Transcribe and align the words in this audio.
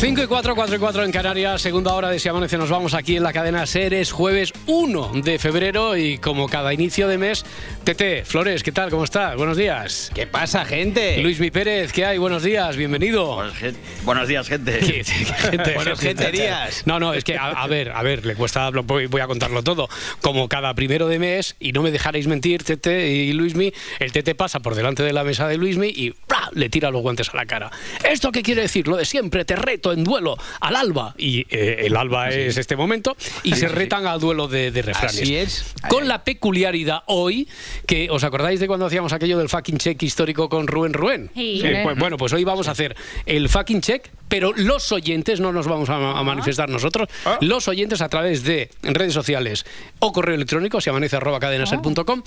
5 0.00 0.22
y 0.22 0.26
4, 0.28 0.54
4 0.54 0.76
y 0.76 0.78
4 0.78 1.04
en 1.04 1.10
Canarias, 1.10 1.60
segunda 1.60 1.92
hora 1.92 2.08
de 2.08 2.20
Si 2.20 2.28
Amanece. 2.28 2.56
Nos 2.56 2.70
vamos 2.70 2.94
aquí 2.94 3.16
en 3.16 3.24
la 3.24 3.32
cadena 3.32 3.66
Seres, 3.66 4.12
jueves 4.12 4.52
1 4.66 5.10
de 5.24 5.40
febrero 5.40 5.96
y 5.96 6.18
como 6.18 6.48
cada 6.48 6.72
inicio 6.72 7.08
de 7.08 7.18
mes, 7.18 7.44
Tete, 7.82 8.24
Flores, 8.24 8.62
¿qué 8.62 8.70
tal? 8.70 8.90
¿Cómo 8.90 9.02
estás? 9.02 9.34
Buenos 9.34 9.56
días. 9.56 10.12
¿Qué 10.14 10.28
pasa, 10.28 10.64
gente? 10.64 11.18
Luis 11.20 11.40
Mi 11.40 11.50
Pérez, 11.50 11.92
¿qué 11.92 12.04
hay? 12.04 12.16
Buenos 12.18 12.44
días, 12.44 12.76
bienvenido. 12.76 13.34
Buenos, 13.34 13.54
gen- 13.56 13.76
buenos 14.04 14.28
días, 14.28 14.46
gente. 14.48 14.78
¿Qué- 14.78 15.02
qué 15.02 15.04
gente, 15.04 15.74
Buenos 15.74 15.98
gente, 15.98 16.22
genterías. 16.22 16.86
No, 16.86 17.00
no, 17.00 17.12
es 17.12 17.24
que, 17.24 17.36
a, 17.36 17.46
a 17.48 17.66
ver, 17.66 17.90
a 17.90 18.00
ver, 18.04 18.24
le 18.24 18.36
cuesta, 18.36 18.70
voy, 18.70 19.08
a 19.20 19.26
contarlo 19.26 19.64
todo. 19.64 19.88
Como 20.20 20.48
cada 20.48 20.74
primero 20.74 21.08
de 21.08 21.18
mes, 21.18 21.56
y 21.58 21.72
no 21.72 21.82
me 21.82 21.90
dejaréis 21.90 22.28
mentir, 22.28 22.62
Tete 22.62 23.08
y 23.10 23.32
Luismi, 23.32 23.72
el 23.98 24.12
Tete 24.12 24.36
pasa 24.36 24.60
por 24.60 24.76
delante 24.76 25.02
de 25.02 25.12
la 25.12 25.24
mesa 25.24 25.48
de 25.48 25.56
Luismi 25.56 25.88
y 25.88 26.12
¡pra! 26.12 26.50
le 26.52 26.68
tira 26.68 26.92
los 26.92 27.02
guantes 27.02 27.30
a 27.30 27.36
la 27.36 27.46
cara. 27.46 27.72
¿Esto 28.08 28.30
qué 28.30 28.42
quiere 28.42 28.62
decir? 28.62 28.86
Lo 28.86 28.96
de 28.96 29.04
siempre, 29.04 29.44
te 29.44 29.56
reto 29.56 29.87
en 29.92 30.04
duelo 30.04 30.36
al 30.60 30.76
alba. 30.76 31.14
Y 31.18 31.46
eh, 31.50 31.86
el 31.86 31.96
alba 31.96 32.30
es 32.30 32.56
este 32.56 32.76
momento, 32.76 33.16
y 33.42 33.54
se 33.54 33.68
retan 33.68 34.06
al 34.06 34.20
duelo 34.20 34.48
de, 34.48 34.70
de 34.70 34.82
refranes. 34.82 35.20
Así 35.20 35.36
es. 35.36 35.74
Con 35.88 36.08
la 36.08 36.24
peculiaridad 36.24 37.02
hoy, 37.06 37.48
que 37.86 38.08
os 38.10 38.24
acordáis 38.24 38.60
de 38.60 38.66
cuando 38.66 38.86
hacíamos 38.86 39.12
aquello 39.12 39.38
del 39.38 39.48
fucking 39.48 39.78
check 39.78 40.02
histórico 40.02 40.48
con 40.48 40.66
Rubén 40.66 40.92
Rubén. 40.92 41.30
Sí. 41.34 41.60
Eh, 41.64 41.80
pues, 41.84 41.98
bueno, 41.98 42.16
pues 42.16 42.32
hoy 42.32 42.44
vamos 42.44 42.68
a 42.68 42.72
hacer 42.72 42.96
el 43.26 43.48
fucking 43.48 43.80
check, 43.80 44.08
pero 44.28 44.52
los 44.54 44.92
oyentes, 44.92 45.40
no 45.40 45.52
nos 45.52 45.66
vamos 45.66 45.88
a, 45.88 46.18
a 46.18 46.22
manifestar 46.22 46.68
nosotros, 46.68 47.08
los 47.40 47.68
oyentes 47.68 48.00
a 48.00 48.08
través 48.08 48.44
de 48.44 48.70
redes 48.82 49.14
sociales 49.14 49.64
o 49.98 50.12
correo 50.12 50.34
electrónico, 50.34 50.80
si 50.80 50.90
amanece 50.90 51.16
arroba 51.16 51.40
cadenaser.com, 51.40 52.22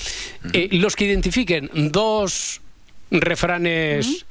eh, 0.54 0.70
los 0.72 0.96
que 0.96 1.06
identifiquen 1.06 1.70
dos 1.74 2.62
refranes 3.12 4.26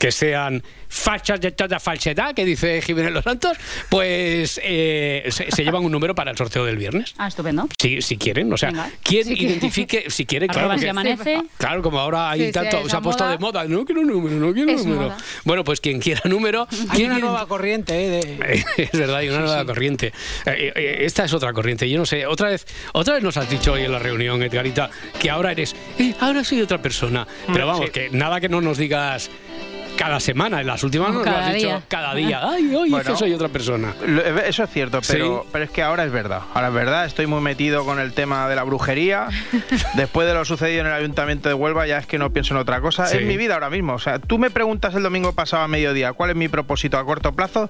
que 0.00 0.10
sean 0.12 0.62
fachas 0.88 1.40
de 1.42 1.52
toda 1.52 1.78
falsedad, 1.78 2.34
que 2.34 2.44
dice 2.46 2.80
Jiménez 2.80 3.12
Los 3.12 3.22
Santos, 3.22 3.58
pues 3.90 4.58
eh, 4.64 5.26
se, 5.28 5.50
se 5.50 5.62
llevan 5.62 5.84
un 5.84 5.92
número 5.92 6.14
para 6.14 6.30
el 6.30 6.38
sorteo 6.38 6.64
del 6.64 6.78
viernes. 6.78 7.14
Ah, 7.18 7.28
estupendo. 7.28 7.68
Si, 7.78 8.00
si 8.00 8.16
quieren, 8.16 8.50
o 8.50 8.56
sea, 8.56 8.70
Venga. 8.70 8.90
quien 9.02 9.24
Si 9.26 9.34
identifique, 9.34 10.06
si 10.08 10.24
quiere, 10.24 10.48
claro. 10.48 10.78
Si 10.78 10.88
amanece. 10.88 11.42
Claro, 11.58 11.82
como 11.82 12.00
ahora 12.00 12.30
hay 12.30 12.46
Sí, 12.46 12.52
tanto, 12.52 12.88
se 12.88 12.96
ha 12.96 13.00
puesto 13.02 13.24
moda. 13.24 13.32
de 13.32 13.38
moda, 13.38 13.64
no 13.64 13.84
quiero 13.84 14.02
número, 14.02 14.36
no 14.36 14.52
quiero 14.54 14.72
Es 14.72 14.86
número. 14.86 15.02
moda. 15.10 15.16
Bueno, 15.44 15.64
pues 15.64 15.80
quien 15.82 16.00
quiera 16.00 16.22
número, 16.24 16.66
Hay 16.70 16.88
¿quién 16.96 17.10
una 17.10 17.18
ident- 17.18 17.22
nueva 17.24 17.46
corriente, 17.46 18.06
¿eh? 18.06 18.08
de- 18.08 18.64
es 18.84 18.92
verdad, 18.92 19.16
hay 19.16 19.28
una 19.28 19.40
nueva 19.40 19.64
corriente. 19.66 20.14
Eh, 20.46 20.72
eh, 20.74 20.96
esta 21.02 21.24
es 21.26 21.32
otra 21.34 21.52
corriente. 21.52 21.88
Yo 21.90 21.98
no 21.98 22.06
sé, 22.06 22.24
otra 22.26 22.48
vez, 22.48 22.66
otra 22.94 23.14
vez 23.14 23.22
nos 23.22 23.36
has 23.36 23.50
dicho 23.50 23.74
hoy 23.74 23.82
en 23.82 23.92
la 23.92 23.98
reunión, 23.98 24.42
Edgarita, 24.42 24.90
que 25.20 25.28
ahora 25.28 25.52
eres, 25.52 25.76
eh, 25.98 26.14
ahora 26.20 26.42
soy 26.42 26.62
otra 26.62 26.80
persona. 26.80 27.26
Mm, 27.48 27.52
Pero 27.52 27.66
vamos, 27.66 27.90
que 27.90 28.08
nada 28.10 28.40
que 28.40 28.48
no 28.48 28.60
nos 28.62 28.78
digas 28.78 29.30
cada 29.96 30.20
semana, 30.20 30.60
en 30.60 30.66
las 30.66 30.82
últimas 30.82 31.08
No, 31.08 31.14
nos 31.16 31.26
lo 31.26 31.30
cada 31.32 31.46
has 31.48 31.54
dicho 31.54 31.66
día. 31.68 31.82
cada 31.88 32.14
día. 32.14 32.40
Ay, 32.42 32.74
hoy 32.74 32.84
es 32.86 32.90
Bueno. 32.90 33.10
que 33.12 33.16
soy 33.18 33.32
otra 33.34 33.48
persona. 33.48 33.94
Lo- 34.06 34.22
Eso 34.22 34.64
es 34.64 34.70
cierto, 34.70 35.00
pero, 35.06 35.42
Sí. 35.42 35.48
pero 35.52 35.64
es 35.64 35.70
que 35.70 35.82
ahora 35.82 36.04
es 36.04 36.12
verdad. 36.12 36.42
Ahora 36.54 36.68
es 36.68 36.74
verdad, 36.74 37.04
estoy 37.06 37.26
muy 37.26 37.40
metido 37.40 37.84
con 37.84 37.98
el 38.00 38.12
tema 38.12 38.48
de 38.48 38.56
la 38.56 38.62
brujería. 38.64 39.28
Después 39.94 40.26
de 40.26 40.34
lo 40.34 40.44
sucedido 40.44 40.80
en 40.80 40.86
el 40.86 40.92
Ayuntamiento 40.92 41.48
de 41.48 41.54
Huelva, 41.54 41.86
ya 41.86 41.98
es 41.98 42.06
que 42.06 42.18
no 42.18 42.30
pienso 42.32 42.54
en 42.54 42.60
otra 42.60 42.80
cosa. 42.80 43.06
Sí. 43.06 43.18
Es 43.18 43.24
mi 43.24 43.36
vida 43.36 43.54
ahora 43.54 43.70
mismo. 43.70 43.94
O 43.94 43.98
sea, 43.98 44.18
tú 44.18 44.38
me 44.38 44.50
preguntas 44.50 44.94
el 44.94 45.02
domingo 45.02 45.32
pasado 45.32 45.62
a 45.62 45.68
mediodía 45.68 46.12
cuál 46.12 46.30
es 46.30 46.36
mi 46.36 46.48
propósito 46.48 46.98
a 46.98 47.04
corto 47.04 47.32
plazo. 47.32 47.68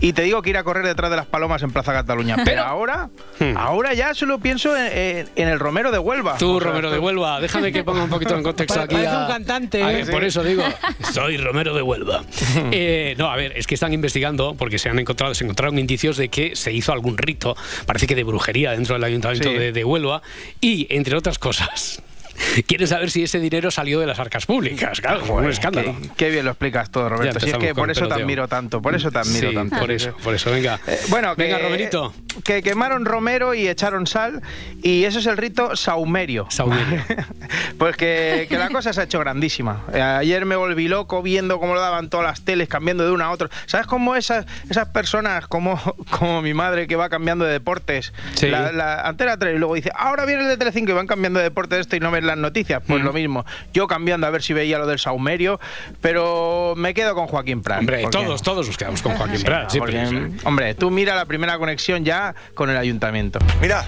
Y 0.00 0.12
te 0.12 0.22
digo 0.22 0.42
que 0.42 0.50
ir 0.50 0.56
a 0.56 0.64
correr 0.64 0.84
detrás 0.86 1.10
de 1.10 1.16
las 1.16 1.26
palomas 1.26 1.62
en 1.62 1.70
Plaza 1.70 1.92
Cataluña. 1.92 2.36
Pero 2.44 2.62
ahora, 2.62 3.08
Hmm. 3.38 3.56
ahora 3.56 3.92
ya 3.94 4.14
solo 4.14 4.38
pienso 4.38 4.76
en, 4.76 4.86
en- 4.96 5.28
en 5.36 5.48
el 5.48 5.58
Romero 5.58 5.90
de 5.90 5.98
Huelva. 5.98 6.36
Tú, 6.38 6.56
O 6.56 6.60
sea, 6.60 6.68
Romero 6.70 6.90
de 6.90 6.98
Huelva, 6.98 7.40
déjame 7.40 7.72
que 7.72 7.84
ponga 7.84 8.02
un 8.04 8.10
poquito 8.10 8.34
en 8.36 8.42
contexto 8.42 8.80
aquí. 8.80 8.94
parece 8.94 9.12
a- 9.14 9.20
un 9.20 9.26
cantante, 9.28 9.82
a- 9.82 9.98
¿eh? 10.00 10.06
Por 10.06 10.24
eso 10.24 10.42
digo, 10.42 10.62
soy 11.12 11.36
Romero 11.36 11.74
de 11.74 11.82
Huelva. 11.82 12.22
Eh, 12.72 13.14
no, 13.18 13.30
a 13.30 13.36
ver, 13.36 13.52
es 13.56 13.66
que 13.66 13.74
están 13.74 13.92
investigando 13.92 14.54
porque 14.58 14.78
se 14.78 14.88
han 14.88 14.98
encontrado, 14.98 15.34
se 15.34 15.44
encontraron 15.44 15.78
indicios 15.78 16.16
de 16.16 16.28
que 16.28 16.56
se 16.56 16.72
hizo 16.72 16.92
algún 16.92 17.16
rito, 17.18 17.56
parece 17.86 18.06
que 18.06 18.14
de 18.14 18.24
brujería 18.24 18.72
dentro 18.72 18.94
del 18.94 19.04
ayuntamiento 19.04 19.48
Sí. 19.50 19.54
de, 19.56 19.72
de 19.72 19.84
Huelva 19.84 20.22
y 20.60 20.86
entre 20.94 21.16
otras 21.16 21.38
cosas. 21.38 22.02
Quieren 22.66 22.86
saber 22.86 23.10
si 23.10 23.22
ese 23.22 23.40
dinero 23.40 23.70
salió 23.70 24.00
de 24.00 24.06
las 24.06 24.18
arcas 24.18 24.46
públicas. 24.46 25.00
Claro, 25.00 25.24
fue 25.24 25.36
un 25.36 25.50
escándalo. 25.50 25.94
Qué, 26.00 26.10
qué 26.16 26.30
bien 26.30 26.44
lo 26.44 26.52
explicas 26.52 26.90
todo, 26.90 27.08
Roberto. 27.08 27.40
Si 27.40 27.50
es 27.50 27.56
que 27.58 27.74
por 27.74 27.90
eso 27.90 28.08
te 28.08 28.14
admiro 28.14 28.48
tanto, 28.48 28.80
por 28.82 28.94
eso 28.94 29.10
te 29.10 29.18
admiro 29.18 29.50
Sí, 29.50 29.54
tanto. 29.54 29.78
por 29.78 29.90
eso, 29.90 30.16
por 30.22 30.34
eso, 30.34 30.50
venga. 30.50 30.80
Eh, 30.86 30.98
bueno, 31.08 31.34
que, 31.36 31.42
venga, 31.42 31.58
Romerito. 31.58 32.14
Que 32.44 32.62
quemaron 32.62 33.04
romero 33.04 33.54
y 33.54 33.68
echaron 33.68 34.06
sal, 34.06 34.42
y 34.82 35.04
eso 35.04 35.18
es 35.18 35.26
el 35.26 35.36
rito 35.36 35.76
saumerio. 35.76 36.46
Saumerio. 36.50 37.02
pues 37.78 37.96
que, 37.96 38.46
que 38.48 38.58
la 38.58 38.68
cosa 38.68 38.92
se 38.92 39.00
ha 39.00 39.04
hecho 39.04 39.18
grandísima. 39.20 39.84
Eh, 39.92 40.00
ayer 40.00 40.44
me 40.44 40.56
volví 40.56 40.88
loco 40.88 41.22
viendo 41.22 41.58
cómo 41.58 41.74
lo 41.74 41.80
daban 41.80 42.10
todas 42.10 42.26
las 42.26 42.42
teles, 42.44 42.68
cambiando 42.68 43.04
de 43.04 43.12
una 43.12 43.26
a 43.26 43.30
otra. 43.30 43.48
¿Sabes 43.66 43.86
cómo 43.86 44.16
esas, 44.16 44.46
esas 44.68 44.88
personas, 44.88 45.46
como, 45.46 45.80
como 46.18 46.42
mi 46.42 46.54
madre 46.54 46.86
que 46.86 46.96
va 46.96 47.08
cambiando 47.08 47.44
de 47.44 47.52
deportes? 47.52 48.12
Sí. 48.34 48.48
La, 48.48 48.72
la 48.72 49.00
Antena 49.02 49.38
3 49.38 49.54
y 49.54 49.58
luego 49.58 49.74
dice, 49.74 49.90
ahora 49.94 50.24
viene 50.26 50.42
el 50.42 50.48
de 50.48 50.56
Telecinco 50.56 50.90
y 50.92 50.94
van 50.94 51.06
cambiando 51.06 51.38
de 51.38 51.44
deporte 51.44 51.76
de 51.76 51.80
esto 51.80 51.96
y 51.96 52.00
no 52.00 52.10
ven 52.10 52.25
las 52.26 52.36
noticias. 52.36 52.82
Pues 52.86 53.02
Mm. 53.02 53.04
lo 53.06 53.12
mismo. 53.12 53.44
Yo 53.72 53.86
cambiando 53.86 54.26
a 54.26 54.30
ver 54.30 54.42
si 54.42 54.52
veía 54.52 54.78
lo 54.78 54.86
del 54.86 54.98
saumerio, 54.98 55.58
pero 56.00 56.74
me 56.76 56.94
quedo 56.94 57.14
con 57.14 57.26
Joaquín 57.26 57.62
Prat. 57.62 57.80
Hombre, 57.80 58.02
porque- 58.02 58.18
todos, 58.18 58.42
todos 58.42 58.66
nos 58.66 58.76
quedamos 58.76 59.02
con 59.02 59.12
Joaquín 59.16 59.38
Sí, 59.38 59.44
Prat. 59.44 59.70
siempre. 59.70 59.92
porque, 60.00 60.46
hombre, 60.46 60.74
tú 60.74 60.90
mira 60.90 61.14
la 61.14 61.24
primera 61.24 61.58
conexión 61.58 62.04
ya 62.04 62.34
con 62.54 62.70
el 62.70 62.76
ayuntamiento. 62.76 63.38
Mira, 63.60 63.86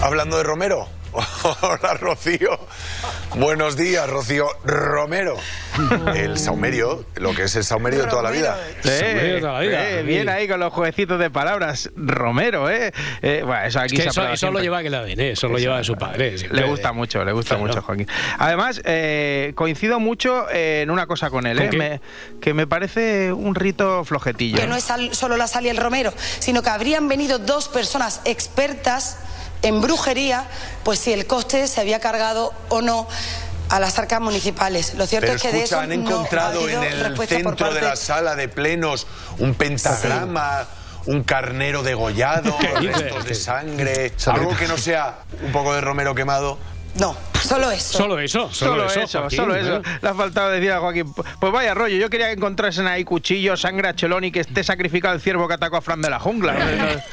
hablando 0.00 0.36
de 0.36 0.42
Romero. 0.44 0.88
Hola, 1.12 1.94
Rocío. 2.00 2.58
Buenos 3.36 3.76
días, 3.76 4.08
Rocío 4.08 4.46
Romero. 4.64 5.36
El 6.14 6.38
saumerio, 6.38 7.04
lo 7.16 7.34
que 7.34 7.44
es 7.44 7.56
el 7.56 7.64
saumerio 7.64 8.02
de 8.02 8.06
toda 8.08 8.22
la 8.22 8.30
vida. 8.30 8.56
Toda 8.82 9.52
la 9.54 9.60
vida. 9.60 9.90
eh, 9.90 10.02
bien 10.02 10.28
ahí 10.28 10.46
con 10.46 10.60
los 10.60 10.72
jueguecitos 10.72 11.18
de 11.18 11.30
palabras. 11.30 11.90
Romero, 11.96 12.70
¿eh? 12.70 12.92
Eh, 13.22 13.42
bueno, 13.44 13.62
eso 13.64 13.80
aquí 13.80 13.96
Es 13.96 14.04
que 14.04 14.10
se 14.12 14.20
eso, 14.20 14.28
eso 14.28 14.50
lo 14.52 14.60
lleva 14.60 14.80
en 14.80 14.86
el 14.86 14.94
ADN, 14.94 15.20
eso 15.20 15.48
lo 15.48 15.58
lleva 15.58 15.78
de 15.78 15.84
su 15.84 15.96
padre. 15.96 16.38
siempre. 16.38 16.60
Le 16.60 16.66
gusta 16.68 16.92
mucho, 16.92 17.24
le 17.24 17.32
gusta 17.32 17.56
Claro. 17.56 17.66
mucho, 17.66 17.82
Joaquín. 17.82 18.06
Además, 18.38 18.80
eh, 18.84 19.52
coincido 19.56 19.98
mucho 20.00 20.46
en 20.50 20.90
una 20.90 21.06
cosa 21.06 21.30
con 21.30 21.46
él, 21.46 21.56
¿Con 21.58 21.66
¿eh? 21.74 21.78
Me- 21.78 22.00
que 22.40 22.54
me 22.54 22.66
parece 22.66 23.32
un 23.32 23.54
rito 23.54 24.04
flojetillo. 24.04 24.58
que 24.58 24.66
no 24.66 24.76
es 24.76 24.86
solo 25.12 25.36
la 25.36 25.46
sal 25.48 25.66
y 25.66 25.68
el 25.70 25.76
romero, 25.76 26.12
sino 26.38 26.62
que 26.62 26.70
habrían 26.70 27.08
venido 27.08 27.38
dos 27.38 27.68
personas 27.68 28.20
expertas 28.24 29.18
en 29.62 29.80
brujería, 29.80 30.44
pues 30.84 30.98
si 31.00 31.12
el 31.12 31.26
coste 31.26 31.66
se 31.68 31.80
había 31.80 32.00
cargado 32.00 32.52
o 32.68 32.82
no 32.82 33.06
a 33.68 33.78
las 33.78 33.98
arcas 33.98 34.20
municipales. 34.20 34.94
Lo 34.94 35.06
cierto 35.06 35.26
Pero 35.26 35.36
es 35.36 35.42
que 35.42 35.52
de 35.52 35.62
eso 35.62 35.78
han 35.78 35.88
no 35.88 35.92
ha 35.94 35.96
encontrado 35.96 36.60
habido 36.62 36.82
en 36.82 36.92
el 36.92 37.00
respuesta 37.04 37.34
por 37.36 37.44
centro 37.56 37.66
de 37.68 37.72
parte- 37.80 37.88
la 37.88 37.96
sala 37.96 38.34
de 38.34 38.48
plenos 38.48 39.06
un 39.38 39.54
pentagrama, 39.54 40.66
un 41.06 41.22
carnero 41.22 41.82
degollado, 41.82 42.56
restos 42.80 43.24
de 43.24 43.34
sangre, 43.34 44.12
algo 44.26 44.56
que 44.56 44.66
no 44.66 44.76
sea 44.76 45.18
un 45.42 45.52
poco 45.52 45.72
de 45.74 45.80
romero 45.80 46.14
quemado. 46.14 46.58
No, 46.96 47.16
solo 47.40 47.70
eso. 47.70 47.98
Solo 47.98 48.18
eso, 48.18 48.52
solo, 48.52 48.88
Solo 48.88 49.04
eso, 49.04 49.20
Joaquín, 49.20 49.36
solo 49.38 49.54
¿eh? 49.54 49.60
eso. 49.60 49.82
Le 50.02 50.08
ha 50.08 50.14
faltado 50.14 50.50
decir 50.50 50.72
a 50.72 50.80
Joaquín. 50.80 51.14
Pues 51.38 51.52
vaya 51.52 51.72
rollo, 51.72 51.96
yo 51.96 52.10
quería 52.10 52.26
que 52.26 52.32
encontrasen 52.32 52.88
ahí 52.88 53.04
cuchillos, 53.04 53.60
sangre 53.60 53.88
a 53.90 53.94
Chelón 53.94 54.24
y 54.24 54.32
que 54.32 54.40
esté 54.40 54.64
sacrificado 54.64 55.14
el 55.14 55.20
ciervo 55.20 55.46
que 55.46 55.54
atacó 55.54 55.76
a 55.76 55.80
Fran 55.80 56.02
de 56.02 56.10
la 56.10 56.18
jungla. 56.18 56.56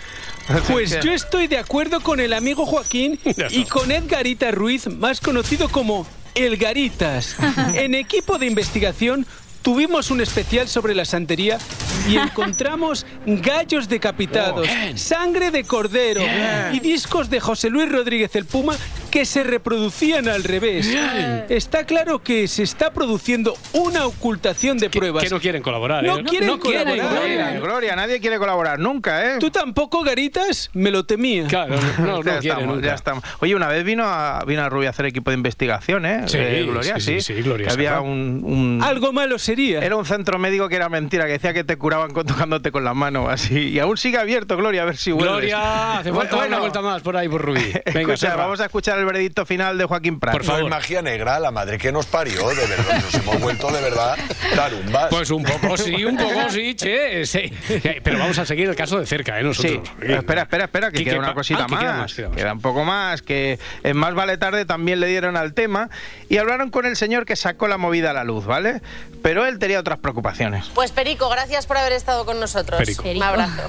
Pues 0.69 0.97
yo 1.03 1.12
estoy 1.12 1.47
de 1.47 1.58
acuerdo 1.58 2.02
con 2.02 2.19
el 2.19 2.34
amigo 2.34 2.66
Joaquín 2.66 3.19
y 3.50 3.66
con 3.66 3.91
Edgarita 3.91 4.52
Ruiz, 4.52 4.88
más 4.88 5.19
conocido 5.19 5.69
como 5.69 6.08
El 6.35 6.58
Garitas. 6.58 7.35
En 7.74 7.96
equipo 7.96 8.38
de 8.38 8.46
investigación 8.46 9.25
tuvimos 9.62 10.12
un 10.12 10.22
especial 10.22 10.68
sobre 10.68 10.95
la 10.95 11.06
santería 11.06 11.57
y 12.09 12.18
encontramos 12.18 13.06
gallos 13.25 13.90
decapitados, 13.90 14.68
sangre 14.95 15.51
de 15.51 15.63
cordero 15.63 16.22
y 16.73 16.79
discos 16.79 17.29
de 17.29 17.40
José 17.40 17.69
Luis 17.69 17.90
Rodríguez 17.91 18.35
el 18.35 18.46
Puma 18.46 18.75
que 19.12 19.25
se 19.25 19.44
reproducían 19.44 20.28
al 20.28 20.44
revés. 20.44 20.88
Está 21.49 21.85
claro 21.85 22.20
que 22.22 22.47
se 22.47 22.64
está 22.64 22.91
produciendo 22.91 23.55
una 23.73 24.05
ocultación 24.05 24.78
de 24.78 24.90
pruebas. 24.90 25.23
que 25.23 25.29
no 25.29 25.40
quieren 25.40 25.61
colaborar. 25.61 26.03
No 26.03 26.20
¿eh? 26.20 26.23
quieren 26.23 26.58
quieren, 26.59 26.84
colaborar. 26.87 27.11
Gloria, 27.20 27.59
Gloria, 27.59 27.96
nadie 27.96 28.20
quiere 28.20 28.37
colaborar 28.37 28.79
nunca, 28.79 29.26
¿eh? 29.35 29.37
¿Tú 29.40 29.49
tampoco, 29.49 30.03
Garitas? 30.03 30.70
Me 30.73 30.91
lo 30.91 31.05
temía. 31.05 31.47
Claro, 31.47 31.76
no, 31.99 32.05
no, 32.05 32.23
ya, 32.23 32.37
estamos, 32.40 32.66
nunca. 32.76 32.87
ya 32.87 32.93
estamos. 32.93 33.23
Oye, 33.40 33.55
una 33.55 33.67
vez 33.67 33.84
vino 33.84 34.03
a, 34.05 34.43
vino 34.46 34.61
a 34.61 34.70
Rubia 34.70 34.90
a 34.90 34.91
hacer 34.91 35.05
equipo 35.05 35.32
de 35.32 35.35
investigación, 35.37 36.05
¿eh? 36.05 36.23
Sí, 36.28 36.37
Eh, 36.40 36.66
Gloria, 36.67 36.96
sí, 36.99 37.02
sí. 37.02 37.22
sí, 37.22 37.34
sí, 37.35 37.41
Gloria 37.41 37.70
había 37.72 38.02
un- 38.02 38.79
Algo 38.84 39.14
malo 39.14 39.40
sería. 39.47 39.79
Era 39.79 39.96
un 39.96 40.05
centro 40.05 40.38
médico 40.38 40.67
que 40.70 40.76
era 40.76 40.90
mentira, 40.90 41.26
que 41.26 41.32
decía 41.34 41.53
que 41.53 41.64
te 41.64 41.78
curaban 41.78 42.14
tocándote 42.14 42.72
con 42.72 42.84
la 42.84 42.94
mano, 42.94 43.29
así. 43.29 43.70
Y 43.70 43.79
aún 43.79 43.97
sigue 43.97 44.17
abierto, 44.17 44.58
Gloria, 44.58 44.82
a 44.84 44.85
ver 44.85 44.97
si 44.97 45.11
vuelves. 45.11 45.32
Gloria, 45.32 45.97
hace 45.99 46.11
falta 46.11 46.35
Bueno, 46.35 46.47
una 46.49 46.59
vuelta 46.59 46.82
más 46.82 47.02
por 47.02 47.16
ahí 47.16 47.29
por 47.29 47.41
Rubí. 47.41 47.72
Venga, 47.94 48.14
Escucha, 48.14 48.35
vamos 48.35 48.59
a 48.59 48.66
escuchar 48.66 48.99
el 48.99 49.05
veredicto 49.05 49.46
final 49.46 49.78
de 49.78 49.85
Joaquín 49.85 50.20
Prat. 50.20 50.34
Por 50.34 50.44
favor. 50.44 50.70
magia 50.70 51.02
negra, 51.02 51.40
la 51.40 51.52
madre 51.52 51.78
que 51.78 51.91
nos 51.91 52.05
parió, 52.05 52.49
de 52.49 52.67
verdad. 52.67 53.02
Nos 53.02 53.14
hemos 53.14 53.40
vuelto 53.40 53.72
de 53.72 53.82
verdad 53.82 54.17
tarumbas. 54.55 55.08
Pues 55.09 55.32
un 55.32 55.44
poco 55.44 55.78
sí, 55.78 56.03
un 56.03 56.17
poco 56.17 56.49
sí, 56.49 56.76
che. 56.76 57.26
sí. 57.26 57.52
Pero 58.03 58.20
vamos 58.20 58.38
a 58.38 58.46
seguir 58.46 58.67
el 58.70 58.76
caso 58.76 58.99
de 58.99 59.05
cerca, 59.05 59.40
¿eh? 59.40 59.44
Nosotros. 59.44 59.82
Sí. 60.02 60.05
Espera, 60.14 60.41
espera, 60.41 60.66
espera, 60.66 60.91
que 60.91 60.99
¿Qué- 60.99 61.03
queda 61.05 61.20
una 61.20 61.34
cosita 61.34 61.64
ah, 61.64 61.67
que 61.67 61.76
más. 61.76 61.82
queda 61.84 61.94
más, 61.97 62.14
queda 62.14 62.28
más. 62.29 62.38
Queda 62.38 62.53
un 62.53 62.61
poco 62.61 62.84
más, 62.84 63.22
que 63.22 63.59
en 63.84 63.96
Más 63.97 64.14
Vale 64.14 64.38
Tarde 64.38 64.66
también 64.66 64.99
le 64.99 65.08
dieron 65.08 65.38
al 65.38 65.53
tema 65.53 65.90
y 66.29 66.38
hablaron 66.38 66.70
con 66.70 66.85
el 66.85 66.96
señor 66.97 67.26
que 67.26 67.35
sacó 67.35 67.67
la 67.67 67.78
movida 67.78 68.11
a 68.11 68.14
la 68.14 68.23
luz, 68.26 68.46
¿vale? 68.46 68.82
Pero 69.22 69.36
él 69.45 69.59
tenía 69.59 69.79
otras 69.79 69.99
preocupaciones. 69.99 70.66
Pues 70.73 70.91
Perico, 70.91 71.29
gracias 71.29 71.66
por 71.66 71.78
haber 71.78 71.91
estado 71.93 72.25
con 72.25 72.39
nosotros. 72.39 72.78
Perico. 72.79 73.03
Un 73.09 73.22
abrazo. 73.23 73.61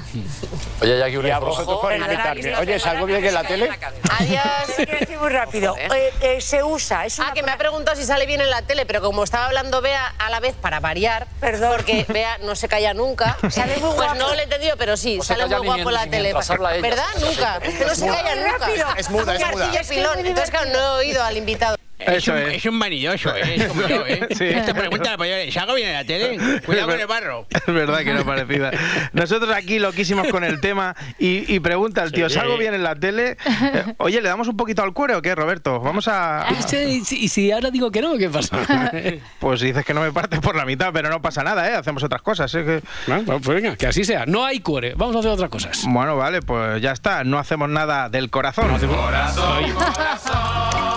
Oye, 0.81 0.97
Jackie, 0.97 1.17
un 1.17 1.31
a 1.31 1.39
vosotros 1.39 1.79
por 1.81 1.93
invitarme. 1.93 2.55
Oye, 2.57 2.79
¿salgo 2.79 3.05
bien 3.05 3.23
en 3.25 3.33
la 3.33 3.43
tele? 3.43 3.69
Adiós. 4.17 4.41
Quiero 4.75 4.99
decir 4.99 5.17
muy 5.19 5.29
rápido. 5.29 5.75
Eh, 5.77 6.13
eh, 6.21 6.41
se 6.41 6.63
usa, 6.63 7.05
es 7.05 7.19
una 7.19 7.29
Ah, 7.29 7.33
que 7.33 7.43
me 7.43 7.51
ha 7.51 7.57
preguntado 7.57 7.97
si 7.97 8.05
sale 8.05 8.25
bien 8.25 8.41
en 8.41 8.49
la 8.49 8.61
tele, 8.61 8.85
pero 8.85 9.01
como 9.01 9.23
estaba 9.23 9.45
hablando 9.45 9.81
Bea 9.81 10.13
a 10.17 10.29
la 10.29 10.39
vez 10.39 10.55
para 10.55 10.79
variar, 10.79 11.27
Perdón. 11.39 11.71
porque 11.75 12.05
Bea 12.07 12.37
no 12.39 12.55
se 12.55 12.67
calla 12.67 12.93
nunca. 12.93 13.37
Sale 13.49 13.73
muy 13.77 13.81
Pues 13.81 13.95
guapo. 13.95 14.15
no 14.15 14.33
lo 14.33 14.39
he 14.39 14.43
entendido, 14.43 14.77
pero 14.77 14.95
sí, 14.97 15.17
No 15.17 15.23
se 15.23 15.33
sale 15.35 15.45
muy 15.57 15.65
guapo 15.65 15.89
en- 15.89 15.93
la 15.93 16.07
tele. 16.07 16.33
¿Verdad? 16.81 17.05
Nunca. 17.19 17.57
Es 17.61 17.75
que 17.75 17.85
no 17.85 17.95
se 17.95 18.07
calla 18.07 18.35
Muy 18.35 18.43
nunca. 18.45 18.57
rápido. 18.57 18.85
Es 18.97 19.09
muda, 19.09 19.35
es 19.35 19.41
Un 19.43 19.51
muda. 19.51 19.71
que 19.71 20.27
Entonces, 20.29 20.49
claro, 20.51 20.69
no 20.71 20.79
he 20.79 21.05
oído 21.05 21.23
al 21.23 21.37
invitado. 21.37 21.75
Eso 21.99 22.35
es. 22.37 22.65
un 22.65 22.79
vanidoso, 22.79 23.35
¿eh? 23.35 23.55
Es 23.55 23.65
como 23.67 23.81
yo, 23.87 24.05
¿eh? 24.07 24.27
Sí. 24.31 24.45
Te 24.65 24.73
pregunta, 24.73 25.17
pues, 25.17 25.53
¿salgo 25.53 25.73
bien 25.75 25.89
en 25.89 25.93
la 25.95 26.03
tele? 26.05 26.61
Cuidado 26.65 26.87
con 26.89 26.99
el 26.99 27.07
barro. 27.07 27.45
Es 27.49 27.73
verdad 27.73 27.99
que 27.99 28.13
no 28.13 28.25
parecida. 28.25 28.71
Nosotros 29.13 29.53
aquí 29.55 29.79
loquísimos 29.79 30.27
con 30.29 30.43
el 30.43 30.59
tema 30.61 30.95
y, 31.19 31.53
y 31.53 31.59
pregunta 31.59 32.03
el 32.03 32.11
tío, 32.11 32.29
¿salgo 32.29 32.57
bien 32.57 32.73
en 32.73 32.83
la 32.83 32.95
tele? 32.95 33.37
Eh, 33.45 33.93
oye, 33.97 34.21
¿le 34.21 34.29
damos 34.29 34.47
un 34.47 34.55
poquito 34.57 34.81
al 34.83 34.93
cuero 34.93 35.17
o 35.17 35.21
qué, 35.21 35.35
Roberto? 35.35 35.79
Vamos 35.79 36.07
a... 36.07 36.45
¿Y 36.51 36.63
si- 36.63 36.77
y 36.77 37.05
si- 37.05 37.27
si 37.27 37.51
ahora 37.51 37.69
digo 37.71 37.91
que 37.91 38.01
no, 38.01 38.17
¿qué 38.17 38.29
pasa? 38.29 38.57
Pues 39.39 39.61
dices 39.61 39.85
que 39.85 39.93
no 39.93 40.01
me 40.01 40.11
partes 40.11 40.39
por 40.39 40.55
la 40.55 40.65
mitad, 40.65 40.91
pero 40.93 41.09
no 41.09 41.21
pasa 41.21 41.43
nada, 41.43 41.69
¿eh? 41.69 41.75
Hacemos 41.75 42.03
otras 42.03 42.21
cosas. 42.21 42.53
¿eh? 42.55 42.63
Que- 42.65 42.81
Bueno, 43.07 43.39
pues 43.41 43.61
venga, 43.61 43.75
que 43.75 43.87
así 43.87 44.03
sea. 44.03 44.25
No 44.25 44.45
hay 44.45 44.59
cuore. 44.59 44.93
Vamos 44.95 45.15
a 45.15 45.19
hacer 45.19 45.31
otras 45.31 45.49
cosas. 45.49 45.81
Bueno, 45.87 46.15
vale, 46.17 46.41
pues 46.41 46.81
ya 46.81 46.91
está. 46.91 47.23
No 47.23 47.39
hacemos 47.39 47.69
nada 47.69 48.09
del 48.09 48.29
corazón. 48.29 48.69
Ay. 48.71 48.87
Corazón. 49.71 50.88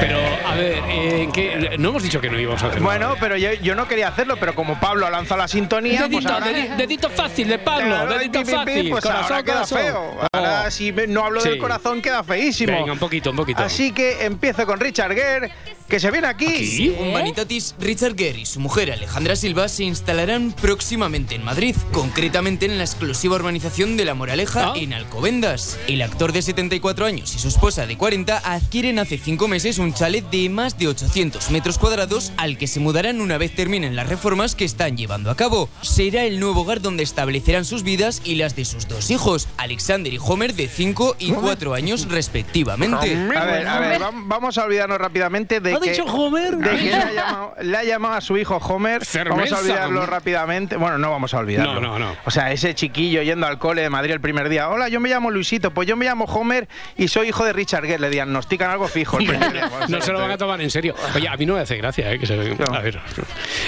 Pero, 0.00 0.18
a 0.44 0.54
ver, 0.56 0.78
eh, 0.88 0.99
¿en 1.22 1.32
qué? 1.32 1.76
no 1.78 1.88
hemos 1.90 2.02
dicho 2.02 2.20
que 2.20 2.30
no 2.30 2.38
íbamos 2.38 2.62
a 2.62 2.66
hacer 2.68 2.80
Bueno, 2.80 3.08
nada. 3.08 3.20
pero 3.20 3.36
yo, 3.36 3.52
yo 3.54 3.74
no 3.74 3.86
quería 3.88 4.08
hacerlo, 4.08 4.36
pero 4.38 4.54
como 4.54 4.78
Pablo 4.80 5.06
ha 5.06 5.10
lanzado 5.10 5.40
la 5.40 5.48
sintonía, 5.48 6.00
pues 6.10 6.10
Dedito, 6.24 6.32
ahora... 6.32 6.46
dedi- 6.50 6.76
dedito 6.76 7.10
fácil 7.10 7.48
de 7.48 7.58
Pablo, 7.58 7.86
Claro, 7.86 8.14
dedito 8.18 8.40
pi, 8.40 8.44
pi, 8.44 8.50
pi, 8.50 8.54
fácil. 8.56 8.90
Pues 8.90 9.04
corazón, 9.04 9.24
ahora 9.24 9.42
queda 9.42 9.54
corazón. 9.54 9.78
feo. 9.78 10.16
Ahora 10.32 10.64
Oh. 10.66 10.70
si 10.70 10.92
no 10.92 11.24
hablo 11.24 11.42
del 11.42 11.58
corazón 11.58 12.02
queda 12.02 12.22
feísimo. 12.22 12.72
Venga, 12.72 12.92
un 12.92 12.98
poquito, 12.98 13.30
un 13.30 13.36
poquito. 13.36 13.62
Así 13.62 13.92
que 13.92 14.24
empiezo 14.24 14.66
con 14.66 14.78
Richard 14.80 15.14
Gere, 15.14 15.50
que 15.88 15.98
se 15.98 16.10
viene 16.10 16.26
aquí. 16.28 16.46
¿Aquí? 16.46 16.96
Un 16.98 17.12
Vanitatis, 17.12 17.74
Richard 17.78 18.14
Gere 18.16 18.40
y 18.40 18.46
su 18.46 18.60
mujer 18.60 18.92
Alejandra 18.92 19.36
Silva 19.36 19.68
se 19.68 19.84
instalarán 19.84 20.52
próximamente 20.52 21.34
en 21.34 21.44
Madrid, 21.44 21.74
concretamente 21.92 22.66
en 22.66 22.78
la 22.78 22.84
exclusiva 22.84 23.36
urbanización 23.36 23.96
de 23.96 24.04
La 24.04 24.14
Moraleja 24.14 24.70
Ah. 24.70 24.72
en 24.76 24.92
Alcobendas. 24.92 25.78
El 25.88 26.02
actor 26.02 26.32
de 26.32 26.42
74 26.42 27.06
años 27.06 27.34
y 27.34 27.38
su 27.38 27.48
esposa 27.48 27.86
de 27.86 27.96
40 27.96 28.38
adquieren 28.38 28.98
hace 28.98 29.18
5 29.18 29.48
meses 29.48 29.78
un 29.78 29.92
chalet 29.94 30.24
de 30.30 30.48
más 30.48 30.78
de 30.78 30.88
800 30.88 31.09
metros 31.50 31.76
cuadrados 31.78 32.32
al 32.36 32.56
que 32.56 32.68
se 32.68 32.78
mudarán 32.78 33.20
una 33.20 33.36
vez 33.36 33.52
terminen 33.54 33.96
las 33.96 34.08
reformas 34.08 34.54
que 34.54 34.64
están 34.64 34.96
llevando 34.96 35.30
a 35.30 35.36
cabo. 35.36 35.68
Será 35.82 36.22
el 36.24 36.38
nuevo 36.38 36.60
hogar 36.60 36.80
donde 36.80 37.02
establecerán 37.02 37.64
sus 37.64 37.82
vidas 37.82 38.22
y 38.24 38.36
las 38.36 38.54
de 38.54 38.64
sus 38.64 38.86
dos 38.86 39.10
hijos, 39.10 39.48
Alexander 39.56 40.12
y 40.12 40.18
Homer 40.22 40.54
de 40.54 40.68
5 40.68 41.16
y 41.18 41.32
4 41.32 41.74
años 41.74 42.08
respectivamente. 42.08 43.16
A 43.36 43.44
ver, 43.44 43.66
a 43.66 43.80
ver, 43.80 44.00
vam- 44.00 44.22
vamos 44.26 44.56
a 44.56 44.64
olvidarnos 44.64 44.98
rápidamente 44.98 45.58
de 45.60 45.74
¿Ha 45.74 45.80
que, 45.80 45.90
dicho 45.90 46.04
Homer? 46.04 46.56
de 46.56 46.70
que 46.70 46.82
le, 46.84 46.94
ha 46.94 47.12
llamado, 47.12 47.54
le 47.60 47.76
ha 47.76 47.84
llamado 47.84 48.14
a 48.14 48.20
su 48.20 48.36
hijo 48.36 48.56
Homer. 48.58 49.04
Cerveza, 49.04 49.34
vamos 49.34 49.52
a 49.52 49.58
olvidarlo 49.58 50.06
rápidamente. 50.06 50.76
Bueno, 50.76 50.96
no 50.98 51.10
vamos 51.10 51.34
a 51.34 51.38
olvidarlo. 51.38 51.74
No, 51.74 51.80
no, 51.80 51.98
no. 51.98 52.16
O 52.24 52.30
sea, 52.30 52.52
ese 52.52 52.72
chiquillo 52.76 53.22
yendo 53.22 53.48
al 53.48 53.58
cole 53.58 53.82
de 53.82 53.90
Madrid 53.90 54.12
el 54.12 54.20
primer 54.20 54.48
día. 54.48 54.68
Hola, 54.68 54.88
yo 54.88 55.00
me 55.00 55.08
llamo 55.08 55.30
Luisito. 55.32 55.72
Pues 55.72 55.88
yo 55.88 55.96
me 55.96 56.04
llamo 56.04 56.26
Homer 56.26 56.68
y 56.96 57.08
soy 57.08 57.28
hijo 57.30 57.44
de 57.44 57.52
Richard 57.52 57.84
Gere. 57.84 57.98
Le 57.98 58.10
diagnostican 58.10 58.70
algo 58.70 58.86
fijo. 58.86 59.18
el 59.18 59.26
primer 59.26 59.52
día. 59.52 59.70
No 59.88 60.00
se 60.00 60.12
lo 60.12 60.20
van 60.20 60.30
a 60.30 60.38
tomar 60.38 60.60
en 60.60 60.70
serio. 60.70 60.94
Oye, 61.14 61.28
a 61.28 61.36
mí 61.36 61.46
no 61.46 61.54
me 61.54 61.60
hace 61.60 61.76
gracia, 61.76 62.12
¿eh? 62.12 62.18
Que 62.18 62.26
se... 62.26 62.34
A 62.34 62.80
ver, 62.80 63.00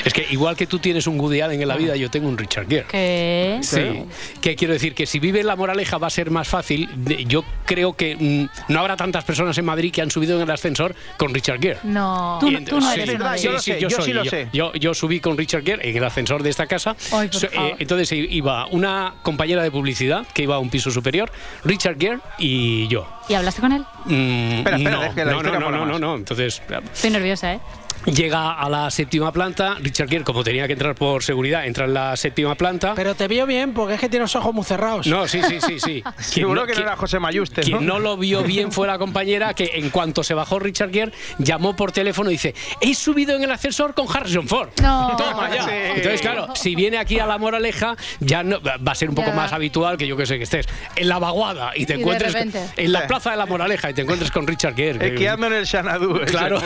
es 0.04 0.12
que 0.12 0.26
igual 0.30 0.56
que 0.56 0.66
tú 0.66 0.78
tienes 0.78 1.06
un 1.06 1.18
Woody 1.20 1.40
Allen 1.40 1.60
en 1.62 1.68
la 1.68 1.76
vida, 1.76 1.96
yo 1.96 2.10
tengo 2.10 2.28
un 2.28 2.36
Richard 2.38 2.68
Gere. 2.68 2.86
¿Qué? 2.88 3.58
Sí, 3.62 4.04
que 4.40 4.56
quiero 4.56 4.72
decir 4.74 4.94
que 4.94 5.06
si 5.06 5.18
vive 5.18 5.40
en 5.40 5.46
La 5.46 5.56
Moraleja 5.56 5.98
va 5.98 6.06
a 6.06 6.10
ser 6.10 6.30
más 6.30 6.48
fácil. 6.48 6.88
Yo 7.26 7.44
creo 7.66 7.94
que 7.94 8.16
mm, 8.16 8.72
no 8.72 8.80
habrá 8.80 8.96
tantas 8.96 9.24
personas 9.24 9.56
en 9.58 9.64
Madrid 9.64 9.92
que 9.92 10.02
han 10.02 10.10
subido 10.10 10.36
en 10.36 10.42
el 10.42 10.50
ascensor 10.50 10.94
con 11.16 11.32
Richard 11.32 11.60
Gere. 11.60 11.78
No. 11.84 12.38
Tú, 12.40 12.50
no- 12.50 12.62
tú 12.64 12.80
no 12.80 12.86
sí, 12.92 13.00
eres 13.00 13.08
Es 13.10 13.18
verdad, 13.18 13.32
de 13.34 13.42
yo 13.42 13.58
sé, 13.58 13.80
yo 13.80 13.90
soy, 13.90 14.04
sí 14.04 14.12
lo 14.12 14.24
yo, 14.24 14.30
sé. 14.30 14.48
Yo, 14.52 14.72
yo 14.74 14.94
subí 14.94 15.20
con 15.20 15.36
Richard 15.38 15.64
Gere 15.64 15.88
en 15.88 15.96
el 15.96 16.04
ascensor 16.04 16.42
de 16.42 16.50
esta 16.50 16.66
casa. 16.66 16.96
Ay, 17.12 17.28
So- 17.30 17.46
eh, 17.46 17.50
favor. 17.50 17.76
entonces 17.78 18.12
iba 18.12 18.66
una 18.66 19.14
compañera 19.22 19.62
de 19.62 19.70
publicidad 19.70 20.26
que 20.32 20.42
iba 20.42 20.56
a 20.56 20.58
un 20.58 20.70
piso 20.70 20.90
superior, 20.90 21.30
Richard 21.64 21.96
Gere 21.98 22.18
y 22.38 22.88
yo. 22.88 23.06
¿Y 23.28 23.34
hablaste 23.34 23.60
con 23.60 23.72
él? 23.72 23.82
Mm, 24.06 24.58
Espera, 24.58 24.76
espera, 24.76 24.96
no, 24.96 25.04
es 25.04 25.14
que 25.14 25.24
la 25.24 25.30
no, 25.32 25.42
no, 25.42 25.52
no, 25.60 25.70
no, 25.70 25.86
más. 25.86 26.00
no. 26.00 26.16
Entonces 26.16 26.60
Estoy 26.92 27.10
nerviosa, 27.10 27.54
¿eh? 27.54 27.60
Llega 28.06 28.52
a 28.52 28.68
la 28.68 28.90
séptima 28.90 29.32
planta. 29.32 29.76
Richard 29.80 30.08
Gere, 30.08 30.24
como 30.24 30.42
tenía 30.44 30.66
que 30.66 30.72
entrar 30.74 30.94
por 30.94 31.22
seguridad, 31.22 31.66
entra 31.66 31.84
en 31.84 31.94
la 31.94 32.16
séptima 32.16 32.54
planta. 32.54 32.94
Pero 32.94 33.14
te 33.14 33.28
veo 33.28 33.46
bien 33.46 33.72
porque 33.74 33.94
es 33.94 34.00
que 34.00 34.08
tienes 34.08 34.32
los 34.34 34.36
ojos 34.42 34.54
muy 34.54 34.64
cerrados. 34.64 35.06
No, 35.06 35.26
sí, 35.28 35.40
sí, 35.42 35.60
sí, 35.60 35.78
sí. 35.80 36.02
Seguro 36.18 36.66
que 36.66 36.74
no 36.74 36.80
era 36.82 36.96
José 36.96 37.18
Mayuste, 37.18 37.62
¿no? 37.62 37.66
Quien 37.66 37.86
no 37.86 37.98
lo 37.98 38.16
vio 38.16 38.42
bien 38.42 38.72
fue 38.72 38.86
la 38.86 38.98
compañera 38.98 39.54
que 39.54 39.70
en 39.74 39.90
cuanto 39.90 40.22
se 40.24 40.34
bajó 40.34 40.58
Richard 40.58 40.90
Gere 40.92 41.12
llamó 41.38 41.74
por 41.76 41.92
teléfono 41.92 42.30
y 42.30 42.34
dice 42.34 42.54
he 42.80 42.94
subido 42.94 43.36
en 43.36 43.44
el 43.44 43.50
ascensor 43.50 43.94
con 43.94 44.06
Harrison 44.14 44.46
Ford. 44.48 44.70
No. 44.82 45.14
Toma 45.16 45.50
ya. 45.54 45.62
Sí. 45.64 45.70
Entonces 45.96 46.20
claro, 46.20 46.48
si 46.54 46.74
viene 46.74 46.98
aquí 46.98 47.18
a 47.18 47.26
la 47.26 47.38
Moraleja 47.38 47.96
ya 48.20 48.42
no, 48.42 48.60
va 48.62 48.92
a 48.92 48.94
ser 48.94 49.08
un 49.08 49.14
poco 49.14 49.28
Ya. 49.28 49.34
más 49.34 49.52
habitual 49.52 49.96
que 49.96 50.06
yo 50.06 50.16
que 50.16 50.26
sé 50.26 50.36
que 50.38 50.44
estés 50.44 50.66
en 50.96 51.08
la 51.08 51.18
vaguada 51.18 51.72
y 51.76 51.86
te 51.86 51.96
Y 51.96 52.00
encuentres 52.00 52.34
en 52.76 52.92
la 52.92 53.06
plaza 53.06 53.30
de 53.30 53.36
la 53.36 53.46
Moraleja 53.46 53.90
y 53.90 53.94
te 53.94 54.02
encuentres 54.02 54.30
con 54.30 54.46
Richard 54.46 54.74
Gere. 54.74 54.98
que- 54.98 55.06
Esquiando 55.08 55.46
en 55.46 55.52
el 55.54 55.66
Xanadu. 55.66 56.20
Claro, 56.26 56.60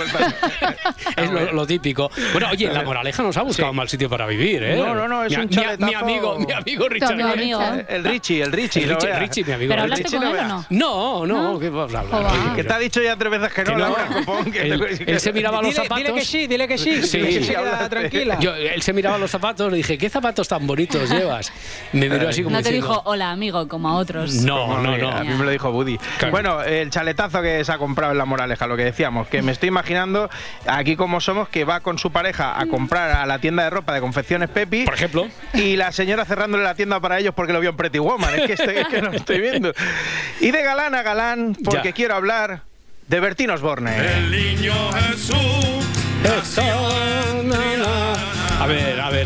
es 1.27 1.33
lo, 1.33 1.53
lo 1.53 1.67
típico. 1.67 2.11
Bueno, 2.33 2.49
oye, 2.51 2.73
la 2.73 2.83
Moraleja 2.85 3.23
nos 3.23 3.37
ha 3.37 3.43
buscado 3.43 3.71
un 3.71 3.77
mal 3.77 3.89
sitio 3.89 4.09
para 4.09 4.27
vivir, 4.27 4.63
¿eh? 4.63 4.77
No, 4.77 4.95
no, 4.95 5.09
no, 5.09 5.25
es 5.25 5.37
mi, 5.37 5.43
un 5.45 5.49
chaletazo. 5.49 5.87
mi 5.87 5.95
amigo, 5.95 6.39
mi 6.39 6.53
amigo 6.53 6.89
Richard 6.89 7.21
amigo. 7.21 7.61
El 7.89 8.05
Richie, 8.05 8.43
el 8.43 8.53
Richie. 8.53 8.85
El 8.85 8.91
no 8.91 8.99
Richie, 9.19 9.45
mi 9.45 9.53
amigo. 9.53 9.69
¿Pero 9.71 9.85
El 9.85 9.93
hablaste 9.93 10.05
Richie. 10.05 10.17
con 10.19 10.27
él 10.27 10.33
o 10.33 10.37
veas. 10.37 10.49
no? 10.49 10.67
No, 10.71 11.27
no. 11.27 11.55
Joder. 11.59 12.55
Que 12.57 12.65
te 12.65 12.73
ha 12.73 12.79
dicho 12.79 13.03
ya 13.03 13.17
tres 13.17 13.31
veces 13.31 13.53
que 13.53 13.65
no, 13.65 13.73
Que. 13.75 13.81
Laura 13.81 14.07
Copón, 14.07 14.51
que 14.51 14.63
Él, 14.63 14.81
te- 14.99 15.13
él 15.13 15.21
se 15.21 15.33
miraba 15.35 15.59
los 15.63 15.71
Dile, 15.71 15.83
zapatos. 15.83 16.05
dile 16.05 16.15
que 16.19 16.25
sí, 16.25 16.47
dile 16.47 16.69
que 16.69 16.79
sí. 16.79 17.03
Sí. 17.03 17.19
que 17.21 17.33
se 17.33 17.45
Sí, 17.45 17.55
tranquila. 17.89 18.39
Yo- 18.41 18.55
él 18.55 18.83
se 18.83 18.93
miraba 18.93 19.19
los 19.19 19.31
zapatos, 19.31 19.71
le 19.71 19.79
dije, 19.79 19.99
¿qué 19.99 20.09
zapatos 20.09 20.49
tan 20.49 20.67
bonitos 20.67 21.11
llevas? 21.11 21.53
Me 21.93 22.09
miró 22.09 22.29
así 22.29 22.43
como 22.43 22.57
No 22.57 22.63
te 22.63 22.71
diciendo, 22.71 22.89
dijo 22.89 23.03
hola 23.07 23.31
amigo 23.31 23.69
como 23.69 23.89
a 23.89 23.95
otros. 23.97 24.35
No, 24.43 24.81
no, 24.83 24.97
no. 24.97 25.11
A 25.11 25.25
mí 25.25 25.35
me 25.35 25.45
lo 25.45 25.51
dijo 25.51 25.71
Buddy. 25.73 25.99
Bueno, 26.31 26.63
el 26.63 26.91
chaletazo 26.91 27.43
que 27.43 27.65
se 27.65 27.73
ha 27.73 27.79
comprado 27.79 28.13
en 28.13 28.19
La 28.19 28.25
Moraleja, 28.25 28.67
lo 28.67 28.77
que 28.77 28.85
decíamos, 28.85 29.29
que 29.29 29.43
me 29.43 29.53
estoy 29.53 29.69
imaginando 29.69 30.29
aquí 30.67 30.97
como 31.17 31.21
somos, 31.23 31.49
que 31.49 31.65
va 31.65 31.81
con 31.81 31.99
su 31.99 32.11
pareja 32.13 32.61
a 32.61 32.67
comprar 32.67 33.11
a 33.13 33.25
la 33.25 33.39
tienda 33.39 33.65
de 33.65 33.71
ropa 33.71 33.95
de 33.95 34.03
confecciones 34.03 34.51
Pepi. 34.51 34.85
Por 34.85 34.93
ejemplo. 34.93 35.27
Y 35.55 35.77
la 35.77 35.91
señora 35.91 36.27
cerrándole 36.27 36.63
la 36.63 36.75
tienda 36.75 37.01
para 37.01 37.19
ellos 37.19 37.33
porque 37.35 37.55
lo 37.55 37.61
vio 37.61 37.71
en 37.71 37.77
Pretty 37.77 37.99
Woman. 37.99 38.35
Es 38.35 38.43
que, 38.47 38.53
estoy- 38.53 38.77
es 38.77 38.87
que 38.89 39.01
no 39.01 39.11
estoy 39.13 39.41
viendo. 39.41 39.73
Y 40.41 40.51
de 40.51 40.63
galán 40.63 40.95
a 40.95 41.01
galán, 41.03 41.57
porque 41.65 41.89
Ya. 41.89 41.95
quiero 41.95 42.15
hablar 42.17 42.61
de 43.09 43.21
Bertín 43.21 43.49
Osborne. 43.49 43.93
Ver, 43.93 44.11
a 48.61 48.67
ver, 48.67 48.67
a 48.67 48.67
ver, 48.67 49.01
a 49.01 49.11
ver. 49.11 49.26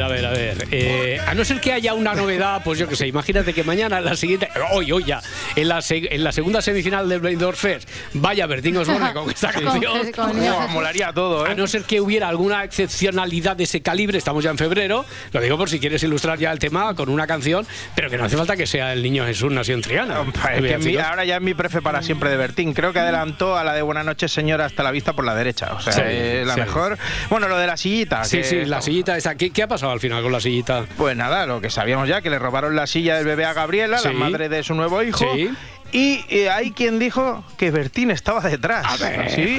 Eh, 0.70 1.18
a 1.26 1.34
no 1.34 1.44
ser 1.44 1.60
que 1.60 1.72
haya 1.72 1.94
una 1.94 2.14
novedad, 2.14 2.62
pues 2.64 2.78
yo 2.78 2.86
qué 2.88 2.96
sé, 2.96 3.06
imagínate 3.06 3.52
que 3.52 3.64
mañana 3.64 3.98
en 3.98 4.04
la 4.04 4.16
siguiente, 4.16 4.48
hoy, 4.72 4.92
hoy 4.92 5.04
ya, 5.04 5.20
en 5.56 5.68
la, 5.68 5.80
en 5.88 6.24
la 6.24 6.32
segunda 6.32 6.62
semifinal 6.62 7.08
del 7.08 7.20
Blade 7.20 7.52
Fest 7.54 7.88
vaya 8.14 8.46
Bertín 8.46 8.76
Osborne 8.76 9.12
con 9.14 9.30
esta 9.30 9.50
canción. 9.52 10.12
Con- 10.12 10.36
molaría 10.72 11.12
todo, 11.12 11.44
A 11.44 11.52
¿eh? 11.52 11.54
no 11.56 11.66
ser 11.66 11.82
que 11.82 12.00
hubiera 12.00 12.28
alguna 12.28 12.64
excepcionalidad 12.64 13.56
de 13.56 13.64
ese 13.64 13.80
calibre, 13.82 14.18
estamos 14.18 14.44
ya 14.44 14.50
en 14.50 14.58
febrero, 14.58 15.04
lo 15.32 15.40
digo 15.40 15.56
por 15.56 15.68
si 15.70 15.80
quieres 15.80 16.02
ilustrar 16.02 16.38
ya 16.38 16.52
el 16.52 16.58
tema 16.58 16.94
con 16.94 17.08
una 17.08 17.26
canción, 17.26 17.66
pero 17.94 18.10
que 18.10 18.16
no 18.18 18.24
hace 18.24 18.36
falta 18.36 18.56
que 18.56 18.66
sea 18.66 18.92
el 18.92 19.02
niño 19.02 19.24
Jesús 19.26 19.50
nació 19.52 19.74
en 19.74 19.82
Triana. 19.82 20.20
Es 20.54 20.62
que 20.62 20.78
mi- 20.78 20.96
ahora 20.96 21.24
ya 21.24 21.36
es 21.36 21.42
mi 21.42 21.54
prefe 21.54 21.82
para 21.82 22.02
siempre 22.02 22.30
de 22.30 22.36
Bertín. 22.36 22.74
Creo 22.74 22.92
que 22.92 22.98
adelantó 23.00 23.56
a 23.56 23.64
la 23.64 23.74
de 23.74 23.82
Buenas 23.82 24.04
noches, 24.04 24.30
señora, 24.32 24.66
hasta 24.66 24.82
la 24.82 24.90
vista 24.92 25.14
por 25.14 25.24
la 25.24 25.34
derecha. 25.34 25.72
O 25.74 25.80
sea, 25.80 25.92
Sí, 25.92 26.00
es 26.04 26.46
la 26.46 26.54
sí. 26.54 26.60
mejor. 26.60 26.96
Bueno, 27.28 27.48
lo 27.48 27.56
de 27.58 27.66
la 27.66 27.76
sillita. 27.76 28.22
Sí, 28.24 28.38
que- 28.38 28.44
sí, 28.44 28.64
la 28.66 28.80
sillita 28.82 29.16
esa. 29.16 29.34
¿Qué, 29.34 29.50
qué 29.50 29.62
ha 29.64 29.68
pasado 29.68 29.90
al 29.92 30.00
final 30.00 30.22
con 30.22 30.30
la 30.32 30.40
sillita? 30.40 30.59
Pues 30.96 31.16
nada, 31.16 31.46
lo 31.46 31.60
que 31.60 31.70
sabíamos 31.70 32.08
ya, 32.08 32.20
que 32.20 32.30
le 32.30 32.38
robaron 32.38 32.76
la 32.76 32.86
silla 32.86 33.16
del 33.16 33.24
bebé 33.24 33.44
a 33.44 33.52
Gabriela, 33.52 34.00
la 34.02 34.12
madre 34.12 34.48
de 34.48 34.62
su 34.62 34.74
nuevo 34.74 35.02
hijo. 35.02 35.24
Sí. 35.34 35.50
y 35.92 36.24
eh, 36.28 36.50
hay 36.50 36.70
quien 36.70 36.98
dijo 36.98 37.42
que 37.56 37.70
Bertín 37.70 38.10
estaba 38.10 38.40
detrás. 38.40 38.86
A 38.86 38.96
ver, 38.96 39.30
sí, 39.30 39.58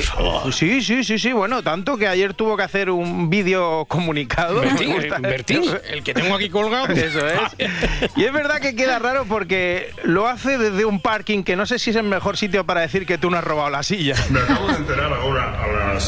sí, 0.51 0.81
sí, 0.81 1.03
sí, 1.03 1.20
sí, 1.20 1.34
bueno, 1.34 1.62
tanto 1.63 1.98
que 1.98 2.08
ayer 2.08 2.34
tuvo 2.34 2.55
que 2.55 2.63
hacer 2.63 2.89
un 2.89 3.29
vídeo 3.29 3.86
comunicado. 3.86 4.62
Bertín, 4.62 4.91
eh, 5.01 5.10
Bertín, 5.20 5.63
El 5.89 6.03
que 6.03 6.13
tengo 6.13 6.36
aquí 6.36 6.50
colgado. 6.50 6.88
Eso 6.93 7.27
es. 7.27 7.39
Y 8.15 8.25
es 8.25 8.34
verdad 8.34 8.60
que 8.60 8.75
queda 8.75 9.00
raro 9.00 9.25
porque 9.27 9.91
lo 10.03 10.27
hace 10.27 10.58
desde 10.58 10.86
un 10.86 11.01
parking 11.01 11.43
que 11.43 11.55
no 11.55 11.65
sé 11.65 11.79
si 11.79 11.89
es 11.91 11.96
el 11.96 12.03
mejor 12.03 12.38
sitio 12.38 12.65
para 12.65 12.81
decir 12.81 13.05
que 13.05 13.17
tú 13.17 13.29
no 13.29 13.38
has 13.38 13.43
robado 13.43 13.70
la 13.70 13.84
silla. 13.84 14.15
Me 14.29 14.39
acabo 14.39 14.67
de 14.67 14.75
enterar 14.75 15.13
ahora 15.13 15.63
a 15.63 15.93
las 15.93 16.03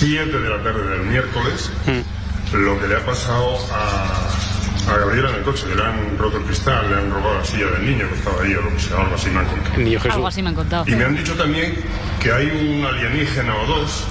7 0.00 0.26
de 0.26 0.48
la 0.48 0.62
tarde 0.62 0.88
del 0.88 1.02
miércoles 1.02 1.70
lo 2.52 2.80
que 2.80 2.88
le 2.88 2.96
ha 2.96 3.04
pasado 3.04 3.56
a, 3.72 4.28
a 4.92 4.96
Gabriela 4.98 5.30
en 5.30 5.36
el 5.36 5.42
coche. 5.42 5.64
Le 5.74 5.82
han 5.82 6.18
roto 6.18 6.38
el 6.38 6.44
cristal, 6.44 6.88
le 6.90 6.96
han 6.96 7.10
robado 7.10 7.38
la 7.38 7.44
silla 7.44 7.66
del 7.66 7.84
niño 7.86 8.08
que 8.08 8.14
estaba 8.14 8.42
ahí 8.42 8.54
o 8.54 8.62
lo 8.62 8.70
que 8.70 8.80
sea, 8.80 8.98
algo 8.98 9.14
así 9.14 9.30
me 9.30 9.40
han 9.40 9.46
contado. 9.46 9.74
El 9.76 9.84
niño 9.84 10.00
Algo 10.10 10.26
así 10.28 10.42
me 10.42 10.48
han 10.50 10.54
contado. 10.54 10.84
Y 10.86 10.90
me 10.94 11.04
han 11.04 11.16
dicho 11.16 11.34
también 11.34 11.76
que 12.20 12.32
hay 12.32 12.46
un 12.46 12.84
alienígena 12.84 13.54
o 13.56 13.66
dos 13.66 14.06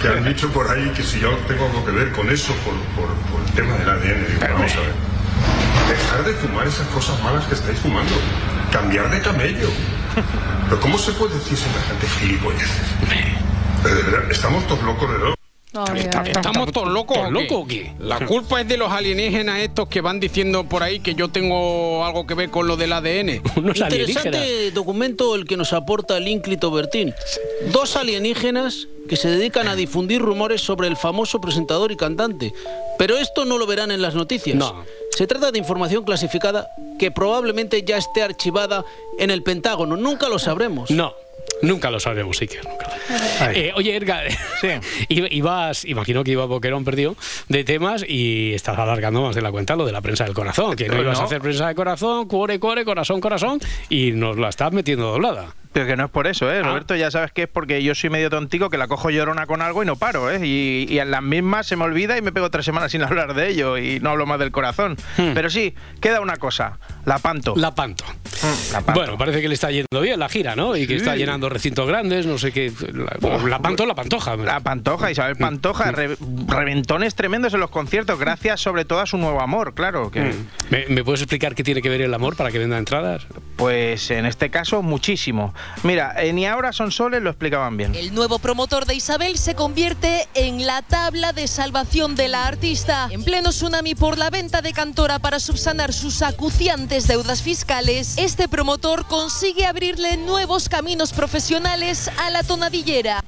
que 0.00 0.08
han 0.08 0.24
dicho 0.24 0.48
por 0.50 0.68
ahí 0.70 0.90
que 0.96 1.02
si 1.02 1.20
yo 1.20 1.30
tengo 1.48 1.66
algo 1.66 1.84
que 1.84 1.90
ver 1.92 2.12
con 2.12 2.28
eso, 2.30 2.52
por, 2.64 2.74
por- 2.96 3.14
por 3.30 3.40
el 3.46 3.52
tema 3.52 3.74
del 3.76 3.88
ADN. 3.88 4.26
Digo, 4.26 4.40
vamos 4.54 4.72
a 4.72 4.80
ver. 4.80 4.92
Dejar 5.88 6.24
de 6.24 6.32
fumar 6.34 6.66
esas 6.66 6.86
cosas 6.88 7.20
malas 7.22 7.44
que 7.46 7.54
estáis 7.54 7.78
fumando. 7.78 8.12
Cambiar 8.72 9.10
de 9.10 9.20
camello. 9.20 9.68
Pero 10.68 10.80
¿cómo 10.80 10.96
se 10.98 11.12
puede 11.12 11.34
decir 11.34 11.56
semejante 11.58 12.06
gilipolleces? 12.18 12.86
Pero 13.82 13.94
de 13.96 14.02
verdad, 14.02 14.30
estamos 14.30 14.66
todos 14.66 14.82
locos 14.82 15.10
de 15.10 15.18
¿Estamos 15.74 16.70
todos 16.70 16.88
locos 16.88 17.16
¿Todos 17.16 17.32
locos 17.32 17.52
o 17.52 17.66
qué? 17.66 17.92
La 17.98 18.24
culpa 18.26 18.60
es 18.60 18.68
de 18.68 18.76
los 18.76 18.92
alienígenas 18.92 19.58
estos 19.58 19.88
que 19.88 20.00
van 20.00 20.20
diciendo 20.20 20.64
por 20.64 20.84
ahí 20.84 21.00
que 21.00 21.16
yo 21.16 21.30
tengo 21.30 22.04
algo 22.04 22.26
que 22.26 22.34
ver 22.34 22.50
con 22.50 22.68
lo 22.68 22.76
del 22.76 22.92
ADN. 22.92 23.42
Unos 23.56 23.78
Interesante 23.78 24.70
documento 24.70 25.34
el 25.34 25.46
que 25.46 25.56
nos 25.56 25.72
aporta 25.72 26.16
el 26.16 26.28
ínclito 26.28 26.70
Bertín. 26.70 27.12
Dos 27.72 27.96
alienígenas 27.96 28.86
que 29.08 29.16
se 29.16 29.28
dedican 29.28 29.66
a 29.66 29.74
difundir 29.74 30.22
rumores 30.22 30.60
sobre 30.60 30.86
el 30.86 30.96
famoso 30.96 31.40
presentador 31.40 31.90
y 31.90 31.96
cantante. 31.96 32.52
Pero 32.96 33.16
esto 33.18 33.44
no 33.44 33.58
lo 33.58 33.66
verán 33.66 33.90
en 33.90 34.00
las 34.00 34.14
noticias. 34.14 34.56
No. 34.56 34.84
Se 35.10 35.26
trata 35.26 35.50
de 35.50 35.58
información 35.58 36.04
clasificada 36.04 36.68
que 36.98 37.10
probablemente 37.10 37.82
ya 37.82 37.96
esté 37.96 38.22
archivada 38.22 38.84
en 39.18 39.30
el 39.30 39.42
Pentágono. 39.42 39.96
Nunca 39.96 40.28
lo 40.28 40.38
sabremos. 40.38 40.90
No. 40.90 41.14
Nunca 41.64 41.90
lo 41.90 41.98
sabremos, 42.00 42.36
sí 42.36 42.46
que 42.46 42.58
nunca. 42.62 42.86
Eh, 43.52 43.72
oye, 43.74 43.96
Edgar, 43.96 44.26
iba- 45.08 45.28
ibas, 45.30 45.84
imagino 45.84 46.22
que 46.24 46.32
iba 46.32 46.44
Boquerón 46.46 46.84
perdido 46.84 47.16
de 47.48 47.64
temas 47.64 48.04
y 48.06 48.52
estás 48.54 48.78
alargando 48.78 49.22
más 49.22 49.34
de 49.34 49.42
la 49.42 49.50
cuenta 49.50 49.74
lo 49.76 49.86
de 49.86 49.92
la 49.92 50.00
prensa 50.00 50.24
del 50.24 50.34
corazón, 50.34 50.76
que 50.76 50.88
no 50.88 50.94
No. 50.96 51.02
ibas 51.02 51.20
a 51.20 51.24
hacer 51.24 51.40
prensa 51.40 51.68
de 51.68 51.74
corazón, 51.74 52.26
cuore, 52.28 52.58
cuore, 52.58 52.84
corazón, 52.84 53.20
corazón, 53.20 53.60
y 53.88 54.12
nos 54.12 54.36
la 54.38 54.48
estás 54.50 54.72
metiendo 54.72 55.10
doblada. 55.10 55.54
Pero 55.74 55.86
que 55.86 55.96
no 55.96 56.04
es 56.06 56.10
por 56.10 56.26
eso, 56.26 56.48
Ah. 56.48 56.54
¿eh? 56.54 56.62
Roberto, 56.62 56.96
ya 56.96 57.10
sabes 57.10 57.32
que 57.32 57.42
es 57.42 57.48
porque 57.48 57.82
yo 57.82 57.94
soy 57.94 58.08
medio 58.08 58.30
tontico, 58.30 58.70
que 58.70 58.78
la 58.78 58.88
cojo 58.88 59.10
llorona 59.10 59.44
con 59.46 59.60
algo 59.60 59.82
y 59.82 59.86
no 59.86 59.96
paro, 59.96 60.30
¿eh? 60.30 60.40
Y, 60.46 60.86
y 60.88 60.98
en 61.00 61.10
las 61.10 61.22
mismas 61.22 61.66
se 61.66 61.76
me 61.76 61.84
olvida 61.84 62.16
y 62.16 62.22
me 62.22 62.32
pego 62.32 62.48
tres 62.50 62.64
semanas 62.64 62.92
sin 62.92 63.02
hablar 63.04 63.34
de 63.34 63.48
ello 63.50 63.76
y 63.76 64.00
no 64.00 64.10
hablo 64.10 64.24
más 64.24 64.38
del 64.38 64.52
corazón. 64.52 64.96
Pero 65.16 65.50
sí, 65.50 65.74
queda 66.00 66.20
una 66.22 66.36
cosa, 66.36 66.78
la 67.04 67.18
panto. 67.18 67.54
Hmm. 67.54 67.60
La 67.60 67.74
panto. 67.74 68.04
La 68.72 68.80
panto. 68.82 68.92
Bueno, 69.00 69.18
parece 69.18 69.40
que 69.42 69.48
le 69.48 69.54
está 69.54 69.70
yendo 69.70 70.00
bien 70.00 70.18
la 70.20 70.28
gira, 70.28 70.54
¿no? 70.56 70.76
Y 70.76 70.86
que 70.86 70.96
está 70.96 71.16
llenando 71.16 71.48
recintos 71.48 71.86
grandes, 71.88 72.24
no 72.26 72.38
sé 72.38 72.52
qué. 72.52 72.72
La, 72.92 73.38
la 73.48 73.58
panto, 73.58 73.84
la 73.84 73.94
pantoja. 73.94 74.36
La 74.36 74.60
Pantoja, 74.60 75.10
Isabel 75.10 75.36
Pantoja, 75.36 75.90
re- 75.92 76.16
reventones 76.46 77.14
tremendos 77.14 77.52
en 77.54 77.60
los 77.60 77.70
conciertos, 77.70 78.18
gracias 78.18 78.60
sobre 78.60 78.84
todo 78.84 79.00
a 79.00 79.06
su 79.06 79.16
nuevo 79.18 79.40
amor, 79.40 79.74
claro. 79.74 80.10
Que. 80.10 80.32
¿Me, 80.70 80.86
me 80.88 81.02
puedes 81.04 81.20
explicar 81.22 81.54
qué 81.54 81.64
tiene 81.64 81.82
que 81.82 81.88
ver 81.88 82.00
el 82.02 82.14
amor 82.14 82.36
para 82.36 82.50
que 82.52 82.58
venda 82.58 82.78
entradas? 82.78 83.26
Pues 83.56 84.10
en 84.10 84.26
este 84.26 84.50
caso, 84.50 84.82
muchísimo. 84.82 85.54
Mira, 85.82 86.14
eh, 86.16 86.32
ni 86.32 86.46
ahora 86.46 86.72
son 86.72 86.90
soles 86.90 87.22
lo 87.22 87.30
explicaban 87.30 87.76
bien. 87.76 87.94
El 87.94 88.14
nuevo 88.14 88.38
promotor 88.38 88.86
de 88.86 88.94
Isabel 88.94 89.38
se 89.38 89.54
convierte 89.54 90.28
en 90.34 90.66
la 90.66 90.82
tabla 90.82 91.32
de 91.32 91.46
salvación 91.46 92.14
de 92.16 92.28
la 92.28 92.46
artista. 92.46 93.08
En 93.10 93.24
pleno 93.24 93.50
tsunami 93.50 93.94
por 93.94 94.16
la 94.16 94.30
venta 94.30 94.62
de 94.62 94.72
Cantora 94.72 95.18
para 95.18 95.40
subsanar 95.40 95.92
sus 95.92 96.22
acuciantes 96.22 97.06
deudas 97.06 97.42
fiscales, 97.42 98.16
este 98.16 98.48
promotor 98.48 99.06
consigue 99.06 99.66
abrirle 99.66 100.16
nuevos 100.16 100.68
caminos 100.68 101.12
profesionales 101.12 102.10
a 102.18 102.30
la 102.30 102.42
tonadillera. 102.42 103.22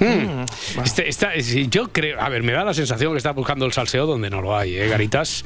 Hmm. 0.00 0.44
Este- 0.84 1.08
esta- 1.08 1.36
yo 1.36 1.88
creo, 1.92 2.20
a 2.20 2.28
ver, 2.28 2.42
me 2.42 2.52
da 2.52 2.64
la 2.64 2.74
sensación 2.74 3.12
que 3.12 3.18
está 3.18 3.30
buscando 3.32 3.64
el 3.66 3.72
salseo 3.72 4.06
donde 4.06 4.28
no 4.30 4.42
lo 4.42 4.56
hay, 4.56 4.76
¿eh, 4.76 4.88
Garitas? 4.88 5.44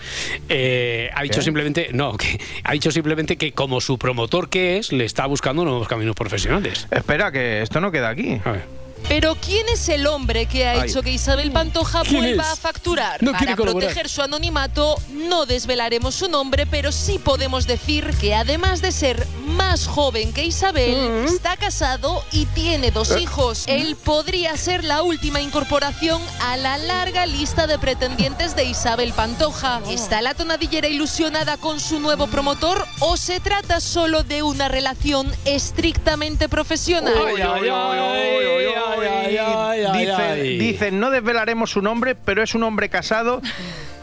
Eh, 0.48 1.10
ha 1.14 1.22
dicho 1.22 1.40
¿Qué? 1.40 1.44
simplemente, 1.44 1.88
no, 1.92 2.16
que 2.16 2.40
ha 2.64 2.72
dicho 2.72 2.90
simplemente 2.90 3.36
que 3.36 3.52
como 3.52 3.80
su 3.80 3.98
promotor 3.98 4.48
que 4.48 4.78
es, 4.78 4.92
le 4.92 5.04
está 5.04 5.26
buscando 5.26 5.64
nuevos 5.64 5.86
caminos 5.88 6.14
profesionales. 6.16 6.86
Espera, 6.90 7.30
que 7.32 7.62
esto 7.62 7.80
no 7.80 7.90
queda 7.92 8.08
aquí. 8.08 8.40
A 8.44 8.52
ver. 8.52 8.77
Pero 9.08 9.36
¿quién 9.36 9.66
es 9.68 9.88
el 9.88 10.06
hombre 10.06 10.46
que 10.46 10.66
ha 10.66 10.80
Ay. 10.82 10.88
hecho 10.90 11.02
que 11.02 11.10
Isabel 11.12 11.50
Pantoja 11.52 12.02
¿Quién 12.02 12.22
vuelva 12.22 12.50
a 12.52 12.56
facturar? 12.56 13.22
No 13.22 13.32
Para 13.32 13.56
proteger 13.56 14.08
su 14.08 14.22
anonimato, 14.22 14.96
no 15.10 15.46
desvelaremos 15.46 16.14
su 16.14 16.28
nombre, 16.28 16.66
pero 16.66 16.92
sí 16.92 17.18
podemos 17.18 17.66
decir 17.66 18.10
que 18.20 18.34
además 18.34 18.82
de 18.82 18.92
ser 18.92 19.26
más 19.46 19.86
joven 19.86 20.32
que 20.32 20.44
Isabel, 20.44 21.24
está 21.26 21.56
casado 21.56 22.22
y 22.32 22.44
tiene 22.46 22.90
dos 22.90 23.12
Eh. 23.12 23.20
hijos. 23.20 23.64
Él 23.66 23.96
podría 23.96 24.56
ser 24.56 24.84
la 24.84 25.02
última 25.02 25.40
incorporación 25.40 26.20
a 26.42 26.56
la 26.56 26.76
larga 26.78 27.24
lista 27.26 27.66
de 27.66 27.78
pretendientes 27.78 28.54
de 28.56 28.64
Isabel 28.64 29.12
Pantoja. 29.14 29.80
¿Está 29.88 30.20
la 30.20 30.34
tonadillera 30.34 30.88
ilusionada 30.88 31.56
con 31.56 31.80
su 31.80 31.98
nuevo 32.00 32.26
promotor 32.26 32.86
o 33.00 33.16
se 33.16 33.40
trata 33.40 33.80
solo 33.80 34.22
de 34.22 34.42
una 34.42 34.68
relación 34.68 35.32
estrictamente 35.44 36.48
profesional? 36.48 37.14
Ay, 37.26 37.36
ay, 37.42 37.68
ay, 37.68 38.66
ay, 38.92 39.36
ay, 39.36 40.58
dicen, 40.58 41.00
no 41.00 41.10
desvelaremos 41.10 41.70
su 41.70 41.82
nombre, 41.82 42.14
pero 42.14 42.42
es 42.42 42.54
un 42.54 42.62
hombre 42.62 42.88
casado 42.88 43.40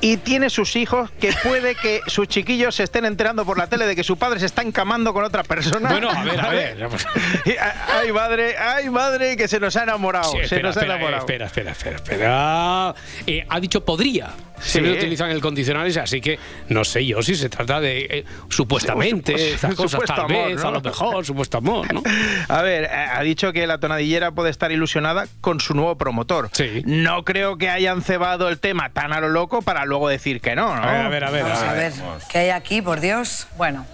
y 0.01 0.17
tiene 0.17 0.49
sus 0.49 0.75
hijos 0.75 1.09
que 1.19 1.33
puede 1.43 1.75
que 1.75 2.01
sus 2.07 2.27
chiquillos 2.27 2.75
se 2.75 2.83
estén 2.83 3.05
enterando 3.05 3.45
por 3.45 3.57
la 3.57 3.67
tele 3.67 3.85
de 3.85 3.95
que 3.95 4.03
su 4.03 4.17
padre 4.17 4.39
se 4.39 4.45
está 4.45 4.61
encamando 4.61 5.13
con 5.13 5.23
otra 5.23 5.43
persona. 5.43 5.89
Bueno, 5.89 6.09
a 6.09 6.23
ver, 6.23 6.39
a 6.39 6.49
ver. 6.49 6.77
Ay, 7.95 8.11
madre, 8.11 8.55
ay, 8.57 8.89
madre, 8.89 9.37
que 9.37 9.47
se 9.47 9.59
nos 9.59 9.75
ha 9.75 9.83
enamorado. 9.83 10.31
Sí, 10.31 10.37
se 10.37 10.43
espera, 10.43 10.61
nos 10.63 10.77
ha 10.77 10.79
espera, 10.81 10.95
enamorado. 10.95 11.21
espera, 11.21 11.45
espera, 11.45 11.71
espera, 11.71 11.95
espera. 11.95 12.95
Eh, 13.25 13.45
ha 13.47 13.59
dicho 13.59 13.83
podría. 13.83 14.33
Sí. 14.59 14.71
Siempre 14.71 14.93
utilizan 14.93 15.31
el 15.31 15.41
condicional 15.41 15.85
ese, 15.85 15.99
así 15.99 16.21
que 16.21 16.39
no 16.69 16.85
sé 16.85 17.05
yo 17.05 17.21
si 17.21 17.35
se 17.35 17.49
trata 17.49 17.81
de 17.81 18.07
eh, 18.09 18.25
supuestamente, 18.49 19.33
cosas, 19.33 19.75
supuesto 19.75 20.05
tal 20.05 20.25
amor, 20.25 20.47
vez, 20.47 20.61
¿no? 20.61 20.67
a 20.67 20.71
lo 20.71 20.81
mejor, 20.81 21.25
supuesto 21.25 21.57
amor, 21.57 21.93
¿no? 21.93 22.01
A 22.47 22.61
ver, 22.61 22.85
eh, 22.85 22.89
ha 22.89 23.21
dicho 23.21 23.51
que 23.51 23.67
la 23.67 23.79
tonadillera 23.79 24.31
puede 24.31 24.49
estar 24.49 24.71
ilusionada 24.71 25.27
con 25.41 25.59
su 25.59 25.73
nuevo 25.73 25.97
promotor. 25.97 26.49
Sí. 26.53 26.83
No 26.85 27.25
creo 27.25 27.57
que 27.57 27.69
hayan 27.69 28.01
cebado 28.01 28.47
el 28.47 28.59
tema 28.59 28.91
tan 28.91 29.11
a 29.11 29.19
lo 29.19 29.27
loco 29.29 29.61
para 29.61 29.84
luego 29.85 30.09
decir 30.09 30.41
que 30.41 30.55
no, 30.55 30.75
¿no? 30.75 30.81
A 30.83 30.91
ver, 30.91 31.01
a 31.05 31.09
ver, 31.09 31.23
a 31.25 31.31
ver. 31.31 31.43
Vamos 31.43 31.59
a 31.63 31.73
ver, 31.73 31.93
¿qué 32.31 32.37
hay 32.39 32.49
aquí, 32.49 32.81
por 32.81 32.99
Dios? 32.99 33.47
Bueno, 33.57 33.85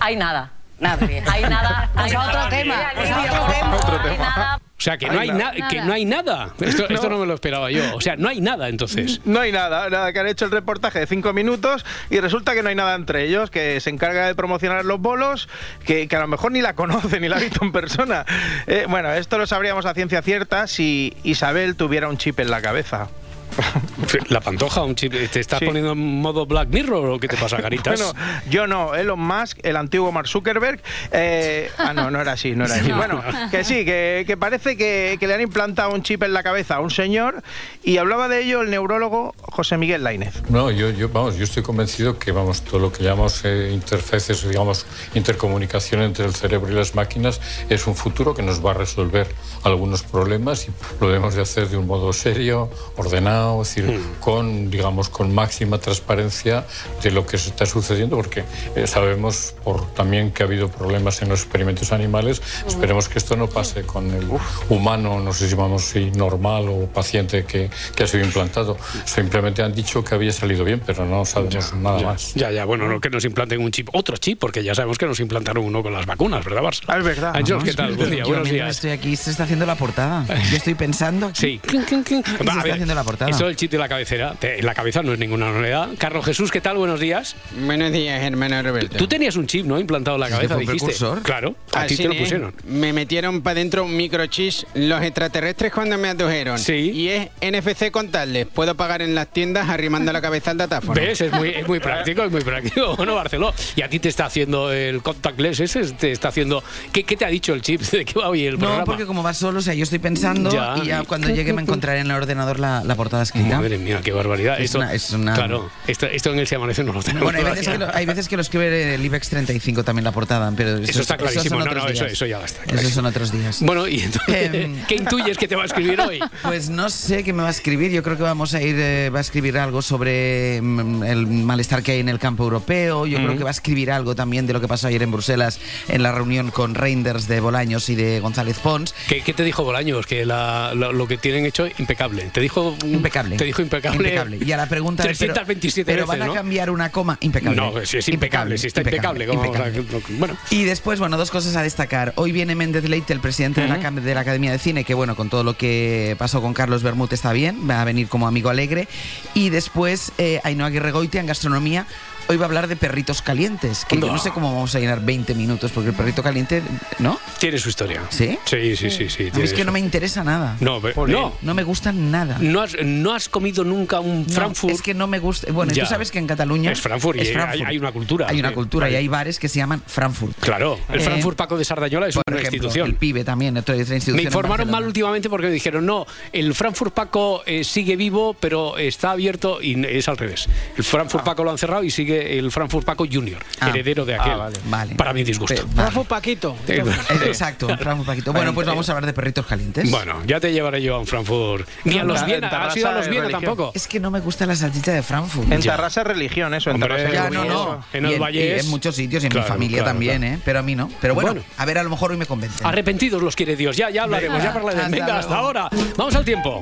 hay 0.00 0.16
nada. 0.16 0.50
Nada. 0.78 1.06
Hay 1.30 1.42
nada. 1.42 1.90
Pues 1.94 2.06
hay 2.06 2.12
a 2.14 2.20
otro 2.22 2.32
nada. 2.32 2.48
tema, 2.48 2.74
pues 2.94 3.10
a 3.10 3.20
otro 3.20 3.52
tema. 3.52 3.76
Otro 3.76 4.00
hay 4.02 4.10
tema. 4.12 4.24
nada. 4.24 4.56
O 4.56 4.82
sea, 4.82 4.96
que 4.96 5.10
no 5.10 5.20
hay, 5.20 5.28
nada. 5.28 5.52
na- 5.52 5.68
que 5.68 5.82
no 5.82 5.92
hay 5.92 6.04
nada. 6.06 6.54
Esto, 6.58 6.88
esto 6.88 7.10
no 7.10 7.18
me 7.18 7.26
lo 7.26 7.34
esperaba 7.34 7.70
yo. 7.70 7.82
O 7.94 8.00
sea, 8.00 8.16
no 8.16 8.30
hay 8.30 8.40
nada 8.40 8.70
entonces. 8.70 9.20
No 9.26 9.40
hay 9.40 9.52
nada, 9.52 9.90
nada, 9.90 10.10
que 10.14 10.20
han 10.20 10.26
hecho 10.26 10.46
el 10.46 10.50
reportaje 10.50 11.00
de 11.00 11.06
cinco 11.06 11.34
minutos 11.34 11.84
y 12.08 12.18
resulta 12.20 12.54
que 12.54 12.62
no 12.62 12.70
hay 12.70 12.74
nada 12.76 12.94
entre 12.94 13.24
ellos, 13.24 13.50
que 13.50 13.78
se 13.80 13.90
encarga 13.90 14.26
de 14.26 14.34
promocionar 14.34 14.86
los 14.86 14.98
bolos, 14.98 15.50
que, 15.84 16.08
que 16.08 16.16
a 16.16 16.20
lo 16.20 16.28
mejor 16.28 16.50
ni 16.52 16.62
la 16.62 16.72
conoce 16.72 17.20
ni 17.20 17.28
la 17.28 17.36
ha 17.36 17.40
visto 17.40 17.62
en 17.62 17.72
persona. 17.72 18.24
Eh, 18.66 18.86
bueno, 18.88 19.12
esto 19.12 19.36
lo 19.36 19.46
sabríamos 19.46 19.84
a 19.84 19.92
ciencia 19.92 20.22
cierta 20.22 20.66
si 20.66 21.14
Isabel 21.24 21.76
tuviera 21.76 22.08
un 22.08 22.16
chip 22.16 22.40
en 22.40 22.50
la 22.50 22.62
cabeza. 22.62 23.08
La 24.28 24.40
pantoja, 24.40 24.82
un 24.82 24.94
chip. 24.94 25.12
¿Te 25.30 25.40
estás 25.40 25.58
Sí. 25.60 25.66
poniendo 25.66 25.92
en 25.92 26.20
modo 26.20 26.46
Black 26.46 26.68
Mirror 26.70 27.10
o 27.10 27.18
qué 27.20 27.28
te 27.28 27.36
pasa, 27.36 27.56
Garitas? 27.58 28.00
Bueno, 28.00 28.18
yo 28.50 28.66
no, 28.66 28.94
Elon 28.94 29.18
Musk, 29.20 29.58
el 29.62 29.76
antiguo 29.76 30.10
Mark 30.12 30.28
Zuckerberg. 30.28 30.80
eh, 31.12 31.70
ah, 31.78 31.92
no, 31.92 32.10
no 32.10 32.20
era 32.20 32.32
así, 32.32 32.52
no 32.52 32.64
era 32.64 32.74
así. 32.80 32.88
No. 32.88 32.96
Bueno, 32.96 33.22
que 33.50 33.64
sí, 33.64 33.84
que, 33.84 34.24
que 34.26 34.36
parece 34.36 34.76
que, 34.76 35.16
que 35.20 35.26
le 35.26 35.34
han 35.34 35.40
implantado 35.40 35.92
un 35.94 36.02
chip 36.02 36.22
en 36.22 36.32
la 36.32 36.42
cabeza 36.42 36.76
a 36.76 36.80
un 36.80 36.90
señor 36.90 37.42
y 37.82 37.98
hablaba 37.98 38.28
de 38.28 38.42
ello 38.44 38.62
el 38.62 38.70
neurólogo 38.70 39.34
José 39.42 39.76
Miguel 39.76 40.02
Lainez. 40.04 40.42
No, 40.48 40.70
yo, 40.70 40.90
yo, 40.90 41.08
vamos, 41.08 41.36
yo 41.36 41.44
estoy 41.44 41.62
convencido 41.62 42.18
que 42.18 42.32
vamos, 42.32 42.62
todo 42.62 42.80
lo 42.80 42.92
que 42.92 43.02
llamamos 43.04 43.42
eh, 43.44 43.70
interfaces, 43.72 44.48
digamos, 44.48 44.86
intercomunicación 45.14 46.02
entre 46.02 46.24
el 46.26 46.34
cerebro 46.34 46.70
y 46.72 46.74
las 46.74 46.94
máquinas 46.94 47.40
es 47.68 47.86
un 47.86 47.94
futuro 47.94 48.34
que 48.34 48.42
nos 48.42 48.64
va 48.64 48.72
a 48.72 48.74
resolver 48.74 49.26
algunos 49.64 50.02
problemas 50.02 50.66
y 50.68 50.72
lo 51.00 51.08
debemos 51.08 51.34
de 51.34 51.42
hacer 51.42 51.68
de 51.68 51.76
un 51.76 51.86
modo 51.86 52.12
serio, 52.12 52.70
ordenado 52.96 53.39
determinado, 53.40 53.62
es 53.62 53.74
decir, 53.74 54.00
con, 54.20 54.70
digamos, 54.70 55.08
con 55.08 55.34
máxima 55.34 55.78
transparencia 55.78 56.64
de 57.02 57.10
lo 57.10 57.26
que 57.26 57.38
se 57.38 57.50
está 57.50 57.66
sucediendo, 57.66 58.16
porque 58.16 58.44
eh, 58.76 58.86
sabemos 58.86 59.54
por 59.64 59.92
también 59.94 60.30
que 60.30 60.42
ha 60.42 60.46
habido 60.46 60.68
problemas 60.68 61.22
en 61.22 61.28
los 61.28 61.42
experimentos 61.42 61.92
animales. 61.92 62.42
Esperemos 62.66 63.08
que 63.08 63.18
esto 63.18 63.36
no 63.36 63.48
pase 63.48 63.82
con 63.82 64.10
el 64.10 64.28
humano, 64.68 65.20
no 65.20 65.32
sé 65.32 65.48
si 65.48 65.56
llamamos 65.56 65.84
si 65.84 66.10
normal 66.10 66.68
o 66.68 66.86
paciente 66.86 67.44
que, 67.44 67.70
que 67.94 68.04
ha 68.04 68.06
sido 68.06 68.24
implantado. 68.24 68.76
Simplemente 69.04 69.62
han 69.62 69.74
dicho 69.74 70.04
que 70.04 70.14
había 70.14 70.32
salido 70.32 70.64
bien, 70.64 70.80
pero 70.84 71.04
no 71.04 71.24
sabemos 71.24 71.72
nada 71.74 72.00
ya, 72.00 72.06
más. 72.06 72.34
Ya, 72.34 72.50
ya, 72.50 72.64
bueno, 72.64 72.88
no 72.88 73.00
que 73.00 73.10
nos 73.10 73.24
implanten 73.24 73.60
un 73.60 73.70
chip, 73.70 73.88
otro 73.92 74.16
chip, 74.16 74.38
porque 74.38 74.62
ya 74.62 74.74
sabemos 74.74 74.98
que 74.98 75.06
nos 75.06 75.20
implantaron 75.20 75.64
uno 75.64 75.82
con 75.82 75.92
las 75.92 76.06
vacunas, 76.06 76.44
¿verdad, 76.44 76.62
Barça? 76.62 76.84
Ah, 76.86 76.98
es 76.98 77.04
verdad. 77.04 77.32
¿qué 77.64 77.74
tal? 77.74 77.94
Buen 77.94 78.10
día, 78.10 78.24
buenos 78.24 78.48
días. 78.48 78.70
Estoy 78.70 78.90
aquí, 78.90 79.16
se 79.16 79.30
está 79.30 79.44
haciendo 79.44 79.66
la 79.66 79.74
portada. 79.74 80.24
Yo 80.50 80.56
estoy 80.56 80.74
pensando. 80.74 81.30
Sí. 81.34 81.60
Y 81.70 81.70
se 81.70 82.46
Va, 82.46 82.54
a 82.54 82.58
está 82.58 82.72
haciendo 82.72 82.94
la 82.94 83.04
portada. 83.04 83.29
Eso 83.30 83.46
del 83.46 83.56
chip 83.56 83.70
de 83.70 83.78
la 83.78 83.88
cabecera, 83.88 84.34
te- 84.38 84.62
la 84.62 84.74
cabeza 84.74 85.02
no 85.02 85.12
es 85.12 85.18
ninguna 85.18 85.50
novedad. 85.50 85.88
Carlos 85.98 86.24
Jesús, 86.24 86.50
¿qué 86.50 86.60
tal? 86.60 86.76
Buenos 86.76 87.00
días. 87.00 87.36
Buenos 87.64 87.92
días, 87.92 88.22
hermano 88.22 88.62
Roberto. 88.62 88.96
Tú 88.96 89.06
tenías 89.06 89.36
un 89.36 89.46
chip, 89.46 89.66
¿no? 89.66 89.78
Implantado 89.78 90.16
en 90.16 90.20
la 90.22 90.26
Sí, 90.26 90.32
cabeza, 90.32 90.54
con 90.54 90.60
dijiste. 90.64 90.86
precursor. 90.86 91.22
Claro, 91.22 91.54
a 91.72 91.86
ti 91.86 91.96
te 91.96 92.04
lo 92.04 92.12
es. 92.12 92.20
pusieron. 92.20 92.54
Me 92.66 92.92
metieron 92.92 93.42
para 93.42 93.54
dentro 93.54 93.84
un 93.84 93.96
microchip 93.96 94.52
los 94.74 95.02
extraterrestres 95.02 95.72
cuando 95.72 95.96
me 95.98 96.08
adujeron. 96.08 96.58
Sí. 96.58 96.72
Y 96.92 97.08
es 97.08 97.28
NFC 97.40 97.90
contable. 97.90 98.46
Puedo 98.46 98.74
pagar 98.76 99.02
en 99.02 99.14
las 99.14 99.28
tiendas 99.28 99.68
arrimando 99.68 100.12
la 100.12 100.20
cabeza 100.20 100.50
al 100.52 100.58
datáfono. 100.58 100.94
¿Ves? 100.94 101.20
Es 101.20 101.32
muy, 101.32 101.50
es 101.50 101.66
muy 101.68 101.78
práctico, 101.80 102.22
es 102.24 102.30
muy 102.32 102.40
práctico. 102.42 102.96
Bueno, 102.96 103.14
Barceló, 103.14 103.52
y 103.76 103.82
a 103.82 103.88
ti 103.88 103.98
te 103.98 104.08
está 104.08 104.26
haciendo 104.26 104.72
el 104.72 105.02
contactless 105.02 105.60
ese, 105.60 105.82
te 105.92 106.10
está 106.12 106.28
haciendo... 106.28 106.62
¿Qué, 106.92 107.04
qué 107.04 107.16
te 107.16 107.24
ha 107.24 107.28
dicho 107.28 107.52
el 107.54 107.62
chip? 107.62 107.80
¿De 107.92 108.04
qué 108.04 108.18
va 108.18 108.28
hoy 108.28 108.44
el 108.46 108.56
programa? 108.58 108.80
No, 108.80 108.84
porque 108.86 109.06
como 109.06 109.22
va 109.22 109.34
solo, 109.34 109.58
o 109.58 109.62
sea, 109.62 109.74
yo 109.74 109.84
estoy 109.84 109.98
pensando 109.98 110.50
Ya. 110.50 110.74
y 110.82 110.86
ya 110.86 111.04
cuando 111.04 111.28
llegue 111.28 111.52
me 111.52 111.62
encontraré 111.62 112.00
en 112.00 112.06
el 112.06 112.16
ordenador 112.16 112.58
la, 112.60 112.82
la 112.84 112.94
portada 112.94 113.19
escrita. 113.22 113.56
Madre 113.56 113.78
mía, 113.78 114.00
qué 114.02 114.12
barbaridad. 114.12 114.58
Es 114.58 114.66
esto, 114.66 114.78
una- 114.78 114.92
es 114.94 115.10
una- 115.10 115.34
Claro, 115.34 115.70
esto, 115.86 116.06
esto 116.06 116.32
en 116.32 116.38
el 116.38 116.46
Se 116.46 116.56
Amanece 116.56 116.82
no 116.84 116.92
lo 116.92 117.02
tenemos 117.02 117.24
Bueno, 117.24 117.38
hay 117.38 117.44
veces, 117.54 117.68
que 117.68 117.78
lo, 117.78 117.94
hay 117.94 118.06
veces 118.06 118.28
que 118.28 118.36
lo 118.36 118.42
escribe 118.42 118.94
el 118.94 119.04
IBEX 119.04 119.28
35 119.28 119.84
también 119.84 120.04
la 120.04 120.12
portada, 120.12 120.52
pero 120.56 120.76
Eso 120.78 121.00
está 121.00 121.14
esos 121.14 121.16
clarísimo. 121.16 121.60
son 121.62 121.74
No, 121.74 121.80
no, 121.80 121.88
eso, 121.88 122.06
eso 122.06 122.26
ya 122.26 122.40
está. 122.44 122.62
Esos 122.74 122.92
son 122.92 123.06
otros 123.06 123.32
días. 123.32 123.62
Bueno, 123.62 123.86
y 123.88 124.00
entonces, 124.00 124.54
Em, 124.54 124.84
¿qué 124.88 124.96
intuyes 124.96 125.36
que 125.38 125.46
te 125.48 125.56
va 125.56 125.62
a 125.62 125.66
escribir 125.66 126.00
hoy? 126.00 126.20
Pues 126.42 126.68
no 126.70 126.88
sé 126.90 127.22
qué 127.24 127.32
me 127.32 127.42
va 127.42 127.48
a 127.48 127.52
escribir. 127.52 127.90
Yo 127.92 128.02
creo 128.02 128.16
que 128.16 128.22
vamos 128.22 128.54
a 128.54 128.62
ir, 128.62 128.76
eh, 128.78 129.10
va 129.10 129.18
a 129.18 129.22
escribir 129.22 129.56
algo 129.58 129.82
sobre 129.82 130.60
mm, 130.62 131.02
el 131.04 131.26
malestar 131.26 131.82
que 131.82 131.92
hay 131.92 132.00
en 132.00 132.08
el 132.08 132.18
campo 132.18 132.44
europeo. 132.44 133.06
Yo 133.06 133.18
creo 133.18 133.36
que 133.36 133.44
va 133.44 133.50
a 133.50 133.52
escribir 133.52 133.90
algo 133.90 134.14
también 134.14 134.46
de 134.46 134.52
lo 134.52 134.60
que 134.60 134.68
pasó 134.68 134.88
ayer 134.88 135.02
en 135.02 135.10
Bruselas 135.10 135.60
en 135.88 136.02
la 136.02 136.12
reunión 136.12 136.50
con 136.50 136.74
Reinders 136.74 137.28
de 137.28 137.40
Bolaños 137.40 137.88
y 137.88 137.94
de 137.94 138.20
González 138.20 138.58
Pons. 138.58 138.94
¿Qué, 139.08 139.22
qué 139.22 139.32
te 139.34 139.44
dijo 139.44 139.64
Bolaños? 139.64 140.06
Que 140.06 140.24
la- 140.24 140.72
lo 140.74 141.06
que 141.06 141.18
tienen 141.18 141.46
hecho 141.46 141.66
impecable. 141.78 142.30
Te 142.32 142.40
dijo 142.40 142.76
impecable. 142.84 143.09
Te 143.36 143.44
dijo 143.44 143.62
impecable. 143.62 143.96
Impecable. 143.98 144.38
Y 144.44 144.52
a 144.52 144.56
la 144.56 144.66
pregunta 144.68 145.02
es, 145.04 145.18
pero- 145.18 145.34
327 145.34 145.84
pero, 145.92 146.06
veces, 146.06 146.08
van 146.18 146.22
a 146.22 146.26
¿no? 146.26 146.34
cambiar 146.34 146.70
una 146.70 146.90
coma 146.90 147.18
impecable. 147.20 147.56
No, 147.56 147.72
si 147.84 147.98
es 147.98 148.08
impecable, 148.08 148.56
si 148.58 148.68
está 148.68 148.80
impecable. 148.80 149.26
¿cómo 149.26 149.40
vamos 149.40 149.56
a- 149.58 149.70
bueno, 150.18 150.36
Y 150.50 150.64
después, 150.64 150.98
bueno, 150.98 151.16
dos 151.16 151.30
cosas 151.30 151.56
a 151.56 151.62
destacar. 151.62 152.12
Hoy 152.16 152.32
viene 152.32 152.54
Méndez 152.54 152.88
Leite, 152.88 153.12
el 153.12 153.20
presidente 153.20 153.60
de, 153.60 153.68
la, 153.68 153.90
de 153.90 154.14
la 154.14 154.20
Academia 154.20 154.52
de 154.52 154.58
Cine, 154.58 154.84
que 154.84 154.94
bueno, 154.94 155.16
con 155.16 155.28
todo 155.30 155.44
lo 155.44 155.56
que 155.56 156.14
pasó 156.18 156.40
con 156.40 156.54
Carlos 156.54 156.82
Bermúdez 156.82 157.14
está 157.14 157.32
bien, 157.32 157.68
va 157.68 157.82
a 157.82 157.84
venir 157.84 158.08
como 158.08 158.26
amigo 158.28 158.50
alegre. 158.50 158.88
Y 159.34 159.50
después, 159.50 160.12
eh, 160.18 160.40
Ainhoa 160.44 160.66
Aguirre 160.68 160.92
Goitia 160.92 161.20
en 161.20 161.26
gastronomía. 161.26 161.86
Hoy 162.28 162.36
va 162.36 162.44
a 162.44 162.46
hablar 162.46 162.68
de 162.68 162.76
perritos 162.76 163.22
calientes, 163.22 163.84
que 163.84 163.98
yo 163.98 164.06
no 164.06 164.18
sé 164.18 164.30
cómo 164.30 164.52
vamos 164.54 164.72
a 164.76 164.78
llenar 164.78 165.00
20 165.04 165.34
minutos, 165.34 165.72
porque 165.72 165.90
el 165.90 165.96
perrito 165.96 166.22
caliente, 166.22 166.62
¿no? 167.00 167.18
tiene 167.38 167.58
su 167.58 167.68
historia. 167.70 168.02
¿Sí? 168.10 168.38
Sí, 168.44 168.76
sí, 168.76 168.90
sí. 168.90 169.08
sí 169.10 169.30
es 169.42 169.52
que 169.52 169.64
no 169.64 169.72
me 169.72 169.80
interesa 169.80 170.22
nada. 170.22 170.56
No, 170.60 170.80
no. 171.08 171.32
No 171.42 171.54
me 171.54 171.62
gustan 171.64 172.10
nada. 172.12 172.36
¿No 172.40 172.60
has, 172.60 172.76
no 172.84 173.14
has 173.14 173.28
comido 173.28 173.64
nunca 173.64 173.98
un 173.98 174.26
No, 174.26 174.32
Frankfurt? 174.32 174.74
es 174.74 174.82
que 174.82 174.94
no 174.94 175.06
me 175.08 175.18
gusta. 175.18 175.50
Bueno, 175.50 175.72
Ya. 175.72 175.82
tú 175.84 175.88
sabes 175.88 176.10
que 176.12 176.18
en 176.20 176.26
Cataluña. 176.26 176.70
Es 176.70 176.80
Frankfurt 176.80 177.18
y 177.18 177.20
hay- 177.36 177.62
hay 177.66 177.78
una 177.78 177.90
cultura. 177.92 178.26
Hay 178.28 178.38
una 178.38 178.52
cultura 178.52 178.88
y 178.90 178.94
hay 178.94 179.08
bares 179.08 179.38
que 179.38 179.48
se 179.48 179.58
llaman 179.58 179.82
Frankfurt. 179.84 180.38
Claro, 180.38 180.78
el 180.88 181.00
Eh, 181.00 181.02
Frankfurt 181.02 181.36
Paco 181.36 181.56
de 181.58 181.64
Sardañola 181.64 182.06
es 182.08 182.14
por 182.14 182.22
una 182.28 182.36
ejemplo, 182.38 182.56
institución. 182.58 182.88
El 182.88 182.94
pibe 182.96 183.24
también, 183.24 183.56
otra 183.56 183.74
otra 183.74 183.82
institución. 183.94 184.16
Me 184.16 184.22
informaron 184.22 184.70
mal 184.70 184.84
últimamente 184.86 185.28
porque 185.30 185.46
me 185.46 185.52
dijeron, 185.52 185.84
no, 185.86 186.06
el 186.32 186.54
Frankfurt 186.54 186.92
Paco 186.94 187.42
eh, 187.46 187.64
sigue 187.64 187.96
vivo, 187.96 188.34
pero 188.38 188.78
está 188.78 189.12
abierto 189.12 189.60
y 189.62 189.82
es 189.86 190.06
al 190.08 190.16
revés. 190.18 190.46
El 190.76 190.84
Frankfurt 190.84 191.24
Paco 191.24 191.42
lo 191.42 191.50
han 191.50 191.58
cerrado 191.58 191.82
y 191.82 191.90
sigue 191.90 192.19
el 192.38 192.50
Frankfurt 192.50 192.84
Paco 192.84 193.06
Junior, 193.10 193.42
Ah. 193.60 193.68
heredero 193.70 194.04
de 194.04 194.14
aquel. 194.14 194.32
Ah, 194.32 194.50
vale. 194.66 194.94
Para 194.94 195.12
mi 195.12 195.24
disgusto. 195.24 195.54
Pe- 195.54 195.62
vale. 195.74 195.88
Rafa 195.90 196.04
Paquito. 196.04 196.56
Eh, 196.68 196.82
Exacto, 197.26 197.66
Frankfurt 197.78 198.06
Paquito. 198.06 198.32
Bueno, 198.32 198.54
pues 198.54 198.66
vamos 198.66 198.88
a 198.88 198.92
hablar 198.92 199.06
de 199.06 199.12
perritos 199.12 199.46
calientes. 199.46 199.90
Bueno, 199.90 200.22
ya 200.26 200.40
te 200.40 200.52
llevaré 200.52 200.82
yo 200.82 200.94
a 200.96 200.98
un 200.98 201.06
Frankfurt. 201.06 201.68
Ni 201.84 201.98
a 201.98 202.04
los 202.04 202.20
En 202.20 202.26
Viena, 202.26 202.48
¿has 202.66 202.76
ido 202.76 202.88
a 202.88 202.92
los 202.92 203.08
Viena 203.08 203.28
tampoco? 203.28 203.72
Es 203.74 203.86
que 203.86 204.00
no 204.00 204.10
me 204.10 204.20
gusta 204.20 204.46
la 204.46 204.54
salchicha 204.54 204.92
de 204.92 205.02
Frankfurt. 205.02 205.50
En. 205.50 205.60
Tarrasa 205.62 206.00
es 206.02 206.06
religión, 206.06 206.52
eso. 206.54 206.70
En 206.70 206.74
Hombre, 206.76 206.88
Tarrasa 206.88 207.08
es 207.08 207.14
Ya, 207.14 207.30
no, 207.30 207.42
religión. 207.42 207.66
no. 207.68 207.84
En 207.92 208.06
Y 208.06 208.12
el 208.14 208.20
Valle 208.20 208.60
en 208.60 208.68
muchos 208.70 208.94
sitios 208.96 209.22
y 209.22 209.26
en 209.26 209.32
Claro, 209.32 209.46
mi 209.46 209.52
familia 209.52 209.76
claro, 209.78 209.90
también, 209.90 210.18
claro. 210.20 210.34
¿eh? 210.36 210.38
Pero 210.44 210.58
a 210.58 210.62
mí 210.62 210.74
no. 210.74 210.90
Pero 211.00 211.14
bueno, 211.14 211.30
Bueno. 211.32 211.46
a 211.56 211.64
ver, 211.64 211.78
a 211.78 211.82
lo 211.82 211.90
mejor 211.90 212.10
hoy 212.10 212.16
me 212.16 212.26
convencen. 212.26 212.66
Arrepentidos 212.66 213.22
los 213.22 213.36
quiere 213.36 213.56
Dios. 213.56 213.76
Ya, 213.76 213.90
ya 213.90 214.02
hablaremos, 214.04 214.38
Venga, 214.38 214.52
ya 214.52 214.58
hablaremos. 214.58 214.90
Venga, 214.90 215.18
hasta 215.18 215.36
ahora. 215.36 215.68
Vamos 215.96 216.14
al 216.14 216.24
tiempo. 216.24 216.60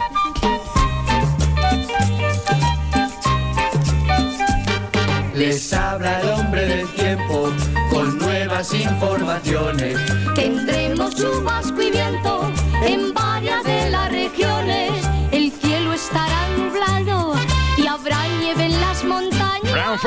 Les 5.39 5.73
habla 5.73 6.21
el 6.21 6.31
hombre 6.31 6.67
del 6.67 6.89
tiempo 6.95 7.53
con 7.93 8.19
nuevas 8.19 8.75
informaciones. 8.75 9.97
Tendremos 10.35 11.15
chubasco 11.15 11.81
y 11.81 11.93
viento 11.93 12.51
en 12.85 13.15
varias 13.15 13.63
de 13.63 13.89
las 13.89 14.11
regiones. 14.11 14.91
El 15.31 15.53
cielo 15.53 15.93
estará 15.93 16.49
nublado 16.57 17.35
y 17.77 17.87
habrá 17.87 18.27
nieve 18.41 18.65
en 18.65 18.81
las 18.81 19.05
montañas. 19.05 20.01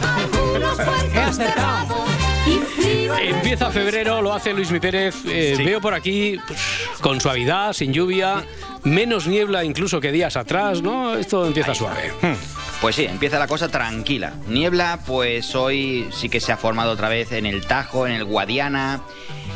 Algunos 0.00 0.76
puertos 0.76 1.36
cerrados 1.36 2.07
Empieza 3.20 3.70
febrero, 3.70 4.22
lo 4.22 4.32
hace 4.32 4.52
Luis 4.52 4.70
Mi 4.70 4.80
Pérez. 4.80 5.16
Eh, 5.26 5.56
Veo 5.58 5.80
por 5.80 5.94
aquí 5.94 6.38
pues, 6.46 6.60
con 7.00 7.20
suavidad, 7.20 7.72
sin 7.72 7.92
lluvia, 7.92 8.44
menos 8.84 9.26
niebla 9.26 9.64
incluso 9.64 10.00
que 10.00 10.12
días 10.12 10.36
atrás, 10.36 10.82
¿no? 10.82 11.14
Esto 11.14 11.46
empieza 11.46 11.74
suave. 11.74 12.12
Pues 12.80 12.94
sí, 12.96 13.04
empieza 13.06 13.38
la 13.38 13.48
cosa 13.48 13.68
tranquila. 13.68 14.34
Niebla, 14.46 15.00
pues 15.06 15.54
hoy 15.54 16.08
sí 16.12 16.28
que 16.28 16.40
se 16.40 16.52
ha 16.52 16.56
formado 16.56 16.92
otra 16.92 17.08
vez 17.08 17.32
en 17.32 17.44
el 17.46 17.66
Tajo, 17.66 18.06
en 18.06 18.12
el 18.12 18.24
Guadiana, 18.24 19.00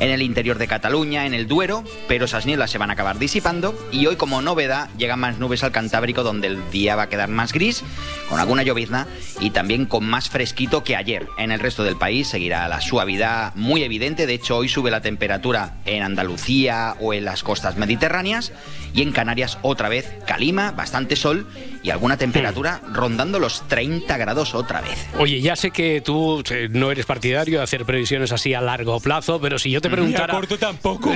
en 0.01 0.11
el 0.11 0.23
interior 0.23 0.59
de 0.59 0.69
Cataluña, 0.69 1.27
en 1.27 1.35
el 1.35 1.47
Duero, 1.47 1.85
pero 2.09 2.25
esas 2.25 2.47
nieblas 2.47 2.71
se 2.71 2.79
van 2.79 2.91
a 2.91 2.95
acabar 2.95 3.19
disipando 3.19 3.75
y 3.91 4.07
hoy 4.07 4.17
como 4.17 4.43
novedad 4.43 4.89
llegan 4.97 5.21
más 5.21 5.39
nubes 5.39 5.65
al 5.65 5.73
Cantábrico 5.73 6.23
donde 6.23 6.49
el 6.49 6.71
día 6.71 6.97
va 6.97 7.05
a 7.05 7.09
quedar 7.09 7.29
más 7.29 7.53
gris, 7.53 7.85
con 8.29 8.41
alguna 8.41 8.63
llovizna 8.63 9.07
y 9.41 9.51
también 9.51 9.87
con 9.87 10.05
más 10.05 10.29
fresquito 10.29 10.85
que 10.85 10.97
ayer. 10.97 11.27
En 11.39 11.53
el 11.53 11.61
resto 11.61 11.85
del 11.85 11.97
país 11.97 12.29
seguirá 12.29 12.69
la 12.69 12.81
suavidad 12.81 13.55
muy 13.55 13.83
evidente, 13.83 14.27
de 14.27 14.35
hecho 14.35 14.57
hoy 14.57 14.69
sube 14.69 14.91
la 14.91 15.03
temperatura 15.03 15.75
en 15.85 16.03
Andalucía 16.03 16.97
o 17.01 17.15
en 17.15 17.25
las 17.25 17.43
costas 17.43 17.77
mediterráneas 17.77 18.53
y 18.95 19.03
en 19.03 19.13
Canarias 19.13 19.59
otra 19.63 19.89
vez 19.89 20.13
calima, 20.27 20.73
bastante 20.73 21.17
sol 21.17 21.47
y 21.83 21.91
alguna 21.91 22.17
temperatura 22.17 22.81
rondando 22.93 23.39
los 23.39 23.67
30 23.69 24.17
grados 24.17 24.55
otra 24.55 24.81
vez. 24.81 25.07
Oye, 25.19 25.41
ya 25.41 25.57
sé 25.57 25.71
que 25.71 26.01
tú 26.01 26.43
eh, 26.51 26.69
no 26.71 26.91
eres 26.91 27.07
partidario 27.07 27.59
de 27.59 27.65
hacer 27.65 27.85
previsiones 27.85 28.33
así 28.33 28.55
a 28.55 28.61
largo 28.61 29.01
plazo, 29.01 29.41
pero 29.41 29.59
si 29.59 29.71
yo 29.71 29.81
te 29.83 29.91
preguntara... 29.91 30.41
tampoco. 30.59 31.13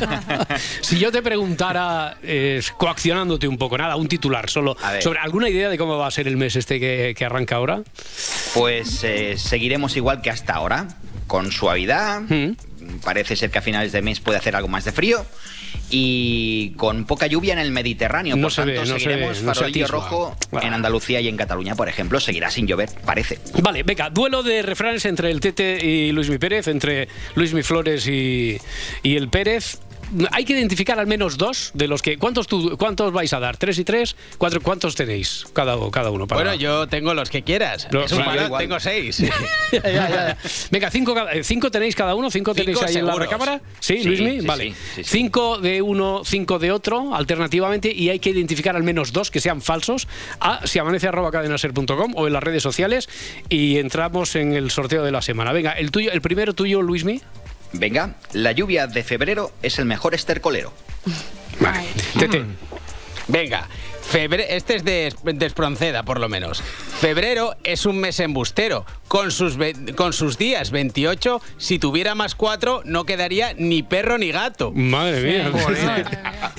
si 0.80 0.98
yo 0.98 1.12
te 1.12 1.20
preguntara, 1.20 2.16
eh, 2.22 2.62
coaccionándote 2.78 3.46
un 3.46 3.58
poco, 3.58 3.76
nada, 3.76 3.96
un 3.96 4.08
titular 4.08 4.48
solo, 4.48 4.76
sobre 5.00 5.18
alguna 5.18 5.48
idea 5.50 5.68
de 5.68 5.76
cómo 5.76 5.98
va 5.98 6.06
a 6.06 6.10
ser 6.10 6.26
el 6.28 6.36
mes 6.36 6.56
este 6.56 6.80
que, 6.80 7.14
que 7.16 7.24
arranca 7.24 7.56
ahora. 7.56 7.82
Pues 8.54 9.04
eh, 9.04 9.36
seguiremos 9.36 9.96
igual 9.96 10.22
que 10.22 10.30
hasta 10.30 10.54
ahora, 10.54 10.88
con 11.26 11.52
suavidad. 11.52 12.22
Parece 12.98 13.36
ser 13.36 13.50
que 13.50 13.58
a 13.58 13.62
finales 13.62 13.92
de 13.92 14.02
mes 14.02 14.20
puede 14.20 14.38
hacer 14.38 14.56
algo 14.56 14.68
más 14.68 14.84
de 14.84 14.92
frío. 14.92 15.24
Y 15.88 16.70
con 16.76 17.04
poca 17.04 17.26
lluvia 17.26 17.52
en 17.52 17.58
el 17.58 17.70
Mediterráneo. 17.70 18.36
No 18.36 18.42
por 18.42 18.52
se 18.52 18.62
tanto, 18.62 18.72
ve, 18.72 18.78
no 18.78 18.84
se 18.86 18.92
seguiremos 18.92 19.40
ve, 19.40 19.44
no 19.44 19.54
se 19.54 19.60
farolillo 19.60 19.86
atisba. 19.86 20.00
rojo 20.00 20.36
en 20.60 20.74
Andalucía 20.74 21.20
y 21.20 21.28
en 21.28 21.36
Cataluña, 21.36 21.74
por 21.74 21.88
ejemplo. 21.88 22.20
Seguirá 22.20 22.50
sin 22.50 22.66
llover, 22.66 22.90
parece. 23.04 23.38
Vale, 23.62 23.82
venga, 23.82 24.10
duelo 24.10 24.42
de 24.42 24.62
refranes 24.62 25.04
entre 25.04 25.30
el 25.30 25.40
Tete 25.40 25.84
y 25.84 26.12
Luis 26.12 26.30
Mi 26.30 26.38
Pérez, 26.38 26.68
entre 26.68 27.08
Luis 27.34 27.52
Mi 27.54 27.62
Flores 27.62 28.06
y, 28.06 28.58
y 29.02 29.16
el 29.16 29.28
Pérez. 29.28 29.78
Hay 30.32 30.44
que 30.44 30.52
identificar 30.54 30.98
al 30.98 31.06
menos 31.06 31.36
dos 31.38 31.70
de 31.74 31.86
los 31.88 32.02
que. 32.02 32.18
¿Cuántos, 32.18 32.46
tú- 32.46 32.76
cuántos 32.78 33.12
vais 33.12 33.32
a 33.32 33.40
dar? 33.40 33.56
¿Tres 33.56 33.78
y 33.78 33.84
tres? 33.84 34.16
¿Cuatro? 34.38 34.60
¿Cuántos 34.60 34.94
tenéis 34.94 35.46
cada, 35.52 35.76
cada 35.90 36.10
uno? 36.10 36.26
Para... 36.26 36.42
Bueno, 36.42 36.54
yo 36.56 36.86
tengo 36.88 37.14
los 37.14 37.30
que 37.30 37.42
quieras. 37.42 37.88
No, 37.92 38.04
Es 38.04 38.12
un 38.12 38.22
tengo 38.58 38.80
seis. 38.80 39.22
Ya, 39.72 39.82
ya, 39.82 40.08
ya. 40.10 40.36
Venga, 40.72 40.90
cinco, 40.90 41.14
eh, 41.32 41.44
cinco 41.44 41.70
tenéis 41.70 41.94
cada 41.94 42.14
uno, 42.16 42.28
cinco, 42.30 42.54
tenéis 42.54 42.76
Cinco 42.78 42.88
ahí 42.90 42.96
en 42.96 43.06
la 43.06 43.12
seguros. 43.12 43.28
recámara. 43.28 43.60
Sí, 43.78 43.98
Sí, 43.98 44.04
Luismi, 44.04 44.40
sí, 44.40 44.46
vale. 44.46 44.74
sí. 44.96 45.04
Cinco 45.04 45.58
de 45.58 45.80
uno, 45.80 46.22
cinco 46.24 46.58
de 46.58 46.72
otro, 46.72 47.14
alternativamente, 47.14 47.92
y 47.92 48.08
hay 48.10 48.18
que 48.18 48.30
identificar 48.30 48.74
al 48.74 48.82
menos 48.82 49.12
dos 49.12 49.30
que 49.30 49.40
sean 49.40 49.62
falsos 49.62 50.08
a 50.40 50.66
si 50.66 50.78
amanece 50.80 51.06
arroba 51.06 51.30
cadenaser.com 51.30 52.14
o 52.16 52.26
en 52.26 52.32
las 52.32 52.42
redes 52.42 52.62
sociales 52.64 53.08
y 53.48 53.78
entramos 53.78 54.34
en 54.34 54.54
el 54.54 54.70
sorteo 54.72 55.04
de 55.04 55.12
la 55.12 55.22
semana. 55.22 55.52
Venga, 55.52 55.72
el 55.72 55.90
tuyo, 55.92 56.10
el 56.10 56.20
primero 56.20 56.52
tuyo, 56.52 56.82
Luismi. 56.82 57.20
Venga, 57.72 58.14
la 58.32 58.52
lluvia 58.52 58.86
de 58.86 59.02
febrero 59.04 59.52
es 59.62 59.78
el 59.78 59.84
mejor 59.84 60.14
estercolero. 60.14 60.72
Vale. 61.60 61.86
Tete. 62.18 62.44
Venga, 63.28 63.68
febre- 64.12 64.46
este 64.50 64.74
es 64.76 64.84
de, 64.84 65.14
de 65.22 65.46
Espronceda, 65.46 66.02
por 66.02 66.18
lo 66.18 66.28
menos. 66.28 66.62
Febrero 67.00 67.54
es 67.62 67.86
un 67.86 67.98
mes 67.98 68.18
embustero. 68.18 68.84
Con 69.06 69.30
sus, 69.30 69.56
ve- 69.56 69.94
con 69.96 70.12
sus 70.12 70.36
días 70.36 70.72
28, 70.72 71.40
si 71.58 71.78
tuviera 71.78 72.14
más 72.16 72.34
4, 72.34 72.82
no 72.84 73.04
quedaría 73.04 73.54
ni 73.56 73.82
perro 73.84 74.18
ni 74.18 74.32
gato. 74.32 74.72
Madre 74.72 75.22
mía. 75.22 75.52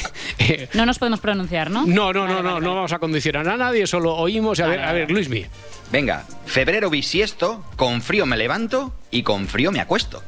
No 0.74 0.86
nos 0.86 1.00
podemos 1.00 1.20
pronunciar, 1.20 1.70
¿no? 1.72 1.86
No, 1.86 2.12
no, 2.12 2.28
no, 2.28 2.42
no, 2.42 2.60
no 2.60 2.76
vamos 2.76 2.92
a 2.92 3.00
condicionar 3.00 3.48
a 3.48 3.58
nadie, 3.58 3.86
solo 3.88 4.16
oímos. 4.16 4.60
A 4.60 4.68
ver, 4.68 4.80
a 4.82 4.92
ver, 4.92 5.10
Luismi. 5.12 5.46
Venga, 5.92 6.26
febrero 6.46 6.90
bisiesto, 6.90 7.64
con 7.78 8.02
frío 8.02 8.26
me 8.26 8.36
levanto 8.38 8.94
y 9.12 9.24
con 9.24 9.48
frío 9.48 9.72
me 9.72 9.80
acuesto. 9.80 10.22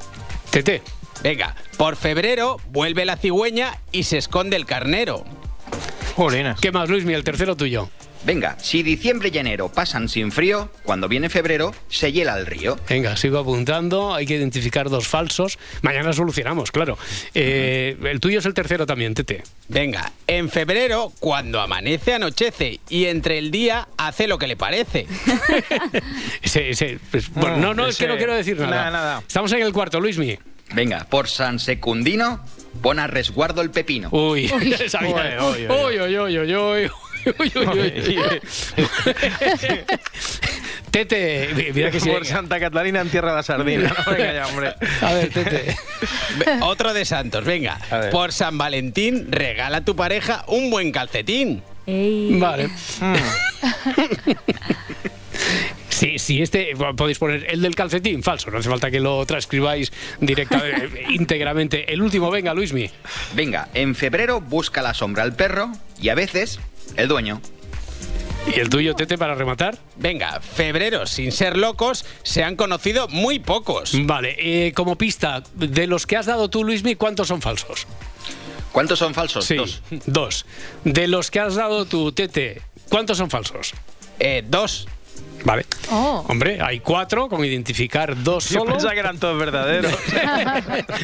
Tete. 0.54 0.84
Venga, 1.24 1.56
por 1.78 1.96
febrero 1.96 2.60
vuelve 2.68 3.06
la 3.06 3.18
cigüeña 3.18 3.80
y 3.92 4.04
se 4.04 4.20
esconde 4.20 4.56
el 4.56 4.68
carnero. 4.68 5.24
¿Qué 6.62 6.72
más, 6.72 6.90
Luismi? 6.90 7.14
El 7.14 7.24
tercero 7.24 7.58
tuyo. 7.58 7.90
Venga, 8.26 8.58
si 8.60 8.84
diciembre 8.84 9.30
y 9.34 9.38
enero 9.38 9.70
pasan 9.70 10.08
sin 10.08 10.32
frío, 10.32 10.72
cuando 10.84 11.10
viene 11.10 11.30
febrero 11.30 11.74
se 11.90 12.12
hiela 12.14 12.38
el 12.38 12.46
río. 12.46 12.80
Venga, 12.88 13.18
sigo 13.18 13.38
apuntando. 13.40 14.14
Hay 14.14 14.26
que 14.26 14.36
identificar 14.36 14.90
dos 14.90 15.08
falsos. 15.08 15.60
Mañana 15.82 16.14
solucionamos, 16.14 16.72
claro. 16.72 16.98
Eh, 17.34 17.98
el 18.04 18.20
tuyo 18.22 18.40
es 18.40 18.46
el 18.46 18.54
tercero 18.54 18.86
también, 18.86 19.14
Tete. 19.14 19.44
Venga, 19.68 20.12
en 20.28 20.50
febrero, 20.50 21.12
cuando 21.20 21.60
amanece, 21.60 22.14
anochece 22.14 22.80
y 22.90 23.06
entre 23.06 23.38
el 23.40 23.52
día 23.52 23.88
hace 23.98 24.28
lo 24.28 24.38
que 24.38 24.48
le 24.48 24.56
parece. 24.56 25.06
Ese- 26.42 26.70
ese- 26.70 27.00
pues, 27.12 27.30
bueno, 27.34 27.58
no, 27.58 27.74
no, 27.74 27.88
es 27.88 27.98
que 27.98 28.08
no 28.08 28.18
quiero 28.18 28.34
decir 28.34 28.58
nada. 28.60 28.70
Nada, 28.72 28.92
nada. 28.92 29.24
Estamos 29.28 29.52
en 29.54 29.62
el 29.62 29.74
cuarto, 29.74 30.00
Luismi. 30.00 30.38
Venga, 30.74 31.06
por 31.10 31.28
San 31.28 31.60
Secundino, 31.60 32.44
pon 32.82 33.00
a 33.00 33.08
resguardo 33.08 33.62
el 33.62 33.70
pepino. 33.70 34.10
Uy, 34.12 34.48
sabía. 34.88 35.38
Uy, 35.44 35.68
uy, 35.68 36.00
uy, 36.00 36.40
uy, 36.40 36.56
uy, 36.56 36.92
uy. 37.40 37.52
Uy, 37.56 37.68
uy. 37.80 38.42
Tete, 40.92 41.72
mira 41.74 41.90
que 41.90 42.00
sí. 42.00 42.10
Por 42.10 42.26
Santa 42.26 42.60
Catalina 42.60 43.02
en 43.02 43.10
tierra 43.10 43.34
la 43.34 43.42
sardina. 43.42 43.92
No, 44.06 44.12
venga 44.12 44.34
ya, 44.34 44.48
hombre. 44.48 44.76
A 45.02 45.14
ver, 45.14 45.30
Tete. 45.30 45.76
Otro 46.62 46.94
de 46.94 47.04
Santos, 47.06 47.44
venga. 47.44 47.80
Por 48.12 48.32
San 48.32 48.60
Valentín, 48.60 49.32
regala 49.32 49.78
a 49.78 49.82
tu 49.82 49.96
pareja 49.96 50.44
un 50.48 50.70
buen 50.70 50.92
calcetín. 50.92 51.64
Vale. 51.88 52.70
Sí, 56.04 56.20
sí, 56.20 56.42
este 56.42 56.74
podéis 56.98 57.18
poner 57.18 57.46
el 57.50 57.62
del 57.62 57.76
calcetín, 57.76 58.24
falso, 58.24 58.52
no 58.52 58.58
hace 58.58 58.70
falta 58.70 58.92
que 58.92 59.00
lo 59.00 59.26
transcribáis 59.26 59.94
directamente, 60.20 61.06
íntegramente. 61.10 61.94
El 61.94 62.02
último, 62.02 62.30
venga, 62.30 62.54
Luismi. 62.54 62.90
Venga, 63.36 63.70
en 63.74 63.96
febrero 63.96 64.42
busca 64.42 64.82
la 64.82 64.94
sombra 64.94 65.24
al 65.24 65.34
perro 65.34 65.72
y 66.02 66.10
a 66.10 66.16
veces 66.16 66.60
el 66.98 67.08
dueño. 67.08 67.40
¿Y 68.54 68.60
el 68.60 68.68
tuyo, 68.68 68.96
Tete, 68.96 69.18
para 69.18 69.34
rematar? 69.34 69.78
Venga, 69.96 70.42
febrero, 70.42 71.06
sin 71.06 71.32
ser 71.32 71.56
locos, 71.56 72.06
se 72.24 72.44
han 72.44 72.58
conocido 72.58 73.08
muy 73.08 73.40
pocos. 73.40 73.94
Vale, 74.04 74.36
eh, 74.40 74.74
como 74.74 74.98
pista, 74.98 75.42
de 75.56 75.88
los 75.88 76.06
que 76.06 76.18
has 76.18 76.26
dado 76.26 76.50
tú, 76.50 76.66
Luismi, 76.66 76.96
¿cuántos 76.96 77.30
son 77.30 77.42
falsos? 77.42 77.88
¿Cuántos 78.74 79.00
son 79.00 79.14
falsos? 79.14 79.46
Sí, 79.46 79.56
Dos. 79.56 79.82
dos. 80.06 80.46
De 80.84 81.08
los 81.08 81.32
que 81.32 81.40
has 81.40 81.56
dado 81.56 81.86
tú, 81.86 82.12
Tete, 82.12 82.62
¿cuántos 82.90 83.18
son 83.20 83.30
falsos? 83.30 83.74
Eh, 84.20 84.44
dos. 84.46 84.90
Vale. 85.46 85.66
Oh. 85.92 86.24
Hombre, 86.30 86.60
hay 86.62 86.80
cuatro 86.80 87.28
con 87.28 87.44
identificar 87.44 88.22
dos 88.24 88.50
Yo 88.50 88.60
solo. 88.60 88.72
pensaba 88.72 88.94
que 88.94 89.00
eran 89.00 89.18
todos 89.20 89.38
verdaderos. 89.38 89.92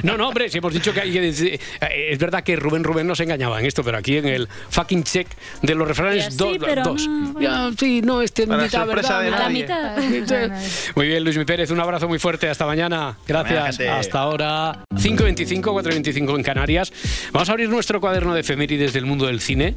No, 0.04 0.18
no, 0.18 0.30
hombre, 0.30 0.50
si 0.50 0.58
hemos 0.60 0.74
dicho 0.74 0.94
que 0.94 1.02
hay 1.02 1.12
que 1.12 1.22
decir- 1.22 1.60
eh, 1.82 2.10
Es 2.12 2.20
verdad 2.20 2.44
que 2.44 2.56
Rubén 2.56 2.84
Rubén 2.84 3.06
nos 3.06 3.20
engañaba 3.20 3.60
en 3.60 3.66
esto, 3.66 3.84
pero 3.84 3.98
aquí 3.98 4.18
en 4.18 4.26
el 4.28 4.48
fucking 4.70 5.04
check 5.04 5.28
de 5.62 5.76
los 5.76 5.88
refranes, 5.88 6.26
sí, 6.32 6.38
dos. 6.38 6.58
pero 6.60 6.84
dos. 6.84 7.08
no, 7.08 7.40
Ya, 7.42 7.70
sí, 7.78 8.02
no, 8.02 8.22
este 8.22 8.48
Para 8.48 8.64
mitad, 8.64 8.86
sorpresa 8.86 9.18
¿verdad? 9.20 9.30
de 9.30 9.36
A 9.36 9.40
la 9.40 9.50
mitad. 9.50 10.50
Muy 10.96 11.08
bien, 11.08 11.24
Luis 11.24 11.38
Mi 11.38 11.46
Pérez, 11.46 11.70
un 11.72 11.80
abrazo 11.80 12.08
muy 12.08 12.20
fuerte. 12.20 12.48
Hasta 12.50 12.66
mañana. 12.66 13.18
Gracias. 13.28 13.80
Hasta 13.80 14.20
ahora. 14.20 14.84
5.25, 14.96 15.62
4.25 15.62 16.36
en 16.38 16.44
Canarias. 16.44 16.92
Vamos 17.32 17.50
a 17.50 17.52
abrir 17.52 17.70
nuestro 17.70 18.00
cuaderno 18.00 18.34
de 18.34 18.42
efemérides 18.42 18.94
del 18.94 19.06
mundo 19.06 19.26
del 19.28 19.42
cine, 19.42 19.76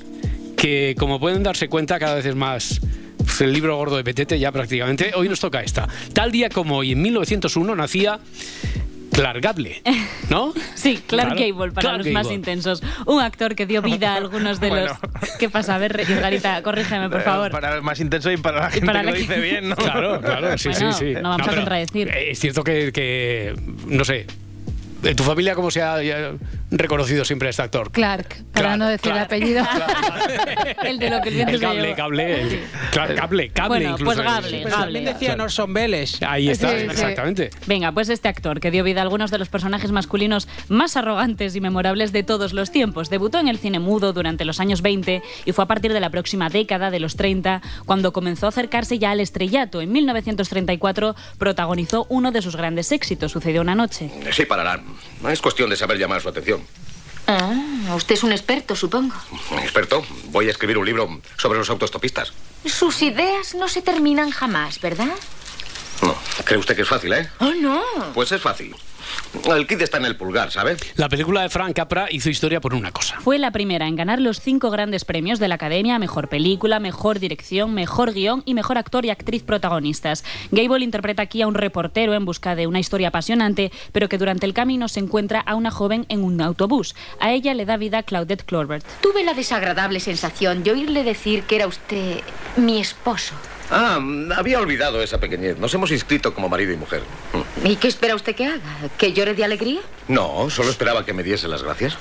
que 0.57 0.95
como 0.99 1.19
pueden 1.19 1.43
darse 1.43 1.69
cuenta, 1.69 1.99
cada 1.99 2.15
vez 2.15 2.27
es 2.27 2.35
más 2.35 2.81
el 3.41 3.53
libro 3.53 3.77
gordo 3.77 3.97
de 3.97 4.05
Petete 4.05 4.39
ya 4.39 4.53
prácticamente. 4.53 5.13
Hoy 5.15 5.29
nos 5.29 5.41
toca 5.41 5.63
esta. 5.63 5.89
Tal 6.13 6.31
día 6.33 6.49
como 6.49 6.77
hoy, 6.79 6.93
en 6.93 7.03
1901, 7.03 7.75
nacía 7.75 8.19
Clark 9.13 9.41
Gable, 9.43 9.83
¿no? 10.31 10.53
Sí, 10.75 11.03
Clark 11.07 11.35
Claro. 11.35 11.41
Gable, 11.53 11.73
para 11.73 11.89
Clark 11.91 11.99
los 12.05 12.13
más 12.13 12.31
intensos. 12.31 12.83
Un 13.07 13.21
actor 13.21 13.55
que 13.55 13.67
dio 13.67 13.83
vida 13.83 14.15
a 14.15 14.17
algunos 14.17 14.59
de 14.61 14.69
Bueno. 14.71 14.87
los... 14.87 15.31
¿Qué 15.39 15.49
pasa? 15.51 15.75
A 15.75 15.79
ver, 15.79 16.05
Garita, 16.07 16.63
corrígeme, 16.63 17.09
por 17.11 17.23
favor. 17.23 17.51
Para 17.51 17.75
el 17.77 17.83
más 17.83 18.01
intenso 18.01 18.31
y 18.33 18.37
para 18.39 18.61
la 18.63 18.71
gente 18.71 18.87
para 18.87 19.01
que 19.01 19.07
la 19.07 19.11
lo 19.13 19.17
que- 19.17 19.23
dice 19.23 19.41
bien, 19.41 19.69
¿no? 19.69 19.77
Claro, 19.77 20.21
claro, 20.21 20.57
sí, 20.59 20.71
Bueno, 20.71 20.93
sí, 20.93 21.15
sí. 21.15 21.15
no 21.21 21.29
vamos 21.31 21.49
a 21.49 21.55
contradecir. 21.55 22.09
eh, 22.09 22.31
Es 22.31 22.39
cierto 22.41 22.65
que, 22.65 22.91
que, 22.93 23.55
no 23.87 24.05
sé, 24.05 24.27
¿en 25.05 25.17
tu 25.17 25.23
familia 25.25 25.55
cómo 25.55 25.71
se 25.71 25.83
ha 25.83 25.99
reconocido 26.73 27.25
siempre 27.25 27.49
a 27.49 27.51
este 27.51 27.63
actor? 27.63 27.91
Clark, 27.93 28.29
para 28.53 28.69
Clark, 28.69 28.79
no 28.79 28.89
decir 28.89 29.09
el 29.09 29.13
Clark. 29.13 29.27
apellido. 29.27 29.65
el 30.85 30.99
de 30.99 31.11
lo 31.11 31.21
que 31.21 31.29
el 31.29 31.35
viento 31.35 31.53
El 31.55 31.59
se 31.61 31.65
cable, 31.67 31.83
llevó. 31.83 31.97
cable, 31.97 32.41
el- 32.43 32.61
Clark 32.91 33.15
Cable, 33.17 33.49
cable 33.51 33.69
Bueno, 33.69 33.91
incluso. 33.93 34.05
pues 34.05 34.19
es- 34.19 34.25
Gable, 34.25 34.59
es- 34.59 34.65
Gable. 34.65 34.77
También 34.85 35.05
decían 35.05 35.41
Orson 35.41 35.75
Welles. 35.77 36.23
Ahí 36.23 36.49
está, 36.49 36.71
Sí, 36.71 36.77
sí. 36.81 36.85
exactamente. 36.87 37.51
Venga, 37.67 37.93
pues 37.93 38.09
este 38.09 38.29
actor 38.29 38.61
que 38.61 38.71
dio 38.71 38.85
vida 38.85 39.01
a 39.01 39.03
algunos 39.03 39.31
de 39.31 39.39
los 39.39 39.49
personajes 39.49 39.93
masculinos 39.93 40.49
más 40.69 40.97
arrogantes 40.97 41.55
y 41.57 41.61
memorables 41.61 42.13
de 42.13 42.23
todos 42.23 42.53
los 42.53 42.71
tiempos. 42.71 43.11
Debutó 43.11 43.39
en 43.39 43.49
el 43.49 43.59
cine 43.59 43.79
mudo 43.79 44.13
durante 44.13 44.45
los 44.45 44.61
años 44.61 44.83
20 44.83 45.23
y 45.45 45.53
fue 45.53 45.65
a 45.65 45.69
partir 45.69 45.93
de 45.93 46.01
la 46.01 46.11
próxima 46.11 46.49
década 46.49 46.91
de 46.91 47.01
los 47.01 47.17
30 47.17 47.61
cuando 47.87 48.13
comenzó 48.13 48.47
a 48.47 48.49
acercarse 48.49 48.99
ya 48.99 49.11
al 49.11 49.21
estrellato. 49.21 49.81
En 49.81 49.93
1934 49.93 51.15
protagonizó 51.39 52.07
uno 52.09 52.33
de 52.33 52.43
sus 52.43 52.57
grandes 52.57 52.93
éxitos, 52.93 53.33
Sucedió 53.33 53.61
una 53.63 53.75
noche. 53.75 54.11
Sí, 54.31 54.45
pararán. 54.45 54.83
Es 55.31 55.41
cuestión 55.41 55.71
de 55.71 55.77
saber 55.77 55.99
llamar 55.99 56.21
su 56.21 56.29
atención. 56.29 56.62
Ah, 57.27 57.95
usted 57.95 58.15
es 58.15 58.23
un 58.23 58.33
experto, 58.33 58.75
supongo. 58.75 59.15
Experto, 59.63 60.05
voy 60.27 60.49
a 60.49 60.51
escribir 60.51 60.79
un 60.79 60.85
libro 60.85 61.21
sobre 61.39 61.59
los 61.59 61.71
autostopistas. 61.71 62.33
Sus 62.65 63.03
ideas 63.03 63.55
no 63.55 63.69
se 63.69 63.83
terminan 63.83 64.31
jamás, 64.31 64.81
¿verdad? 64.81 65.15
No, 66.03 66.17
cree 66.45 66.59
usted 66.59 66.77
que 66.77 66.83
es 66.83 66.89
fácil, 66.89 67.13
¿eh? 67.13 67.29
Oh, 67.39 67.53
no. 67.61 67.83
Pues 68.15 68.33
es 68.33 68.41
fácil. 68.41 68.75
El 69.45 69.67
kit 69.67 69.81
está 69.81 69.99
en 69.99 70.05
el 70.05 70.17
pulgar, 70.17 70.51
¿sabe? 70.51 70.77
La 70.97 71.09
película 71.09 71.43
de 71.43 71.49
Frank 71.49 71.75
Capra 71.75 72.07
hizo 72.11 72.31
historia 72.31 72.61
por 72.61 72.75
una 72.75 72.93
cosa. 72.93 73.21
Fue 73.21 73.39
la 73.39 73.51
primera 73.51 73.87
en 73.87 73.97
ganar 73.97 74.21
los 74.21 74.41
cinco 74.41 74.71
grandes 74.71 75.05
premios 75.05 75.39
de 75.39 75.49
la 75.49 75.57
Academia, 75.57 75.99
Mejor 75.99 76.29
Película, 76.29 76.81
Mejor 76.81 77.19
Dirección, 77.19 77.75
Mejor 77.75 78.13
Guión 78.13 78.43
y 78.47 78.55
Mejor 78.55 78.79
Actor 78.79 79.05
y 79.05 79.11
Actriz 79.11 79.43
Protagonistas. 79.43 80.25
Gable 80.51 80.85
interpreta 80.85 81.23
aquí 81.23 81.43
a 81.43 81.47
un 81.47 81.55
reportero 81.55 82.15
en 82.15 82.25
busca 82.25 82.55
de 82.55 82.67
una 82.67 82.81
historia 82.81 83.09
apasionante, 83.09 83.73
pero 83.93 84.09
que 84.09 84.19
durante 84.19 84.47
el 84.47 84.55
camino 84.55 84.89
se 84.89 85.01
encuentra 85.01 85.41
a 85.41 85.55
una 85.55 85.71
joven 85.71 86.07
en 86.09 86.25
un 86.25 86.41
autobús. 86.41 86.95
A 87.21 87.33
ella 87.33 87.55
le 87.55 87.67
da 87.67 87.77
vida 87.77 88.03
Claudette 88.03 88.45
Clorbert. 88.45 88.87
Tuve 89.01 89.25
la 89.25 89.35
desagradable 89.35 90.01
sensación 90.01 90.63
de 90.63 90.73
oírle 90.73 91.05
decir 91.05 91.45
que 91.45 91.57
era 91.57 91.67
usted 91.67 92.21
mi 92.57 92.81
esposo. 92.81 93.35
Ah, 93.75 93.99
había 94.37 94.61
olvidado 94.61 95.03
esa 95.03 95.19
pequeñez. 95.19 95.59
Nos 95.59 95.73
hemos 95.73 95.91
inscrito 95.91 96.35
como 96.35 96.51
marido 96.51 96.73
y 96.73 96.77
mujer. 96.77 97.03
¿Y 97.65 97.77
qué 97.77 97.89
espera 97.89 98.15
usted 98.15 98.35
que 98.37 98.45
haga? 98.47 98.61
¿Que 98.99 99.15
llore 99.15 99.33
de 99.33 99.45
alegría? 99.45 99.81
No, 100.09 100.51
solo 100.51 100.69
esperaba 100.69 101.07
que 101.07 101.15
me 101.15 101.23
diese 101.23 101.49
las 101.49 101.63
gracias. 101.63 101.97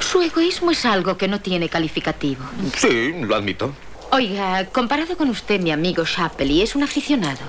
Su 0.00 0.20
egoísmo 0.20 0.72
es 0.72 0.84
algo 0.84 1.16
que 1.16 1.28
no 1.28 1.40
tiene 1.40 1.68
calificativo. 1.68 2.44
Sí, 2.76 3.12
lo 3.20 3.36
admito. 3.36 3.72
Oiga, 4.10 4.66
comparado 4.66 5.16
con 5.16 5.30
usted, 5.30 5.60
mi 5.60 5.70
amigo 5.70 6.04
Shapley 6.04 6.60
es 6.60 6.74
un 6.74 6.82
aficionado. 6.82 7.40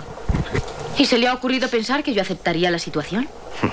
¿Y 0.98 1.06
se 1.06 1.18
le 1.18 1.28
ha 1.28 1.34
ocurrido 1.34 1.68
pensar 1.68 2.04
que 2.04 2.14
yo 2.14 2.22
aceptaría 2.22 2.70
la 2.70 2.78
situación? 2.78 3.28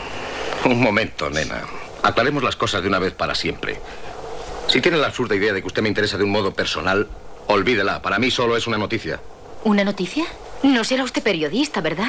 Un 0.64 0.80
momento, 0.80 1.28
nena. 1.28 1.62
Aclaremos 2.02 2.42
las 2.42 2.56
cosas 2.56 2.80
de 2.80 2.88
una 2.88 2.98
vez 2.98 3.12
para 3.12 3.34
siempre. 3.34 3.78
Si 4.66 4.80
tiene 4.80 4.96
la 4.96 5.08
absurda 5.08 5.36
idea 5.36 5.52
de 5.52 5.60
que 5.60 5.66
usted 5.66 5.82
me 5.82 5.88
interesa 5.88 6.16
de 6.16 6.24
un 6.24 6.30
modo 6.30 6.54
personal, 6.54 7.06
olvídela. 7.48 8.00
Para 8.00 8.18
mí 8.18 8.30
solo 8.30 8.56
es 8.56 8.66
una 8.66 8.78
noticia. 8.78 9.20
¿Una 9.64 9.84
noticia? 9.84 10.24
No 10.62 10.84
será 10.84 11.04
usted 11.04 11.22
periodista, 11.22 11.80
¿verdad? 11.80 12.08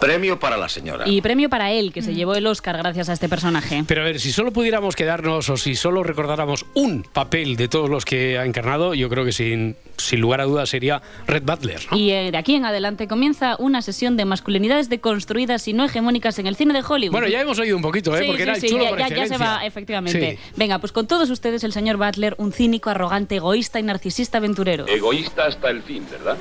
Premio 0.00 0.38
para 0.38 0.58
la 0.58 0.68
señora. 0.68 1.08
Y 1.08 1.22
premio 1.22 1.48
para 1.48 1.72
él, 1.72 1.90
que 1.90 2.02
se 2.02 2.12
llevó 2.14 2.34
el 2.34 2.46
Oscar 2.46 2.76
gracias 2.76 3.08
a 3.08 3.14
este 3.14 3.30
personaje. 3.30 3.82
Pero 3.86 4.02
a 4.02 4.04
ver, 4.04 4.20
si 4.20 4.30
solo 4.30 4.52
pudiéramos 4.52 4.94
quedarnos 4.94 5.48
o 5.48 5.56
si 5.56 5.74
solo 5.74 6.02
recordáramos 6.02 6.66
un 6.74 7.02
papel 7.02 7.56
de 7.56 7.68
todos 7.68 7.88
los 7.88 8.04
que 8.04 8.36
ha 8.38 8.44
encarnado, 8.44 8.92
yo 8.92 9.08
creo 9.08 9.24
que 9.24 9.32
sin, 9.32 9.74
sin 9.96 10.20
lugar 10.20 10.42
a 10.42 10.44
dudas 10.44 10.68
sería 10.68 11.00
Red 11.26 11.44
Butler. 11.44 11.80
¿no? 11.90 11.96
Y 11.96 12.10
eh, 12.10 12.30
de 12.30 12.36
aquí 12.36 12.56
en 12.56 12.66
adelante 12.66 13.08
comienza 13.08 13.56
una 13.58 13.80
sesión 13.80 14.18
de 14.18 14.26
masculinidades 14.26 14.90
deconstruidas 14.90 15.66
y 15.66 15.72
no 15.72 15.86
hegemónicas 15.86 16.38
en 16.38 16.46
el 16.46 16.56
cine 16.56 16.74
de 16.74 16.84
Hollywood. 16.86 17.12
Bueno, 17.12 17.28
ya 17.28 17.40
hemos 17.40 17.58
oído 17.58 17.74
un 17.74 17.82
poquito, 17.82 18.14
¿eh? 18.14 18.20
Sí, 18.20 18.26
porque 18.26 18.42
sí, 18.42 18.48
era 18.50 18.54
el 18.54 18.60
sí, 18.60 18.68
chulo 18.68 18.84
ya, 18.84 18.90
por 18.90 18.98
ya- 18.98 19.08
ya 19.08 19.26
se 19.28 19.38
va, 19.38 19.64
efectivamente. 19.64 20.38
Sí. 20.38 20.52
Venga, 20.56 20.78
pues 20.78 20.92
con 20.92 21.06
todos 21.06 21.30
ustedes 21.30 21.64
el 21.64 21.72
señor 21.72 21.96
Butler, 21.96 22.34
un 22.36 22.52
cínico, 22.52 22.90
arrogante, 22.90 23.36
egoísta 23.36 23.80
y 23.80 23.82
narcisista 23.82 24.36
aventurero. 24.36 24.86
Egoísta 24.86 25.46
hasta 25.46 25.70
el 25.70 25.82
fin, 25.82 26.06
¿verdad? 26.10 26.36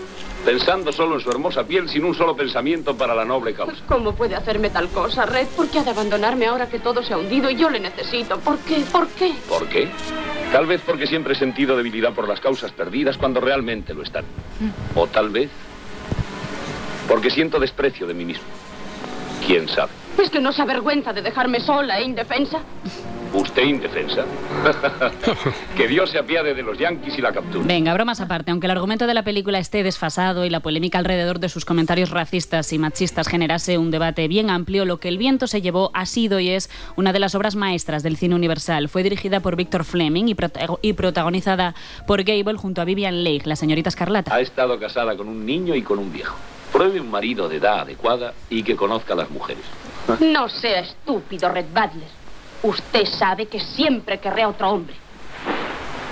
Pensando 0.46 0.92
solo 0.94 1.16
en 1.16 1.22
su 1.22 1.30
hermosa 1.32 1.64
piel 1.64 1.90
sin 1.90 2.06
un 2.06 2.14
solo 2.14 2.36
pensamiento 2.36 2.96
para 2.96 3.16
la 3.16 3.26
noble 3.26 3.56
causa. 3.56 3.84
¿Cómo 3.88 4.14
puede 4.14 4.36
hacerme 4.36 4.70
tal 4.70 4.90
cosa, 4.90 5.26
Red? 5.26 5.48
¿Por 5.48 5.70
qué 5.70 5.80
ha 5.80 5.84
de 5.84 5.90
abandonarme 5.90 6.46
ahora 6.46 6.70
que 6.70 6.80
todo 6.80 7.02
se 7.02 7.16
ha 7.16 7.18
hundido 7.18 7.50
y 7.50 7.56
yo 7.56 7.68
le 7.68 7.80
necesito? 7.80 8.40
¿Por 8.40 8.60
qué? 8.60 8.84
¿Por 8.92 9.08
qué? 9.08 9.34
¿Por 9.50 9.68
qué? 9.68 9.90
Tal 10.52 10.68
vez 10.68 10.82
porque 10.86 11.08
siempre 11.08 11.34
he 11.34 11.36
sentido 11.36 11.76
debilidad 11.76 12.14
por 12.14 12.28
las 12.28 12.40
causas 12.40 12.72
perdidas 12.72 13.18
cuando 13.18 13.42
realmente 13.42 13.96
lo 13.96 14.04
están. 14.04 14.24
O 14.94 15.08
tal 15.08 15.30
vez 15.30 15.50
porque 17.08 17.32
siento 17.32 17.60
desprecio 17.60 18.06
de 18.06 18.14
mí 18.14 18.24
mismo. 18.24 18.46
¿Quién 19.46 19.68
sabe? 19.68 19.92
¿Es 20.20 20.30
que 20.30 20.40
no 20.40 20.52
se 20.52 20.62
avergüenza 20.62 21.12
de 21.12 21.24
dejarme 21.24 21.60
sola 21.60 22.00
e 22.00 22.04
indefensa? 22.04 22.60
¿Usted 23.36 23.64
indefensa? 23.64 24.24
que 25.78 25.88
Dios 25.90 26.10
se 26.10 26.20
apiade 26.20 26.54
de 26.54 26.64
los 26.64 26.78
yanquis 26.78 27.18
y 27.18 27.22
la 27.22 27.34
captura. 27.34 27.66
Venga, 27.66 27.94
bromas 27.94 28.22
aparte, 28.22 28.52
aunque 28.52 28.68
el 28.68 28.72
argumento 28.72 29.08
de 29.08 29.14
la 29.14 29.24
película 29.24 29.60
esté 29.60 29.84
desfasado 29.84 30.46
y 30.46 30.50
la 30.50 30.62
polémica 30.62 31.00
alrededor 31.00 31.40
de 31.40 31.50
sus 31.50 31.66
comentarios 31.66 32.12
racistas 32.12 32.72
y 32.72 32.80
machistas 32.80 33.28
generase 33.28 33.78
un 33.78 33.92
debate 33.92 34.30
bien 34.30 34.50
amplio, 34.50 34.86
lo 34.86 35.02
que 35.02 35.10
el 35.10 35.18
viento 35.18 35.48
se 35.48 35.62
llevó 35.62 35.92
ha 35.94 36.06
sido 36.06 36.40
y 36.40 36.50
es 36.50 36.70
una 36.96 37.12
de 37.12 37.20
las 37.20 37.36
obras 37.36 37.58
maestras 37.58 38.04
del 38.04 38.16
cine 38.16 38.36
universal. 38.36 38.88
Fue 38.88 39.04
dirigida 39.04 39.42
por 39.42 39.58
Victor 39.58 39.84
Fleming 39.84 40.34
y 40.82 40.94
protagonizada 40.94 41.76
por 42.08 42.24
Gable 42.24 42.58
junto 42.58 42.82
a 42.82 42.86
Vivian 42.86 43.26
Leigh, 43.26 43.42
la 43.44 43.58
señorita 43.58 43.90
Escarlata. 43.90 44.34
Ha 44.34 44.40
estado 44.40 44.80
casada 44.80 45.18
con 45.18 45.28
un 45.28 45.46
niño 45.46 45.76
y 45.76 45.82
con 45.82 46.00
un 46.00 46.12
viejo. 46.14 46.38
Pruebe 46.72 47.02
un 47.02 47.12
marido 47.12 47.50
de 47.50 47.58
edad 47.58 47.82
adecuada 47.82 48.34
y 48.50 48.64
que 48.64 48.78
conozca 48.78 49.14
a 49.14 49.18
las 49.18 49.30
mujeres. 49.30 49.64
No 50.22 50.48
sea 50.48 50.80
estúpido, 50.80 51.50
Red 51.50 51.66
Butler. 51.74 52.25
Usted 52.66 53.06
sabe 53.06 53.46
que 53.46 53.60
siempre 53.60 54.20
querré 54.20 54.42
a 54.42 54.50
otro 54.50 54.68
hombre. 54.72 54.96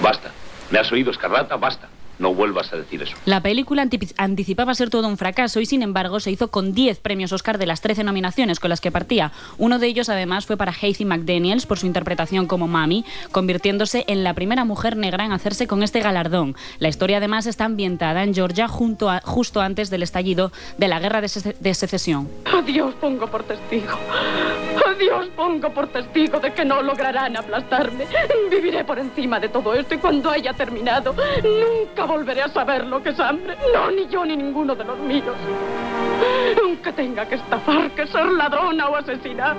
Basta. 0.04 0.30
¿Me 0.70 0.78
has 0.78 0.92
oído, 0.92 1.10
Escarlata? 1.10 1.56
Basta. 1.56 1.88
No 2.19 2.34
vuelvas 2.34 2.71
a 2.73 2.78
decir 2.78 3.02
eso. 3.02 3.15
La 3.26 3.41
película 3.41 3.88
anticipaba 4.17 4.73
ser 4.76 4.89
todo 4.89 5.08
un 5.08 5.17
fracaso 5.17 5.60
y 5.60 5.65
sin 5.65 5.82
embargo 5.82 6.19
se 6.19 6.32
hizo 6.32 6.49
con 6.49 6.73
10 6.73 6.99
premios 6.99 7.32
Oscar 7.34 7.58
de 7.58 7.65
las 7.65 7.82
13 7.82 8.04
nominaciones 8.04 8.60
con 8.60 8.69
las 8.69 8.82
que 8.82 8.91
partía. 8.91 9.32
Uno 9.58 9.80
de 9.80 9.88
ellos 9.88 10.10
además 10.10 10.45
fue 10.45 10.56
para 10.58 10.71
Hazy 10.71 11.06
McDaniels 11.06 11.65
por 11.65 11.80
su 11.80 11.86
interpretación 11.88 12.45
como 12.47 12.67
Mami, 12.67 13.04
convirtiéndose 13.32 14.06
en 14.08 14.23
la 14.23 14.34
primera 14.34 14.63
mujer 14.63 14.95
negra 14.95 15.26
en 15.26 15.32
hacerse 15.32 15.67
con 15.67 15.82
este 15.84 15.99
galardón. 16.02 16.56
La 16.80 16.88
historia 16.89 17.17
además 17.17 17.45
está 17.47 17.65
ambientada 17.65 18.23
en 18.23 18.34
Georgia 18.34 18.67
junto 18.67 19.10
a- 19.10 19.21
justo 19.23 19.62
antes 19.62 19.89
del 19.89 20.04
estallido 20.04 20.52
de 20.78 20.88
la 20.88 20.99
guerra 20.99 21.19
de, 21.21 21.28
sece- 21.28 21.56
de 21.60 21.73
secesión. 21.73 22.30
Adiós 22.45 22.93
pongo 23.02 23.28
por 23.28 23.43
testigo. 23.43 23.97
Adiós 24.88 25.28
pongo 25.36 25.69
por 25.73 25.88
testigo 25.88 26.39
de 26.39 26.54
que 26.54 26.65
no 26.65 26.82
lograrán 26.82 27.36
aplastarme. 27.38 28.06
Viviré 28.49 28.84
por 28.84 28.99
encima 28.99 29.39
de 29.39 29.49
todo 29.49 29.73
esto 29.73 29.95
y 29.95 29.97
cuando 29.97 30.30
haya 30.30 30.54
terminado, 30.54 31.13
nunca 31.43 32.03
volveré 32.06 32.42
a 32.42 32.50
saber 32.50 32.86
lo 32.86 33.02
que 33.02 33.10
es 33.10 33.20
hambre. 33.20 33.56
No, 33.74 33.92
ni 33.92 34.08
yo 34.08 34.26
ni 34.26 34.36
ninguno 34.36 34.76
de 34.76 34.84
los 34.84 35.00
míos. 35.00 35.36
Aunque 36.63 36.92
tenga 36.94 37.28
que 37.28 37.36
estafar, 37.36 37.92
que 37.92 38.08
ser 38.08 38.26
ladrona 38.26 38.89
o 38.89 38.96
asesinar. 38.96 39.58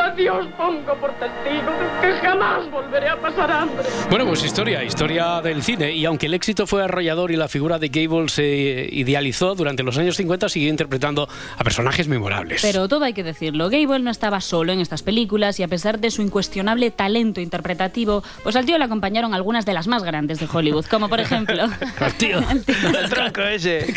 Adiós 0.00 0.46
pongo 0.56 0.94
por 0.96 1.12
testigo 1.12 1.72
que 2.00 2.12
jamás 2.26 2.70
volveré 2.70 3.08
a 3.08 3.16
pasar 3.16 3.50
hambre. 3.50 3.84
Bueno, 4.10 4.26
pues 4.26 4.44
historia, 4.44 4.82
historia 4.84 5.40
del 5.40 5.62
cine. 5.62 5.92
Y 5.92 6.04
aunque 6.04 6.26
el 6.26 6.34
éxito 6.34 6.66
fue 6.66 6.84
arrollador 6.84 7.30
y 7.30 7.36
la 7.36 7.48
figura 7.48 7.78
de 7.78 7.88
Gable 7.88 8.28
se 8.28 8.88
idealizó, 8.90 9.54
durante 9.54 9.82
los 9.82 9.96
años 9.98 10.16
50 10.16 10.48
siguió 10.48 10.68
interpretando 10.68 11.28
a 11.56 11.64
personajes 11.64 12.08
memorables. 12.08 12.62
Pero 12.62 12.88
todo 12.88 13.04
hay 13.04 13.12
que 13.12 13.22
decirlo, 13.22 13.70
Gable 13.70 14.00
no 14.00 14.10
estaba 14.10 14.40
solo 14.40 14.72
en 14.72 14.80
estas 14.80 15.02
películas 15.02 15.58
y 15.60 15.62
a 15.62 15.68
pesar 15.68 15.98
de 16.00 16.10
su 16.10 16.22
incuestionable 16.22 16.90
talento 16.90 17.40
interpretativo, 17.40 18.22
pues 18.42 18.56
al 18.56 18.66
tío 18.66 18.78
le 18.78 18.84
acompañaron 18.84 19.34
algunas 19.34 19.64
de 19.64 19.74
las 19.74 19.86
más 19.86 20.02
grandes 20.02 20.38
de 20.38 20.48
Hollywood, 20.52 20.86
como 20.86 21.08
por 21.08 21.20
ejemplo... 21.20 21.41
Tío. 22.18 22.38
El 22.48 22.64
tronco 23.10 23.42
ese. 23.42 23.94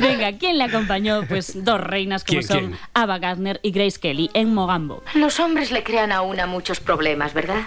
Venga, 0.00 0.32
¿quién 0.38 0.58
le 0.58 0.64
acompañó? 0.64 1.24
Pues 1.28 1.64
dos 1.64 1.80
reinas 1.80 2.24
como 2.24 2.40
¿Quién, 2.40 2.48
son 2.48 2.58
quién? 2.58 2.78
Ava 2.94 3.18
Gardner 3.18 3.60
y 3.62 3.70
Grace 3.70 3.98
Kelly 3.98 4.30
en 4.34 4.54
Mogambo. 4.54 5.02
Los 5.14 5.40
hombres 5.40 5.70
le 5.70 5.82
crean 5.82 6.12
a 6.12 6.22
una 6.22 6.46
muchos 6.46 6.80
problemas, 6.80 7.34
¿verdad? 7.34 7.62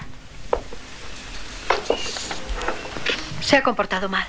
Se 3.42 3.58
ha 3.58 3.64
comportado 3.64 4.10
mal. 4.10 4.26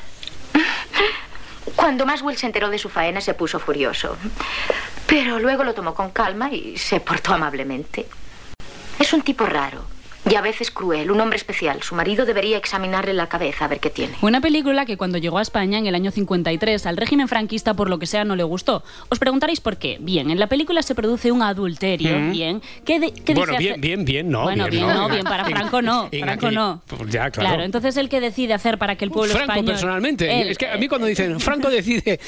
Cuando 1.77 2.07
Maswell 2.07 2.37
se 2.37 2.47
enteró 2.47 2.69
de 2.71 2.79
su 2.79 2.89
faena 2.89 3.21
se 3.21 3.35
puso 3.35 3.59
furioso. 3.59 4.17
Pero 5.07 5.39
luego 5.39 5.65
lo 5.65 5.75
tomó 5.75 5.95
con 5.95 6.11
calma 6.11 6.51
y 6.53 6.77
se 6.79 7.01
portó 7.01 7.35
amablemente. 7.35 8.07
Es 8.99 9.13
un 9.13 9.23
tipo 9.23 9.45
raro 9.45 9.94
y 10.31 10.35
a 10.37 10.41
veces 10.41 10.71
cruel, 10.71 11.11
un 11.11 11.21
hombre 11.21 11.37
especial. 11.37 11.83
Su 11.83 11.95
marido 11.95 12.25
debería 12.25 12.57
examinarle 12.57 13.13
la 13.15 13.29
cabeza 13.29 13.65
a 13.65 13.69
ver 13.69 13.81
qué 13.81 13.91
tiene. 13.91 14.15
Una 14.23 14.41
película 14.41 14.87
que 14.87 14.97
cuando 14.97 15.19
llegó 15.19 15.39
a 15.39 15.43
España 15.43 15.79
en 15.79 15.87
el 15.87 15.95
año 15.95 16.11
53 16.11 16.87
al 16.87 16.97
régimen 16.97 17.29
franquista 17.29 17.75
por 17.75 17.91
lo 17.91 17.99
que 17.99 18.07
sea 18.07 18.25
no 18.25 18.37
le 18.37 18.43
gustó. 18.43 18.83
Os 19.09 19.19
preguntaréis 19.19 19.61
por 19.61 19.77
qué. 19.77 19.99
Bien, 20.01 20.31
en 20.31 20.39
la 20.39 20.47
película 20.47 20.83
se 20.83 20.95
produce 20.95 21.31
un 21.33 21.43
adulterio. 21.43 22.19
Mm. 22.19 22.33
Bien. 22.33 22.63
¿Qué, 22.85 23.01
de- 23.01 23.13
qué 23.13 23.35
bueno, 23.35 23.53
dice 23.53 23.63
bien, 23.75 23.81
bien, 23.81 24.05
bien, 24.05 24.31
no. 24.31 24.43
Bueno, 24.45 24.67
bien, 24.69 24.87
no, 24.87 25.09
bien, 25.09 25.25
para 25.25 25.43
En- 25.45 25.51
Franco 25.57 25.83
no, 25.83 26.09
en 26.11 26.23
Franco 26.25 26.47
aquel- 26.47 26.55
no. 26.55 26.83
Pues 26.87 27.11
ya, 27.11 27.31
claro. 27.31 27.49
Claro, 27.51 27.63
entonces 27.65 27.97
el 27.97 28.09
que 28.09 28.21
decide 28.21 28.55
hacer 28.55 28.79
para 28.79 28.97
que 28.97 29.05
el 29.05 29.11
pueblo 29.11 29.35
Franco 29.35 29.53
español... 29.53 29.73
personalmente. 29.73 30.41
Él, 30.41 30.49
es 30.49 30.59
que 30.59 30.69
a 30.69 30.77
mí 30.77 30.89
cuando 30.89 31.07
dicen 31.07 31.39
Franco 31.41 31.69
decide, 31.71 32.19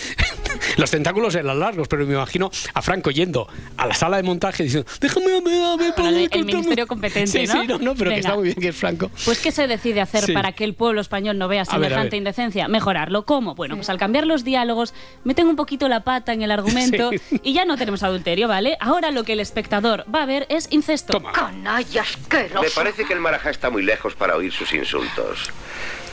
los 0.76 0.90
tentáculos 0.90 1.34
eran 1.34 1.58
largos, 1.58 1.88
pero 1.88 2.06
me 2.06 2.14
imagino 2.14 2.50
a 2.74 2.82
Franco 2.82 3.10
yendo 3.10 3.48
a 3.76 3.86
la 3.86 3.94
sala 3.94 4.16
de 4.18 4.22
montaje 4.22 4.62
diciendo, 4.64 4.88
déjame, 5.00 5.30
dame, 5.30 5.42
Bueno, 5.42 6.08
el- 6.08 6.16
el 6.16 6.30
cortame". 6.30 6.44
ministerio 6.44 6.86
competente, 6.86 7.30
Sí, 7.30 7.46
¿no? 7.46 7.60
sí, 7.62 7.66
no, 7.66 7.78
no, 7.78 7.94
pero 7.94 8.10
que 8.10 8.18
está 8.18 8.34
muy 8.34 8.44
bien 8.44 8.56
que 8.60 8.68
es 8.68 8.76
Franco. 8.76 9.10
Pues 9.24 9.38
¿qué 9.40 9.52
se 9.52 9.66
decide 9.66 10.00
hacer 10.00 10.24
Sí. 10.24 10.32
para 10.32 10.52
que 10.52 10.64
el 10.64 10.74
pueblo 10.74 11.00
español 11.00 11.38
no 11.38 11.48
vea 11.48 11.64
semejante 11.64 12.16
indecencia? 12.16 12.68
Mejorarlo. 12.68 13.24
¿Cómo? 13.24 13.54
Bueno, 13.54 13.76
pues 13.76 13.88
al 13.90 13.98
cambiar 13.98 14.26
los 14.26 14.44
diálogos, 14.44 14.94
meten 15.24 15.46
un 15.48 15.56
poquito 15.56 15.88
la 15.88 16.04
pata 16.04 16.32
en 16.32 16.42
el 16.42 16.50
argumento 16.50 17.10
Sí. 17.30 17.40
y 17.42 17.52
ya 17.52 17.64
no 17.64 17.76
tenemos 17.76 18.02
adulterio, 18.02 18.48
¿vale? 18.48 18.76
Ahora 18.80 19.10
lo 19.10 19.24
que 19.24 19.32
el 19.34 19.40
espectador 19.40 20.04
va 20.14 20.22
a 20.22 20.26
ver 20.26 20.46
es 20.48 20.68
incesto. 20.70 21.22
Canalla 21.32 22.02
asqueroso. 22.02 22.62
Me 22.62 22.70
parece 22.70 23.04
que 23.04 23.12
el 23.12 23.20
Marajá 23.20 23.50
está 23.50 23.70
muy 23.70 23.82
lejos 23.82 24.14
para 24.14 24.36
oír 24.36 24.52
sus 24.52 24.72
insultos. 24.72 25.50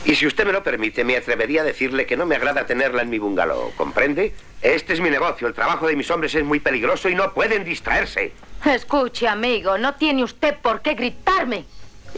Y 0.06 0.14
si 0.16 0.26
usted 0.26 0.44
me 0.44 0.52
lo 0.52 0.62
permite, 0.62 1.02
me 1.02 1.16
atrevería 1.16 1.62
a 1.62 1.64
decirle 1.64 2.04
que 2.04 2.16
no 2.16 2.26
me 2.26 2.36
agrada 2.36 2.66
tenerla 2.66 3.02
en 3.02 3.08
mi 3.08 3.18
bungalow, 3.18 3.72
¿comprende? 3.74 4.34
Este 4.60 4.92
es 4.92 5.00
mi 5.00 5.08
negocio, 5.08 5.48
el 5.48 5.54
trabajo 5.54 5.86
de 5.86 5.96
mis 5.96 6.10
hombres 6.10 6.34
es 6.34 6.44
muy 6.44 6.60
peligroso 6.60 7.08
y 7.08 7.14
no 7.14 7.32
pueden 7.32 7.64
distraerse. 7.64 8.32
Escuche, 8.66 9.26
amigo, 9.26 9.78
no 9.78 9.94
tiene 9.94 10.22
usted 10.22 10.56
por 10.58 10.82
qué 10.82 10.94
gritarme. 10.94 11.64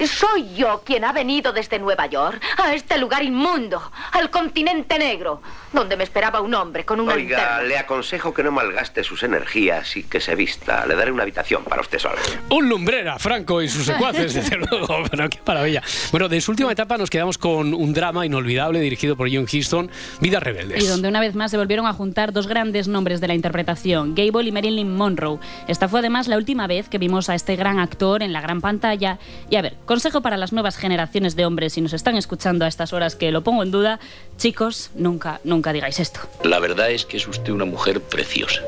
Soy 0.06 0.54
yo 0.54 0.82
quien 0.85 1.04
ha 1.04 1.12
venido 1.12 1.52
desde 1.52 1.78
Nueva 1.78 2.06
York 2.06 2.40
a 2.59 2.74
este 2.74 2.98
lugar 2.98 3.22
inmundo, 3.22 3.80
al 4.12 4.30
continente 4.30 4.98
negro, 4.98 5.40
donde 5.72 5.96
me 5.96 6.04
esperaba 6.04 6.40
un 6.40 6.54
hombre 6.54 6.85
con 6.85 7.00
una 7.00 7.14
Oiga, 7.14 7.38
linterna. 7.38 7.62
le 7.62 7.78
aconsejo 7.78 8.32
que 8.35 8.42
no 8.42 8.52
malgaste 8.52 9.02
sus 9.04 9.22
energías 9.22 9.96
y 9.96 10.04
que 10.04 10.20
se 10.20 10.35
vista. 10.35 10.87
Le 10.87 10.94
daré 10.94 11.12
una 11.12 11.22
habitación 11.22 11.64
para 11.64 11.80
usted 11.80 11.98
sola. 11.98 12.16
Un 12.50 12.68
lumbrera, 12.68 13.18
Franco 13.18 13.62
y 13.62 13.68
sus 13.68 13.87
secuaces, 13.87 14.35
desde 14.35 14.56
luego. 14.56 15.02
Pero 15.11 15.28
qué 15.28 15.38
maravilla. 15.46 15.82
Bueno, 16.11 16.28
de 16.28 16.40
su 16.40 16.50
última 16.50 16.72
etapa 16.72 16.96
nos 16.98 17.11
quedamos 17.11 17.38
con 17.38 17.74
un 17.74 17.92
drama 17.92 18.26
inolvidable 18.26 18.80
dirigido 18.80 19.16
por 19.16 19.28
John 19.32 19.46
Huston, 19.52 19.90
Vidas 20.20 20.42
Rebeldes. 20.42 20.85
Y 20.85 20.87
donde 20.87 21.09
una 21.09 21.20
vez 21.20 21.35
más 21.35 21.50
se 21.50 21.56
volvieron 21.56 21.87
a 21.87 21.92
juntar 21.92 22.32
dos 22.32 22.46
grandes 22.46 22.88
nombres 22.88 23.20
de 23.20 23.28
la 23.28 23.35
interpretación, 23.35 24.14
Gable 24.14 24.48
y 24.48 24.52
Marilyn 24.52 24.94
Monroe. 24.94 25.38
Esta 25.68 25.88
fue 25.88 26.00
además 26.00 26.28
la 26.28 26.37
última 26.37 26.66
vez 26.66 26.88
que 26.88 26.98
vimos 26.98 27.28
a 27.28 27.35
este 27.35 27.56
gran 27.56 27.78
actor 27.78 28.22
en 28.22 28.32
la 28.32 28.40
gran 28.40 28.61
pantalla. 28.61 29.18
Y 29.50 29.56
a 29.56 29.62
ver, 29.62 29.76
consejo 29.87 30.20
para 30.20 30.37
las 30.37 30.53
nuevas 30.53 30.77
generaciones 30.77 31.37
de 31.37 31.46
hombres, 31.46 31.72
si 31.72 31.81
nos 31.81 31.94
están 31.94 32.16
escuchando 32.16 32.64
a 32.64 32.68
estas 32.68 32.92
horas 32.92 33.16
que 33.16 33.33
lo 33.33 33.42
pongo 33.42 33.62
en 33.62 33.70
duda, 33.70 33.99
chicos, 34.37 34.90
nunca, 34.94 35.40
nunca 35.44 35.72
digáis 35.72 35.99
esto. 36.01 36.20
La 36.44 36.59
verdad 36.59 36.90
es 36.90 37.07
que 37.07 37.16
es 37.16 37.27
usted 37.27 37.53
una 37.53 37.64
mujer 37.64 38.01
preciosa. 38.03 38.61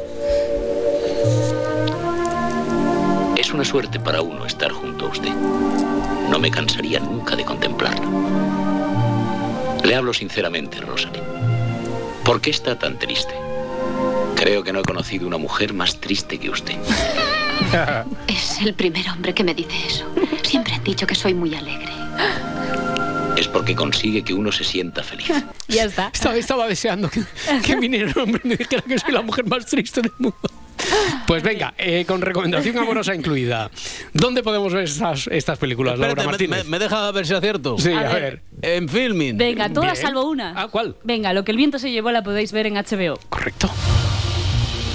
Es 3.37 3.53
una 3.53 3.65
suerte 3.65 4.01
para 4.01 4.23
uno 4.23 4.47
estar 4.47 4.73
junto 4.73 5.07
a 5.07 5.09
usted. 5.11 5.33
No 6.31 6.39
me 6.39 6.51
cansaría 6.51 7.01
nunca 7.01 7.37
de 7.37 7.45
contemplarla. 7.45 8.07
Le 9.85 9.95
hablo 9.95 10.13
sinceramente, 10.13 10.81
Rosalie. 10.81 11.23
¿Por 12.25 12.41
qué 12.41 12.51
está 12.51 12.79
tan 12.79 12.99
triste? 12.99 13.35
Creo 14.37 14.63
que 14.63 14.73
no 14.73 14.81
he 14.81 14.85
conocido 14.85 15.27
una 15.27 15.39
mujer 15.39 15.73
más 15.73 15.99
triste 15.99 16.39
que 16.39 16.51
usted. 16.51 16.77
Es 18.29 18.61
el 18.61 18.75
primer 18.75 19.09
hombre 19.11 19.35
que 19.35 19.45
me 19.45 19.55
dice 19.55 19.77
eso. 19.87 20.07
Siempre 20.43 20.75
han 20.75 20.85
dicho 20.85 21.07
que 21.07 21.15
soy 21.15 21.35
muy 21.35 21.55
alegre. 21.55 21.89
Es 23.37 23.47
porque 23.47 23.75
consigue 23.75 24.23
que 24.23 24.35
uno 24.35 24.51
se 24.51 24.65
sienta 24.65 25.03
feliz. 25.03 25.31
Ya 25.69 25.85
está. 25.85 26.11
Estaba, 26.15 26.37
estaba 26.37 26.67
deseando 26.67 27.11
que, 27.11 27.23
que 27.63 27.77
viniera 27.77 28.11
un 28.17 28.23
hombre 28.23 28.41
y 28.43 28.49
me 28.49 28.57
dijera 28.57 28.81
que 28.83 28.99
soy 28.99 29.13
la 29.13 29.21
mujer 29.21 29.45
más 29.47 29.67
triste 29.67 30.01
del 30.01 30.13
mundo. 30.19 30.39
Pues 31.27 31.43
venga, 31.43 31.75
eh, 31.77 32.07
con 32.07 32.23
recomendación 32.23 32.79
amorosa 32.79 33.15
incluida. 33.15 33.71
¿Dónde 34.15 34.43
podemos 34.43 34.73
ver 34.73 34.85
estas, 34.85 35.27
estas 35.27 35.59
películas, 35.59 35.99
Laura 35.99 36.23
Espérate, 36.23 36.27
Martínez? 36.49 36.65
Me, 36.65 36.71
me 36.71 36.79
deja 36.79 37.11
ver 37.13 37.27
si 37.27 37.35
acierto. 37.35 37.77
Sí, 37.79 37.93
A 37.93 37.99
a, 38.01 38.13
ver. 38.15 38.23
ver. 38.23 38.43
En 38.63 38.89
filming. 38.89 39.37
Venga, 39.37 39.69
todas 39.71 39.99
salvo 39.99 40.25
una. 40.25 40.55
Ah, 40.57 40.69
¿cuál? 40.69 40.97
Venga, 41.05 41.35
lo 41.35 41.45
que 41.45 41.51
el 41.51 41.59
viento 41.59 41.79
se 41.79 41.91
llevó 41.91 42.13
la 42.13 42.23
podéis 42.23 42.53
ver 42.53 42.67
en 42.67 42.75
HBO. 42.77 43.19
Correcto. 43.29 43.69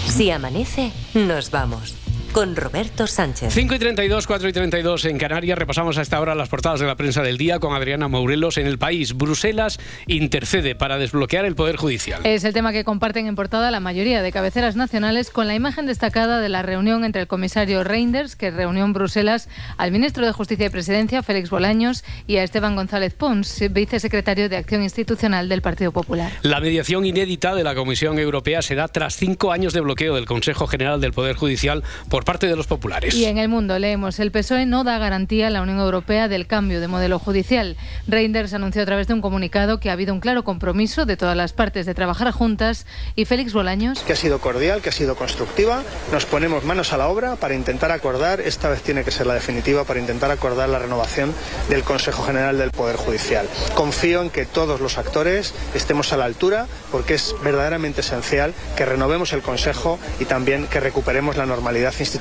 Si 0.07 0.31
amanece, 0.31 0.91
nos 1.13 1.51
vamos. 1.51 1.95
Con 2.33 2.55
Roberto 2.55 3.05
Sánchez. 3.05 3.53
5 3.53 3.75
y 3.75 3.79
32, 3.79 4.25
4 4.25 4.49
y 4.49 4.53
32 4.53 5.05
en 5.05 5.19
Canarias. 5.19 5.55
Repasamos 5.55 5.99
a 5.99 6.01
esta 6.01 6.19
hora 6.19 6.33
las 6.33 6.49
portadas 6.49 6.79
de 6.79 6.87
la 6.87 6.95
prensa 6.95 7.21
del 7.21 7.37
día 7.37 7.59
con 7.59 7.75
Adriana 7.75 8.07
Mourelos 8.07 8.57
en 8.57 8.65
el 8.65 8.79
país. 8.79 9.13
Bruselas 9.13 9.79
intercede 10.07 10.73
para 10.73 10.97
desbloquear 10.97 11.45
el 11.45 11.53
Poder 11.53 11.75
Judicial. 11.75 12.21
Es 12.23 12.43
el 12.43 12.51
tema 12.51 12.71
que 12.71 12.83
comparten 12.83 13.27
en 13.27 13.35
portada 13.35 13.69
la 13.69 13.79
mayoría 13.79 14.23
de 14.23 14.31
cabeceras 14.31 14.75
nacionales 14.75 15.29
con 15.29 15.47
la 15.47 15.53
imagen 15.53 15.85
destacada 15.85 16.39
de 16.39 16.49
la 16.49 16.63
reunión 16.63 17.05
entre 17.05 17.21
el 17.21 17.27
comisario 17.27 17.83
Reinders, 17.83 18.35
que 18.35 18.49
reunió 18.49 18.83
en 18.83 18.93
Bruselas 18.93 19.47
al 19.77 19.91
ministro 19.91 20.25
de 20.25 20.31
Justicia 20.31 20.65
y 20.65 20.69
Presidencia, 20.69 21.21
Félix 21.21 21.51
Bolaños, 21.51 22.03
y 22.25 22.37
a 22.37 22.43
Esteban 22.43 22.75
González 22.75 23.13
Pons, 23.13 23.63
vicesecretario 23.69 24.49
de 24.49 24.57
Acción 24.57 24.81
Institucional 24.81 25.49
del 25.49 25.61
Partido 25.61 25.91
Popular. 25.91 26.31
La 26.41 26.59
mediación 26.59 27.05
inédita 27.05 27.53
de 27.53 27.63
la 27.63 27.75
Comisión 27.75 28.17
Europea 28.17 28.63
se 28.63 28.73
da 28.73 28.87
tras 28.87 29.17
cinco 29.17 29.51
años 29.51 29.73
de 29.73 29.81
bloqueo 29.81 30.15
del 30.15 30.25
Consejo 30.25 30.65
General 30.65 30.99
del 30.99 31.13
Poder 31.13 31.35
Judicial 31.35 31.83
por 32.09 32.22
parte 32.23 32.47
de 32.47 32.55
los 32.55 32.67
populares. 32.67 33.13
Y 33.13 33.25
en 33.25 33.37
el 33.37 33.49
mundo 33.49 33.77
leemos, 33.77 34.19
el 34.19 34.31
PSOE 34.31 34.65
no 34.65 34.83
da 34.83 34.97
garantía 34.97 35.47
a 35.47 35.49
la 35.49 35.61
Unión 35.61 35.79
Europea 35.79 36.27
del 36.27 36.47
cambio 36.47 36.81
de 36.81 36.87
modelo 36.87 37.19
judicial. 37.19 37.77
Reinders 38.07 38.53
anunció 38.53 38.81
a 38.81 38.85
través 38.85 39.07
de 39.07 39.13
un 39.13 39.21
comunicado 39.21 39.79
que 39.79 39.89
ha 39.89 39.93
habido 39.93 40.13
un 40.13 40.19
claro 40.19 40.43
compromiso 40.43 41.05
de 41.05 41.17
todas 41.17 41.35
las 41.35 41.53
partes 41.53 41.85
de 41.85 41.93
trabajar 41.93 42.31
juntas 42.31 42.85
y 43.15 43.25
Félix 43.25 43.53
Bolaños. 43.53 43.99
Que 43.99 44.13
ha 44.13 44.15
sido 44.15 44.39
cordial, 44.39 44.81
que 44.81 44.89
ha 44.89 44.93
sido 44.93 45.15
constructiva. 45.15 45.83
Nos 46.11 46.25
ponemos 46.25 46.63
manos 46.63 46.93
a 46.93 46.97
la 46.97 47.07
obra 47.07 47.35
para 47.35 47.55
intentar 47.55 47.91
acordar, 47.91 48.41
esta 48.41 48.69
vez 48.69 48.81
tiene 48.81 49.03
que 49.03 49.11
ser 49.11 49.27
la 49.27 49.33
definitiva, 49.33 49.83
para 49.83 49.99
intentar 49.99 50.31
acordar 50.31 50.69
la 50.69 50.79
renovación 50.79 51.33
del 51.69 51.83
Consejo 51.83 52.23
General 52.23 52.57
del 52.57 52.71
Poder 52.71 52.95
Judicial. 52.95 53.47
Confío 53.75 54.21
en 54.21 54.29
que 54.29 54.45
todos 54.45 54.79
los 54.81 54.97
actores 54.97 55.53
estemos 55.73 56.13
a 56.13 56.17
la 56.17 56.25
altura 56.25 56.67
porque 56.91 57.15
es 57.15 57.35
verdaderamente 57.43 58.01
esencial 58.01 58.53
que 58.75 58.85
renovemos 58.85 59.33
el 59.33 59.41
Consejo 59.41 59.99
y 60.19 60.25
también 60.25 60.67
que 60.67 60.79
recuperemos 60.79 61.37
la 61.37 61.45
normalidad 61.45 61.93
institucional 61.99 62.12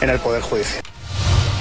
en 0.00 0.10
el 0.10 0.18
Poder 0.18 0.42
Judicial. 0.42 0.89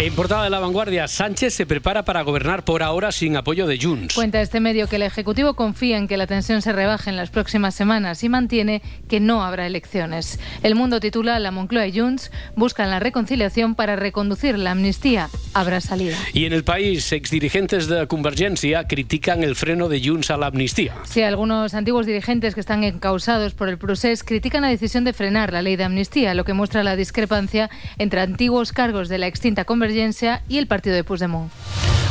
En 0.02 0.16
portada 0.16 0.46
de 0.46 0.50
la 0.50 0.60
vanguardia, 0.60 1.10
Sánchez 1.10 1.54
se 1.54 1.66
prepara 1.66 2.06
para 2.06 2.22
gobernar 2.22 2.64
por 2.64 2.84
ahora 2.84 3.12
sin 3.12 3.36
apoyo 3.36 3.68
de 3.68 3.78
Junts. 3.78 4.16
Cuenta 4.16 4.40
este 4.40 4.62
medio 4.62 4.88
que 4.88 4.96
el 4.96 5.02
Ejecutivo 5.02 5.56
confía 5.56 5.98
en 5.98 6.08
que 6.08 6.16
la 6.16 6.26
tensión 6.26 6.62
se 6.62 6.72
rebaje 6.72 7.10
en 7.10 7.18
las 7.18 7.32
próximas 7.32 7.76
semanas 7.76 8.24
y 8.24 8.30
mantiene 8.30 8.82
que 9.10 9.20
no 9.20 9.44
habrá 9.44 9.68
elecciones. 9.68 10.40
El 10.64 10.76
mundo 10.76 11.02
titula 11.02 11.38
La 11.40 11.52
Moncloa 11.52 11.86
y 11.86 12.00
Junts 12.00 12.32
buscan 12.56 12.90
la 12.90 13.02
reconciliación 13.02 13.76
para 13.76 13.98
reconducir 13.98 14.58
la 14.58 14.72
amnistía. 14.72 15.28
Habrá 15.54 15.82
salida. 15.82 16.16
Y 16.32 16.46
en 16.46 16.54
el 16.54 16.64
país, 16.64 17.12
exdirigentes 17.12 17.88
de 17.88 18.08
Convergencia 18.08 18.88
critican 18.88 19.44
el 19.44 19.58
freno 19.58 19.90
de 19.90 20.02
Junts 20.02 20.32
a 20.32 20.38
la 20.38 20.48
amnistía. 20.48 20.96
Sí, 21.04 21.24
algunos 21.24 21.74
antiguos 21.74 22.06
dirigentes 22.06 22.54
que 22.54 22.62
están 22.62 22.86
encausados 22.86 23.54
por 23.54 23.68
el 23.68 23.78
procés 23.78 24.24
critican 24.24 24.62
la 24.62 24.70
decisión 24.70 25.04
de 25.04 25.12
frenar 25.12 25.52
la 25.52 25.62
ley 25.62 25.76
de 25.76 25.84
amnistía, 25.84 26.34
lo 26.36 26.46
que 26.46 26.54
muestra 26.54 26.86
la 26.86 26.96
discrepancia 26.96 27.70
entre 27.98 28.22
antiguos 28.22 28.72
cargos 28.72 29.10
de 29.10 29.18
la 29.18 29.28
extinta 29.28 29.66
Convergencia 29.66 29.89
y 30.48 30.58
el 30.58 30.68
partido 30.68 30.96
de 30.96 31.04
Puigdemont. 31.04 31.52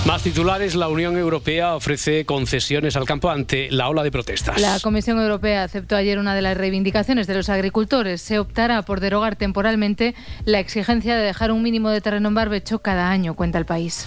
Más 0.06 0.22
titulares, 0.22 0.74
la 0.74 0.88
Unión 0.88 1.18
Europea 1.18 1.74
ofrece 1.74 2.24
concesiones 2.24 2.96
al 2.96 3.04
campo 3.04 3.30
ante 3.30 3.70
la 3.70 3.88
ola 3.88 4.02
de 4.02 4.10
protestas. 4.10 4.58
La 4.60 4.78
Comisión 4.80 5.18
Europea 5.18 5.64
aceptó 5.64 5.96
ayer 5.96 6.18
una 6.18 6.34
de 6.34 6.40
las 6.40 6.56
reivindicaciones 6.56 7.26
de 7.26 7.34
los 7.34 7.48
agricultores. 7.48 8.22
Se 8.22 8.38
optará 8.38 8.82
por 8.82 9.00
derogar 9.00 9.36
temporalmente 9.36 10.14
la 10.44 10.60
exigencia 10.60 11.16
de 11.16 11.24
dejar 11.24 11.52
un 11.52 11.62
mínimo 11.62 11.90
de 11.90 12.00
terreno 12.00 12.28
en 12.28 12.34
barbecho 12.34 12.78
cada 12.78 13.10
año, 13.10 13.34
cuenta 13.34 13.58
el 13.58 13.66
país. 13.66 14.06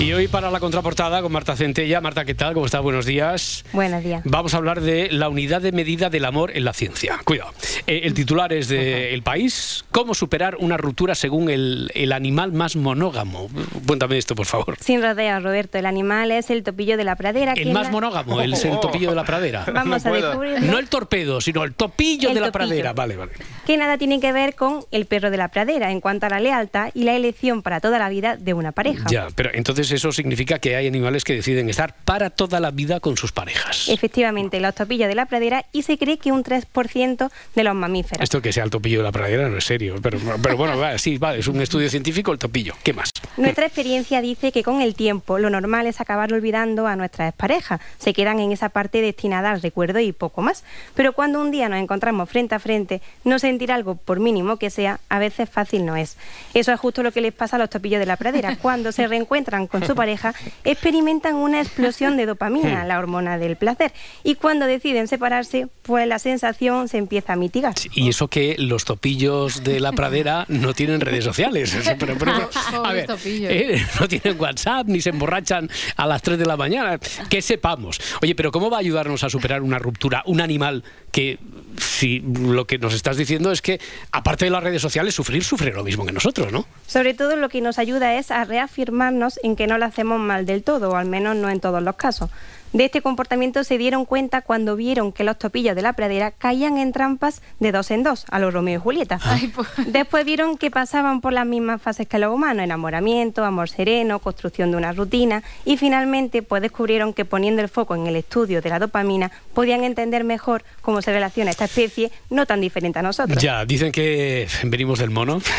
Y 0.00 0.14
hoy 0.14 0.28
para 0.28 0.50
la 0.50 0.60
contraportada 0.60 1.20
con 1.20 1.30
Marta 1.30 1.54
Centella. 1.56 2.00
Marta, 2.00 2.24
¿qué 2.24 2.34
tal? 2.34 2.54
¿Cómo 2.54 2.64
estás? 2.64 2.80
Buenos 2.80 3.04
días. 3.04 3.66
Buenos 3.74 4.02
días. 4.02 4.22
Vamos 4.24 4.54
a 4.54 4.56
hablar 4.56 4.80
de 4.80 5.10
la 5.12 5.28
unidad 5.28 5.60
de 5.60 5.72
medida 5.72 6.08
del 6.08 6.24
amor 6.24 6.52
en 6.56 6.64
la 6.64 6.72
ciencia. 6.72 7.18
Cuidado. 7.22 7.52
Eh, 7.86 8.00
el 8.04 8.14
titular 8.14 8.50
es 8.54 8.68
de 8.68 9.12
El 9.12 9.22
País. 9.22 9.84
¿Cómo 9.90 10.14
superar 10.14 10.56
una 10.58 10.78
ruptura 10.78 11.14
según 11.14 11.50
el, 11.50 11.90
el 11.94 12.12
animal 12.12 12.52
más 12.52 12.76
monógamo? 12.90 13.48
Cuéntame 13.86 14.18
esto, 14.18 14.34
por 14.34 14.46
favor. 14.46 14.76
Sin 14.80 15.00
rodeos, 15.02 15.42
Roberto. 15.42 15.78
El 15.78 15.86
animal 15.86 16.30
es 16.32 16.50
el 16.50 16.62
topillo 16.62 16.96
de 16.96 17.04
la 17.04 17.14
pradera. 17.16 17.52
El 17.56 17.72
más 17.72 17.90
monógamo, 17.90 18.40
el, 18.40 18.54
el 18.54 18.80
topillo 18.80 19.10
de 19.10 19.16
la 19.16 19.24
pradera. 19.24 19.64
Vamos 19.72 20.04
a 20.04 20.10
descubrirlo. 20.10 20.66
No 20.70 20.78
el 20.78 20.88
torpedo, 20.88 21.40
sino 21.40 21.62
el 21.64 21.74
topillo 21.74 22.28
El 22.28 22.34
de 22.34 22.40
la 22.40 22.46
topillo. 22.50 22.66
pradera. 22.68 22.92
Vale, 22.92 23.16
vale. 23.16 23.32
Que 23.66 23.76
nada 23.76 23.96
tiene 23.98 24.18
que 24.20 24.32
ver 24.32 24.54
con 24.54 24.84
el 24.90 25.06
perro 25.06 25.30
de 25.30 25.36
la 25.36 25.48
pradera 25.48 25.90
en 25.92 26.00
cuanto 26.00 26.26
a 26.26 26.30
la 26.30 26.40
lealtad 26.40 26.90
y 26.94 27.04
la 27.04 27.14
elección 27.14 27.62
para 27.62 27.80
toda 27.80 27.98
la 27.98 28.08
vida 28.08 28.36
de 28.36 28.54
una 28.54 28.72
pareja. 28.72 29.04
Ya, 29.08 29.28
pero 29.34 29.50
entonces 29.54 29.90
eso 29.92 30.10
significa 30.12 30.58
que 30.58 30.74
hay 30.76 30.86
animales 30.86 31.24
que 31.24 31.34
deciden 31.34 31.68
estar 31.70 31.94
para 32.04 32.30
toda 32.30 32.58
la 32.60 32.70
vida 32.72 32.98
con 33.00 33.16
sus 33.16 33.30
parejas. 33.32 33.88
Efectivamente, 33.88 34.58
los 34.60 34.74
topillos 34.74 35.08
de 35.08 35.14
la 35.14 35.26
pradera 35.26 35.64
y 35.72 35.82
se 35.82 35.96
cree 35.98 36.18
que 36.18 36.32
un 36.32 36.42
3% 36.42 37.30
de 37.54 37.64
los 37.64 37.74
mamíferos. 37.74 38.22
Esto 38.22 38.42
que 38.42 38.52
sea 38.52 38.64
el 38.64 38.70
topillo 38.70 38.98
de 38.98 39.04
la 39.04 39.12
pradera 39.12 39.48
no 39.48 39.56
es 39.58 39.64
serio, 39.64 39.96
pero, 40.02 40.18
pero 40.42 40.56
bueno, 40.56 40.78
va, 40.78 40.98
sí, 40.98 41.18
vale, 41.18 41.38
es 41.38 41.46
un 41.48 41.60
estudio 41.60 41.88
científico 41.88 42.32
el 42.32 42.38
topillo. 42.38 42.74
¿Qué 42.82 42.92
más? 42.94 43.10
Nuestra 43.36 43.66
experiencia 43.66 44.20
dice 44.22 44.52
que 44.52 44.62
con 44.62 44.80
el 44.80 44.94
tiempo 44.94 45.38
lo 45.38 45.50
normal 45.50 45.86
es 45.86 46.00
acabar 46.00 46.32
olvidando 46.32 46.86
a 46.86 46.96
nuestras 46.96 47.34
parejas. 47.34 47.80
Se 47.98 48.12
quedan 48.12 48.40
en 48.40 48.52
esa 48.52 48.70
parte 48.70 49.02
destinada 49.02 49.50
al 49.50 49.60
recuerdo 49.62 49.98
y 50.00 50.12
poco 50.12 50.40
más. 50.42 50.64
Pero 50.94 51.12
cuando 51.12 51.40
un 51.40 51.50
día 51.50 51.68
nos 51.68 51.78
encontramos 51.78 52.28
frente 52.30 52.54
a 52.54 52.58
frente, 52.58 53.02
no 53.24 53.38
sentir 53.38 53.70
algo, 53.70 53.96
por 53.96 54.18
mínimo 54.20 54.56
que 54.56 54.70
sea, 54.70 55.00
a 55.10 55.18
veces 55.18 55.48
fácil 55.50 55.84
no 55.84 55.96
es. 55.96 56.16
Eso 56.54 56.72
es 56.72 56.80
justo 56.80 57.02
lo 57.02 57.12
que 57.12 57.20
les 57.20 57.32
pasa 57.34 57.56
a 57.56 57.58
los 57.58 57.68
topillos 57.70 58.00
de 58.00 58.06
la 58.06 58.16
pradera. 58.16 58.56
Cuando 58.62 58.92
se 58.92 59.06
reencuentran 59.06 59.66
con 59.66 59.86
su 59.86 59.94
pareja, 59.94 60.34
experimentan 60.64 61.34
una 61.36 61.60
explosión 61.60 62.16
de 62.16 62.26
dopamina, 62.26 62.84
la 62.84 62.98
hormona 62.98 63.38
del 63.38 63.56
placer. 63.56 63.92
Y 64.24 64.36
cuando 64.36 64.66
deciden 64.66 65.08
separarse, 65.08 65.68
pues 65.82 66.06
la 66.06 66.18
sensación 66.18 66.88
se 66.88 66.98
empieza 66.98 67.34
a 67.34 67.36
mitigar. 67.36 67.74
Y 67.92 68.08
eso 68.08 68.28
que 68.28 68.56
los 68.58 68.84
topillos 68.84 69.62
de 69.64 69.80
la 69.80 69.92
pradera 69.92 70.44
no 70.48 70.72
tienen 70.74 71.00
redes 71.00 71.24
sociales. 71.24 71.76
Pero- 71.98 72.16
pero- 72.18 72.48
a 72.84 72.92
ver, 72.92 73.06
eh, 73.24 73.84
no 74.00 74.08
tienen 74.08 74.40
WhatsApp 74.40 74.86
ni 74.86 75.00
se 75.00 75.10
emborrachan 75.10 75.70
a 75.96 76.06
las 76.06 76.22
3 76.22 76.38
de 76.38 76.46
la 76.46 76.56
mañana. 76.56 76.98
Que 77.28 77.42
sepamos. 77.42 78.00
Oye, 78.22 78.34
pero 78.34 78.52
¿cómo 78.52 78.70
va 78.70 78.78
a 78.78 78.80
ayudarnos 78.80 79.24
a 79.24 79.30
superar 79.30 79.62
una 79.62 79.78
ruptura 79.78 80.22
un 80.26 80.40
animal 80.40 80.84
que, 81.10 81.38
si 81.78 82.20
lo 82.20 82.66
que 82.66 82.78
nos 82.78 82.94
estás 82.94 83.16
diciendo 83.16 83.52
es 83.52 83.62
que, 83.62 83.80
aparte 84.12 84.44
de 84.44 84.50
las 84.50 84.62
redes 84.62 84.82
sociales, 84.82 85.14
sufrir 85.14 85.44
sufre 85.44 85.72
lo 85.72 85.84
mismo 85.84 86.06
que 86.06 86.12
nosotros, 86.12 86.52
¿no? 86.52 86.66
Sobre 86.86 87.14
todo 87.14 87.36
lo 87.36 87.48
que 87.48 87.60
nos 87.60 87.78
ayuda 87.78 88.14
es 88.14 88.30
a 88.30 88.44
reafirmarnos 88.44 89.40
en 89.42 89.56
que 89.56 89.66
no 89.66 89.78
lo 89.78 89.84
hacemos 89.86 90.20
mal 90.20 90.46
del 90.46 90.62
todo, 90.62 90.90
o 90.90 90.96
al 90.96 91.06
menos 91.06 91.36
no 91.36 91.50
en 91.50 91.60
todos 91.60 91.82
los 91.82 91.96
casos. 91.96 92.30
De 92.72 92.84
este 92.84 93.02
comportamiento 93.02 93.64
se 93.64 93.78
dieron 93.78 94.04
cuenta 94.04 94.42
cuando 94.42 94.76
vieron 94.76 95.10
que 95.12 95.24
los 95.24 95.36
topillos 95.38 95.74
de 95.74 95.82
la 95.82 95.92
pradera 95.94 96.30
caían 96.30 96.78
en 96.78 96.92
trampas 96.92 97.42
de 97.58 97.72
dos 97.72 97.90
en 97.90 98.04
dos, 98.04 98.24
a 98.30 98.38
los 98.38 98.54
Romeo 98.54 98.78
y 98.78 98.82
Julieta. 98.82 99.18
Después 99.86 100.24
vieron 100.24 100.56
que 100.56 100.70
pasaban 100.70 101.20
por 101.20 101.32
las 101.32 101.46
mismas 101.46 101.82
fases 101.82 102.06
que 102.06 102.18
los 102.20 102.32
humanos, 102.32 102.62
enamoramiento, 102.62 103.44
amor 103.44 103.68
sereno, 103.68 104.20
construcción 104.20 104.70
de 104.70 104.76
una 104.76 104.92
rutina, 104.92 105.42
y 105.64 105.78
finalmente 105.78 106.42
pues 106.42 106.62
descubrieron 106.62 107.12
que 107.12 107.24
poniendo 107.24 107.60
el 107.60 107.68
foco 107.68 107.96
en 107.96 108.06
el 108.06 108.14
estudio 108.14 108.62
de 108.62 108.68
la 108.70 108.78
dopamina 108.78 109.32
podían 109.52 109.82
entender 109.82 110.22
mejor 110.22 110.62
cómo 110.80 111.02
se 111.02 111.12
relaciona 111.12 111.50
esta 111.50 111.64
especie 111.64 112.12
no 112.30 112.46
tan 112.46 112.60
diferente 112.60 113.00
a 113.00 113.02
nosotros. 113.02 113.42
Ya, 113.42 113.64
dicen 113.64 113.90
que 113.90 114.46
venimos 114.64 115.00
del 115.00 115.10
mono. 115.10 115.40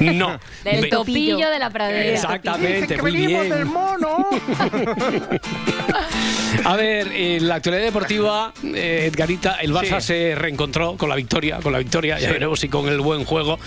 No. 0.00 0.38
Del 0.62 0.82
Ve- 0.82 0.88
topillo 0.90 1.50
de 1.50 1.58
la 1.58 1.70
pradera. 1.70 2.14
Exactamente, 2.14 3.02
muy 3.02 3.16
bien. 3.16 3.66
mono! 3.66 4.28
A 6.64 6.76
ver, 6.76 7.08
en 7.12 7.48
la 7.48 7.56
actualidad 7.56 7.84
deportiva, 7.84 8.52
eh, 8.62 9.08
Edgarita, 9.12 9.56
el 9.56 9.72
Barça 9.72 10.00
se 10.00 10.34
reencontró 10.34 10.96
con 10.96 11.08
la 11.08 11.14
victoria, 11.16 11.58
con 11.62 11.72
la 11.72 11.78
victoria, 11.78 12.18
ya 12.18 12.26
Sí. 12.28 12.32
veremos 12.32 12.60
si 12.60 12.68
con 12.68 12.88
el 12.88 13.00
buen 13.00 13.24
juego, 13.24 13.58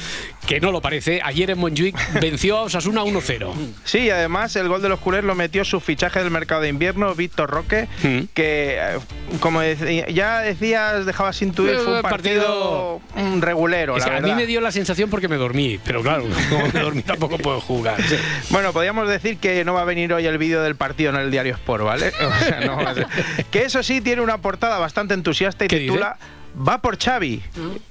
que 0.47 0.59
no 0.59 0.71
lo 0.71 0.81
parece. 0.81 1.21
Ayer 1.23 1.49
en 1.51 1.59
Montjuic 1.59 1.95
venció 2.19 2.57
a 2.57 2.61
Osasuna 2.63 3.03
1-0. 3.03 3.53
Sí, 3.83 4.09
además 4.09 4.55
el 4.55 4.67
gol 4.67 4.81
de 4.81 4.89
los 4.89 4.99
culés 4.99 5.23
lo 5.23 5.35
metió 5.35 5.63
su 5.65 5.79
fichaje 5.79 6.19
del 6.19 6.31
mercado 6.31 6.61
de 6.61 6.69
invierno, 6.69 7.13
Víctor 7.15 7.49
Roque, 7.49 7.87
que, 8.33 8.77
eh, 8.79 8.97
como 9.39 9.61
decía- 9.61 10.07
ya 10.09 10.39
decías, 10.41 11.05
dejabas 11.05 11.41
intuir, 11.41 11.75
fue 11.77 11.93
un 11.93 11.99
Eh, 11.99 12.01
partido, 12.03 13.01
mm, 13.15 13.41
regulero, 13.41 13.97
Es 13.97 14.05
la 14.05 14.11
que 14.11 14.17
a 14.17 14.21
mí 14.21 14.33
me 14.33 14.45
dio 14.45 14.61
la 14.61 14.71
sensación 14.71 15.09
porque 15.09 15.27
me 15.27 15.37
dormí, 15.37 15.79
pero 15.83 16.01
claro, 16.01 16.23
como 16.49 16.67
me 16.73 16.79
dormí 16.79 17.01
tampoco 17.03 17.37
puedo 17.37 17.59
jugar. 17.61 18.01
sí. 18.03 18.15
Bueno, 18.49 18.73
podríamos 18.73 19.07
decir 19.07 19.37
que 19.37 19.63
no 19.63 19.73
va 19.73 19.81
a 19.81 19.85
venir 19.85 20.11
hoy 20.13 20.25
el 20.25 20.37
vídeo 20.37 20.61
del 20.63 20.75
partido 20.75 21.11
en 21.11 21.17
el 21.17 21.31
diario 21.31 21.53
Sport, 21.55 21.83
¿vale? 21.83 22.11
O 22.41 22.43
sea, 22.43 22.59
no 22.61 22.70
Que 23.51 23.63
eso 23.63 23.83
sí 23.83 24.01
tiene 24.01 24.21
una 24.21 24.39
portada 24.39 24.77
bastante 24.79 25.13
entusiasta 25.13 25.65
y 25.65 25.67
¿Qué 25.67 25.79
titula 25.79 26.17
Va 26.55 26.81
por 26.81 26.97
Xavi, 27.01 27.41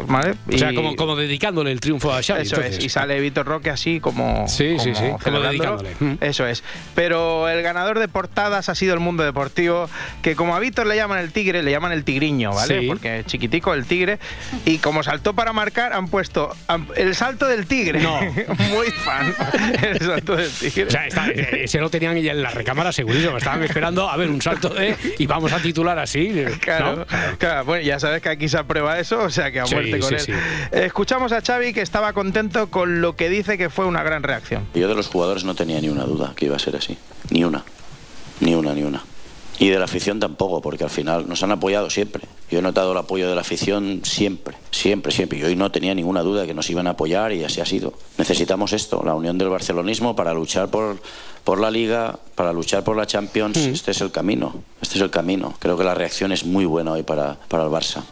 ¿vale? 0.07 0.35
O 0.53 0.59
sea, 0.59 0.75
como, 0.75 0.94
como 0.94 1.16
dedicándole 1.16 1.73
el 1.73 1.81
triunfo 1.81 2.12
a 2.12 2.23
Xavi. 2.23 2.42
Eso 2.42 2.57
entonces. 2.57 2.79
es, 2.79 2.85
y 2.85 2.88
sale 2.90 3.18
Víctor 3.20 3.46
Roque 3.46 3.70
así 3.70 4.01
como. 4.01 4.46
Sí, 4.49 4.77
sí, 4.79 4.94
sí, 4.94 5.05
como 5.25 5.40
dedicándole. 5.40 5.94
Mm. 5.99 6.12
Eso 6.20 6.46
es. 6.46 6.62
Pero 6.94 7.49
el 7.49 7.62
ganador 7.62 7.99
de 7.99 8.07
portadas 8.09 8.68
ha 8.68 8.75
sido 8.75 8.92
el 8.92 9.01
mundo 9.01 9.23
deportivo, 9.25 9.88
que 10.23 10.37
como 10.37 10.55
a 10.55 10.61
Víctor 10.61 10.87
le 10.87 10.96
llaman 10.96 11.20
el 11.20 11.33
tigre, 11.33 11.62
le 11.62 11.70
llaman 11.70 11.92
el 11.92 12.05
tigriño, 12.05 12.53
¿vale? 12.53 12.81
Sí. 12.81 12.87
Porque 12.87 13.20
es 13.20 13.27
chiquitico, 13.27 13.73
el 13.73 13.87
tigre. 13.87 14.18
Y 14.66 14.77
como 14.79 15.03
saltó 15.03 15.33
para 15.35 15.53
marcar, 15.55 15.94
han 15.94 16.09
puesto 16.09 16.55
el 16.96 17.14
salto 17.14 17.46
del 17.46 17.66
tigre. 17.66 18.01
No. 18.01 18.20
Muy 18.70 18.90
fan. 18.90 19.35
El 19.83 19.99
salto 20.01 20.37
del 20.37 20.51
tigre. 20.51 20.85
O 20.85 20.90
sea, 20.90 21.07
está- 21.07 21.29
ese 21.31 21.79
lo 21.81 21.88
tenían 21.88 22.16
ya 22.20 22.33
en 22.33 22.42
la 22.42 22.51
recámara 22.51 22.92
segurísimo. 22.92 23.38
Estaban 23.38 23.62
esperando 23.62 24.09
a 24.09 24.16
ver 24.18 24.29
un 24.29 24.42
salto 24.42 24.68
de. 24.68 24.96
Y 25.18 25.27
vamos 25.27 25.51
a 25.53 25.61
titular 25.61 25.99
así. 25.99 26.31
Claro, 26.61 26.96
¿no? 26.96 27.07
claro, 27.38 27.64
bueno, 27.64 27.83
ya 27.85 27.99
sabes 27.99 28.20
que 28.20 28.29
aquí 28.29 28.49
Alexis 28.50 28.54
aprueba 28.60 28.98
eso, 28.98 29.18
o 29.22 29.30
sea 29.30 29.50
que 29.52 29.60
a 29.60 29.66
Sí, 29.66 29.74
muerte 29.74 29.98
con 30.00 30.08
sí, 30.08 30.14
él. 30.14 30.20
sí. 30.20 30.32
Escuchamos 30.72 31.32
a 31.32 31.40
Xavi 31.40 31.72
que 31.72 31.80
estaba 31.82 32.12
contento 32.12 32.68
con 32.70 33.00
lo 33.00 33.16
que 33.16 33.28
dice 33.28 33.56
que 33.58 33.70
fue 33.70 33.86
una 33.86 34.02
gran 34.02 34.22
reacción. 34.22 34.66
Yo 34.74 34.88
de 34.88 34.94
los 34.94 35.08
jugadores 35.08 35.44
no 35.44 35.54
tenía 35.54 35.80
ni 35.80 35.88
una 35.88 36.04
duda 36.04 36.32
que 36.36 36.46
iba 36.46 36.56
a 36.56 36.58
ser 36.58 36.76
así. 36.76 36.98
Ni 37.30 37.44
una. 37.44 37.62
Ni 38.40 38.54
una, 38.54 38.72
ni 38.74 38.82
una. 38.82 39.02
Y 39.61 39.68
de 39.68 39.79
la 39.79 39.85
afición 39.85 40.18
tampoco, 40.18 40.62
porque 40.62 40.85
al 40.85 40.90
final 40.90 41.29
nos 41.29 41.42
han 41.42 41.53
apoyado 41.53 41.90
siempre. 41.90 42.23
Yo 42.51 42.61
he 42.61 42.62
notado 42.62 42.92
el 42.92 42.99
apoyo 42.99 43.29
de 43.29 43.35
la 43.35 43.42
afición 43.42 44.01
siempre, 44.05 44.57
siempre, 44.70 45.12
siempre. 45.12 45.38
Y 45.38 45.42
hoy 45.44 45.55
no 45.55 45.70
tenía 45.70 45.94
ninguna 45.94 46.23
duda 46.23 46.46
que 46.46 46.55
nos 46.55 46.70
iban 46.70 46.87
a 46.87 46.92
apoyar 46.92 47.31
y 47.33 47.44
así 47.44 47.61
ha 47.61 47.66
sido. 47.66 47.92
Necesitamos 48.16 48.73
esto, 48.73 49.03
la 49.05 49.14
unión 49.14 49.37
del 49.37 49.51
barcelonismo 49.51 50.16
para 50.16 50.33
luchar 50.33 50.70
por, 50.70 50.96
por 51.44 51.61
la 51.61 51.70
Liga, 51.70 52.18
para 52.37 52.55
luchar 52.55 52.85
por 52.85 52.96
la 52.96 53.07
Champions. 53.07 53.59
Este 53.59 53.90
es 53.90 54.01
el 54.01 54.11
camino, 54.11 54.55
este 54.81 54.94
es 54.94 55.03
el 55.03 55.11
camino. 55.11 55.53
Creo 55.59 55.77
que 55.77 55.85
la 55.85 55.94
reacción 55.94 56.33
es 56.33 56.46
muy 56.46 56.64
buena 56.64 56.92
hoy 56.92 57.03
para, 57.03 57.37
para 57.49 57.64
el 57.64 57.68
Barça. 57.68 58.03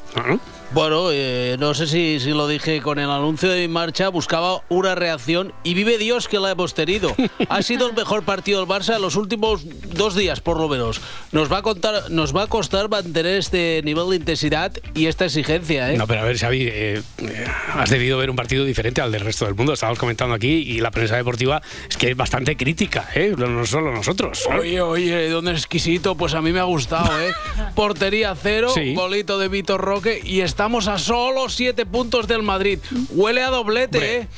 Bueno, 0.70 1.08
eh, 1.10 1.56
no 1.58 1.72
sé 1.72 1.86
si, 1.86 2.20
si 2.20 2.30
lo 2.30 2.46
dije 2.46 2.82
con 2.82 2.98
el 2.98 3.08
anuncio 3.10 3.48
de 3.50 3.62
mi 3.62 3.68
marcha, 3.68 4.10
buscaba 4.10 4.60
una 4.68 4.94
reacción 4.94 5.54
y 5.64 5.72
vive 5.72 5.96
Dios 5.96 6.28
que 6.28 6.38
la 6.38 6.50
hemos 6.50 6.74
tenido. 6.74 7.14
Ha 7.50 7.62
sido 7.62 7.88
el 7.88 7.94
mejor 7.94 8.24
partido 8.24 8.60
del 8.60 8.68
Barça 8.68 8.96
en 8.96 9.00
los 9.02 9.16
últimos 9.16 9.62
dos 9.94 10.14
días, 10.14 10.40
por 10.40 10.58
lo 10.58 10.68
menos. 10.68 11.00
Nos 11.32 11.50
va 11.50 11.58
a, 11.58 11.62
contar, 11.62 12.10
nos 12.10 12.36
va 12.36 12.42
a 12.42 12.46
costar 12.46 12.90
mantener 12.90 13.38
este 13.38 13.80
nivel 13.84 14.10
de 14.10 14.16
intensidad 14.16 14.72
y 14.94 15.06
esta 15.06 15.24
exigencia. 15.24 15.90
¿eh? 15.92 15.96
No, 15.96 16.06
pero 16.06 16.20
a 16.20 16.24
ver, 16.24 16.36
Xavi, 16.36 16.62
eh, 16.62 17.02
eh, 17.18 17.46
has 17.74 17.88
debido 17.88 18.18
ver 18.18 18.28
un 18.28 18.36
partido 18.36 18.64
diferente 18.64 19.00
al 19.00 19.10
del 19.12 19.22
resto 19.22 19.46
del 19.46 19.54
mundo. 19.54 19.72
Estábamos 19.72 19.98
comentando 19.98 20.34
aquí 20.34 20.48
y 20.48 20.80
la 20.80 20.90
prensa 20.90 21.16
deportiva 21.16 21.62
es 21.88 21.96
que 21.96 22.10
es 22.10 22.16
bastante 22.16 22.56
crítica, 22.56 23.08
¿eh? 23.14 23.34
no 23.36 23.64
solo 23.64 23.92
nosotros. 23.92 24.46
¿eh? 24.50 24.58
Oye, 24.58 24.80
oye, 24.82 25.28
don 25.30 25.48
exquisito, 25.48 26.14
pues 26.16 26.34
a 26.34 26.42
mí 26.42 26.52
me 26.52 26.60
ha 26.60 26.64
gustado, 26.64 27.18
¿eh? 27.20 27.32
Portería 27.74 28.34
cero, 28.34 28.68
Sí. 28.74 28.92
bolito 28.94 29.38
de 29.38 29.48
Vitor 29.48 29.80
Roque 29.80 30.20
y 30.22 30.40
estamos 30.58 30.88
a 30.88 30.98
solo 30.98 31.48
siete 31.48 31.86
puntos 31.86 32.26
del 32.26 32.42
Madrid. 32.42 32.80
Huele 33.10 33.44
a 33.44 33.48
doblete, 33.50 34.16
¿eh? 34.16 34.28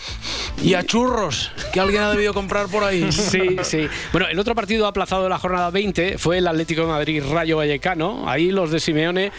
Y 0.62 0.74
a 0.74 0.84
churros, 0.84 1.50
que 1.72 1.80
alguien 1.80 2.02
ha 2.02 2.10
debido 2.10 2.34
comprar 2.34 2.66
por 2.66 2.84
ahí. 2.84 3.08
Sí, 3.30 3.56
sí. 3.62 3.88
Bueno, 4.12 4.28
el 4.28 4.38
otro 4.38 4.54
partido 4.54 4.86
aplazado 4.86 5.22
de 5.22 5.30
la 5.30 5.38
jornada 5.38 5.70
20 5.70 6.18
fue 6.18 6.38
el 6.38 6.46
Atlético 6.46 6.82
de 6.82 6.88
Madrid 6.88 7.22
Rayo 7.26 7.56
Vallecano. 7.56 8.28
Ahí 8.28 8.50
los 8.50 8.70
de 8.70 8.80
Simeone 8.80 9.32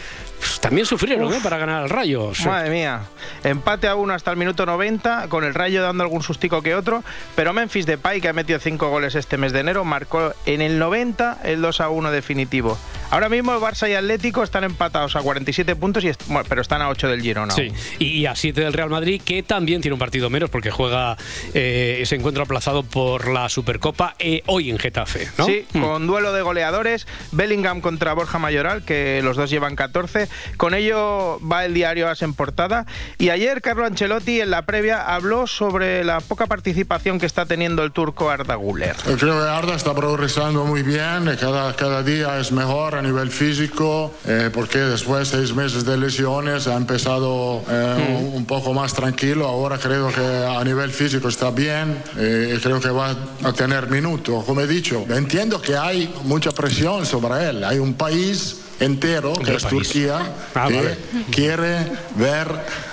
también 0.60 0.86
sufrieron 0.86 1.32
¿eh? 1.32 1.38
para 1.42 1.56
ganar 1.58 1.82
al 1.82 1.90
Rayo. 1.90 2.32
Madre 2.46 2.70
mía, 2.70 3.00
empate 3.44 3.88
a 3.88 3.94
uno 3.94 4.12
hasta 4.14 4.30
el 4.30 4.36
minuto 4.36 4.66
90, 4.66 5.28
con 5.28 5.44
el 5.44 5.54
Rayo 5.54 5.82
dando 5.82 6.02
algún 6.04 6.22
sustico 6.22 6.62
que 6.62 6.74
otro, 6.74 7.02
pero 7.34 7.52
Memphis 7.52 7.86
Depay, 7.86 8.20
que 8.20 8.28
ha 8.28 8.32
metido 8.32 8.58
cinco 8.58 8.88
goles 8.90 9.14
este 9.14 9.36
mes 9.38 9.52
de 9.52 9.60
enero, 9.60 9.84
marcó 9.84 10.32
en 10.46 10.60
el 10.62 10.78
90 10.78 11.38
el 11.44 11.60
2 11.62 11.80
a 11.80 11.88
1 11.88 12.10
definitivo. 12.10 12.78
Ahora 13.10 13.28
mismo 13.28 13.52
el 13.52 13.60
Barça 13.60 13.90
y 13.90 13.94
Atlético 13.94 14.42
están 14.42 14.64
empatados 14.64 15.16
a 15.16 15.20
47 15.20 15.76
puntos, 15.76 16.02
y 16.04 16.08
est- 16.08 16.22
bueno, 16.28 16.46
pero 16.48 16.62
están 16.62 16.80
a 16.80 16.88
8 16.88 17.08
del 17.08 17.20
Girona. 17.20 17.52
Sí, 17.52 17.70
y, 17.98 18.06
y 18.20 18.26
a 18.26 18.34
7 18.34 18.60
del 18.62 18.72
Real 18.72 18.88
Madrid, 18.88 19.20
que 19.22 19.42
también 19.42 19.82
tiene 19.82 19.92
un 19.94 19.98
partido 19.98 20.30
menos 20.30 20.48
porque 20.48 20.70
juega 20.70 21.16
eh, 21.52 21.98
ese 22.00 22.14
encuentro 22.16 22.42
aplazado 22.44 22.82
por 22.84 23.28
la 23.28 23.48
Supercopa 23.50 24.14
eh, 24.18 24.42
hoy 24.46 24.70
en 24.70 24.78
Getafe. 24.78 25.28
¿no? 25.38 25.44
Sí, 25.46 25.66
Mm. 25.74 25.80
con 25.82 26.06
duelo 26.06 26.32
de 26.32 26.42
goleadores, 26.42 27.06
Bellingham 27.32 27.80
contra 27.80 28.12
Borja 28.14 28.38
Mayoral, 28.38 28.82
que 28.84 29.20
los 29.22 29.36
dos 29.36 29.50
llevan 29.50 29.76
14. 29.76 30.28
Con 30.56 30.74
ello 30.74 31.40
va 31.40 31.64
el 31.64 31.74
diario 31.74 32.08
As 32.08 32.22
en 32.22 32.34
portada. 32.34 32.86
Y 33.18 33.30
ayer 33.30 33.62
Carlo 33.62 33.84
Ancelotti 33.84 34.40
en 34.40 34.50
la 34.50 34.62
previa 34.62 35.14
habló 35.14 35.46
sobre 35.46 36.04
la 36.04 36.20
poca 36.20 36.46
participación 36.46 37.18
que 37.18 37.26
está 37.26 37.46
teniendo 37.46 37.82
el 37.82 37.92
turco 37.92 38.30
Arda 38.30 38.54
Güler. 38.54 38.96
Yo 39.06 39.16
creo 39.16 39.40
que 39.40 39.48
Arda 39.48 39.74
está 39.74 39.94
progresando 39.94 40.64
muy 40.64 40.82
bien, 40.82 41.28
eh, 41.28 41.36
cada, 41.38 41.74
cada 41.74 42.02
día 42.02 42.38
es 42.38 42.52
mejor 42.52 42.94
a 42.94 43.02
nivel 43.02 43.30
físico, 43.30 44.12
eh, 44.26 44.50
porque 44.52 44.78
después 44.78 45.30
de 45.30 45.38
seis 45.38 45.54
meses 45.54 45.84
de 45.84 45.96
lesiones 45.96 46.66
ha 46.66 46.76
empezado 46.76 47.62
eh, 47.68 48.18
un, 48.20 48.36
un 48.36 48.46
poco 48.46 48.72
más 48.72 48.92
tranquilo, 48.94 49.46
ahora 49.46 49.78
creo 49.78 50.12
que 50.12 50.20
a 50.20 50.62
nivel 50.64 50.90
físico 50.90 51.28
está 51.28 51.50
bien, 51.50 52.02
eh, 52.16 52.54
y 52.56 52.60
creo 52.60 52.80
que 52.80 52.90
va 52.90 53.14
a 53.44 53.52
tener 53.52 53.88
minutos. 53.88 54.44
Como 54.44 54.60
he 54.60 54.66
dicho, 54.66 55.04
entiendo 55.08 55.60
que 55.60 55.76
hay 55.76 56.12
mucha 56.24 56.50
presión 56.50 57.06
sobre 57.06 57.48
él, 57.48 57.64
hay 57.64 57.78
un 57.78 57.94
país 57.94 58.61
entero, 58.84 59.32
que 59.34 59.44
¿Qué 59.44 59.54
es 59.56 59.62
país? 59.62 59.74
Turquía, 59.74 60.32
Ah, 60.54 60.66
que 60.68 60.74
vale. 60.74 60.98
quiere 61.30 61.86
ver 62.16 62.48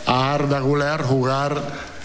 a 0.05 0.33
Arda 0.33 0.59
Güler 0.59 1.01
jugar 1.03 1.61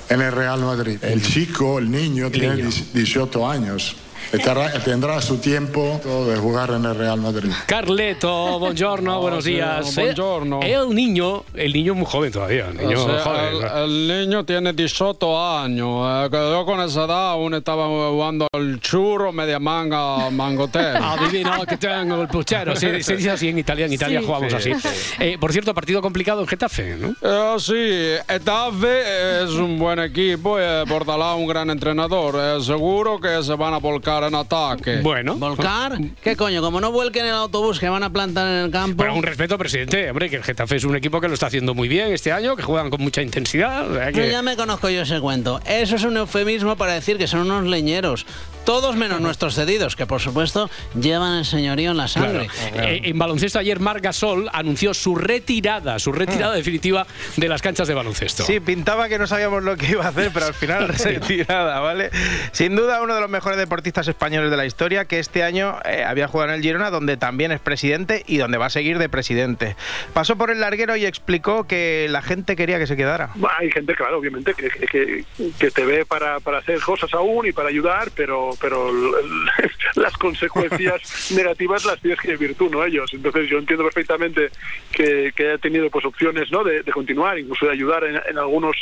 en 0.09 0.21
el 0.21 0.33
Real 0.33 0.61
Madrid. 0.61 0.99
El 1.03 1.23
chico, 1.23 1.79
el 1.79 1.91
niño, 1.91 2.31
tiene 2.31 2.57
18 2.93 3.49
años. 3.49 3.97
Y 4.35 4.39
Tendrá, 4.43 4.73
tendrá 4.85 5.21
su 5.23 5.39
tiempo 5.39 6.01
de 6.29 6.37
jugar 6.37 6.71
en 6.71 6.85
el 6.85 6.95
Real 6.97 7.21
Madrid. 7.21 7.51
Carleto, 7.67 8.59
buongiorno, 8.59 9.21
buenos 9.21 9.45
sí, 9.45 9.53
días. 9.55 9.95
buongiorno. 9.95 10.61
Eh, 10.63 10.73
El 10.75 10.95
niño, 10.95 11.45
el 11.55 11.73
niño 11.73 11.93
es 11.93 11.99
muy 11.99 12.07
joven 12.07 12.33
todavía. 12.33 12.67
El 12.69 12.77
niño 12.79 13.03
O 13.05 13.07
sea, 13.09 13.21
joven. 13.21 13.55
el, 13.77 14.11
el 14.11 14.21
niño 14.27 14.45
tiene 14.45 14.73
18 14.73 15.41
años. 15.59 16.27
eh, 16.27 16.29
yo 16.33 16.65
con 16.67 16.81
esa 16.81 17.05
edad 17.05 17.31
aún 17.33 17.55
estaba 17.55 17.87
jugando 17.87 18.49
al 18.53 18.81
churro, 18.81 19.33
media 19.33 19.59
manga, 19.59 20.31
mangotero. 20.31 20.99
Adivino 21.05 21.65
que 21.67 21.77
tengo 21.77 22.21
el 22.23 22.29
puchero. 22.29 22.75
Se, 22.77 23.03
se 23.03 23.17
dice 23.17 23.31
así 23.31 23.49
en 23.49 23.59
Italia. 23.59 23.87
En 23.87 23.93
Italia 23.93 24.21
Sí. 24.21 24.27
jugamos 24.27 24.53
Sí, 24.63 24.73
así. 24.73 24.89
sí. 24.89 25.15
Eh, 25.21 25.37
por 25.39 25.53
cierto, 25.53 25.73
partido 25.75 26.03
complicado 26.03 26.41
en 26.41 26.47
Getafe, 26.49 26.97
¿no? 26.97 27.15
Eh, 27.23 27.57
sí, 27.59 28.33
Etave 28.35 29.45
es 29.45 29.51
un 29.51 29.79
buen 29.79 29.99
equipo 30.01 30.59
y 30.59 30.89
Bordalá 30.89 31.35
un 31.35 31.47
gran 31.47 31.71
entrenador. 31.71 32.35
Eh, 32.39 32.63
seguro 32.65 33.21
que 33.21 33.43
se 33.43 33.55
van 33.55 33.75
a 33.75 33.79
volcar 33.79 34.24
en 34.29 34.35
ataque. 34.35 35.01
Bueno. 35.03 35.37
¿Volcar? 35.37 35.99
¿Qué 36.23 36.37
coño? 36.37 36.61
Como 36.63 36.81
no 36.81 36.93
vuelquen 36.93 37.27
el 37.27 37.33
autobús 37.33 37.79
que 37.79 37.89
van 37.89 38.03
a 38.03 38.11
plantar 38.11 38.47
en 38.47 38.65
el 38.65 38.71
campo. 38.71 39.03
Pero 39.03 39.15
un 39.15 39.23
respeto, 39.23 39.57
presidente. 39.59 40.11
Hombre, 40.11 40.31
que 40.31 40.37
el 40.37 40.43
Getafe 40.45 40.77
es 40.77 40.85
un 40.85 40.97
equipo 40.97 41.21
que 41.21 41.29
lo 41.29 41.35
está 41.35 41.47
haciendo 41.47 41.75
muy 41.75 41.89
bien 41.89 42.13
este 42.13 42.33
año, 42.33 42.57
que 42.57 42.63
juegan 42.63 42.91
con 42.91 43.01
mucha 43.03 43.23
intensidad. 43.23 43.91
o 43.91 43.95
sea 43.95 44.13
que- 44.13 44.31
ya 44.31 44.43
me 44.43 44.57
conozco 44.57 44.89
yo 44.91 45.03
ese 45.03 45.21
cuento. 45.21 45.61
Eso 45.67 45.97
es 45.97 46.05
un 46.05 46.17
eufemismo 46.17 46.77
para 46.77 46.95
decir 46.95 47.19
que 47.19 47.27
son 47.27 47.41
unos 47.51 47.65
leñeros. 47.65 48.27
Todos 48.65 48.97
menos 48.97 49.21
nuestros 49.21 49.55
cedidos, 49.55 49.95
que 49.95 50.07
por 50.07 50.21
supuesto 50.23 50.71
llevan 50.99 51.39
el 51.39 51.45
señorío 51.45 51.91
en 51.91 51.99
la 51.99 52.09
sangre. 52.09 52.49
Claro. 52.73 52.89
Eh, 52.89 53.01
en 53.05 53.19
baloncesto 53.19 53.59
ayer 53.59 53.79
Marc 53.79 54.03
Gasol 54.03 54.49
anunció 54.55 54.95
su 54.95 55.17
retirada, 55.17 55.99
su 55.99 56.13
retirada 56.13 56.55
definitiva 56.55 57.07
de 57.37 57.49
las 57.49 57.61
canchas 57.61 57.89
de 57.89 57.95
baloncesto. 57.95 58.45
Sí, 58.45 58.61
pintaba 58.61 59.09
que 59.11 59.19
no 59.19 59.27
sabíamos 59.27 59.63
lo 59.65 59.77
que 59.77 59.89
iba 59.91 60.07
a 60.07 60.09
hacer, 60.09 60.31
pero 60.33 60.47
al 60.47 60.55
final 60.55 60.89
retirada, 61.05 61.81
¿vale? 61.81 62.11
Sin 62.53 62.75
duda 62.75 63.03
uno 63.03 63.15
de 63.15 63.21
los 63.21 63.29
mejores 63.29 63.59
deportistas 63.59 64.09
españoles 64.09 64.51
de 64.51 64.57
la 64.57 64.65
historia, 64.65 65.05
que 65.05 65.19
este 65.19 65.43
año 65.43 65.77
eh, 65.85 66.03
había 66.03 66.27
jugado 66.27 66.51
en 66.51 66.57
el 66.57 66.63
Girona, 66.63 66.89
donde 66.91 67.19
también 67.19 67.53
es 67.53 67.61
presidente 67.61 68.23
y 68.27 68.39
donde 68.39 68.57
va 68.57 68.67
a 68.67 68.71
seguir 68.71 68.99
de 68.99 69.11
presidente. 69.11 69.77
Pasó 70.15 70.37
por 70.37 70.51
el 70.51 70.61
larguero 70.61 70.97
y 70.97 71.05
explicó 71.05 71.67
que 71.67 72.07
la 72.09 72.23
gente 72.23 72.57
quería 72.57 72.79
que 72.79 72.87
se 72.87 72.97
quedara. 72.97 73.29
Hay 73.59 73.71
gente, 73.71 73.95
claro, 73.95 74.19
obviamente, 74.19 74.55
que, 74.55 74.71
que- 74.71 74.87
que, 74.95 75.25
que 75.59 75.71
te 75.71 75.85
ve 75.85 76.07
para, 76.07 76.41
para 76.41 76.59
hacer 76.59 76.81
cosas 76.81 77.13
aún 77.13 77.47
y 77.47 77.53
para 77.53 77.69
ayudar, 77.69 78.11
pero, 78.17 78.54
pero 78.61 78.91
las 79.95 80.17
consecuencias 80.17 81.31
negativas 81.35 81.85
las 81.85 82.01
tienes 82.01 82.21
que 82.21 82.37
vivir 82.37 82.57
tú, 82.57 82.69
no 82.69 82.85
ellos. 82.85 83.11
Entonces 83.13 83.49
yo 83.49 83.59
entiendo 83.59 83.85
perfectamente 83.85 84.51
que, 84.93 85.33
que 85.35 85.49
haya 85.49 85.59
tenido 85.59 85.91
pues 85.91 86.05
opciones 86.05 86.51
¿no? 86.51 86.65
de, 86.65 86.83
de 86.83 86.93
continuar, 86.93 87.39
incluso 87.39 87.67
de 87.67 87.73
ayudar 87.73 88.05
en, 88.05 88.21
en 88.29 88.39
algunos 88.39 88.77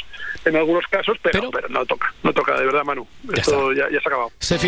en 0.44 0.56
algunos 0.56 0.86
casos, 0.86 1.18
pero, 1.22 1.50
pero, 1.50 1.68
no 1.68 1.84
toca, 1.86 2.12
no 2.22 2.32
toca, 2.32 2.58
de 2.58 2.66
verdad, 2.66 2.84
Manu. 2.84 3.06
Esto 3.32 3.72
ya, 3.72 3.84
ya 3.90 4.00
se 4.00 4.08
ha 4.08 4.10
acabado. 4.10 4.32
Se 4.38 4.58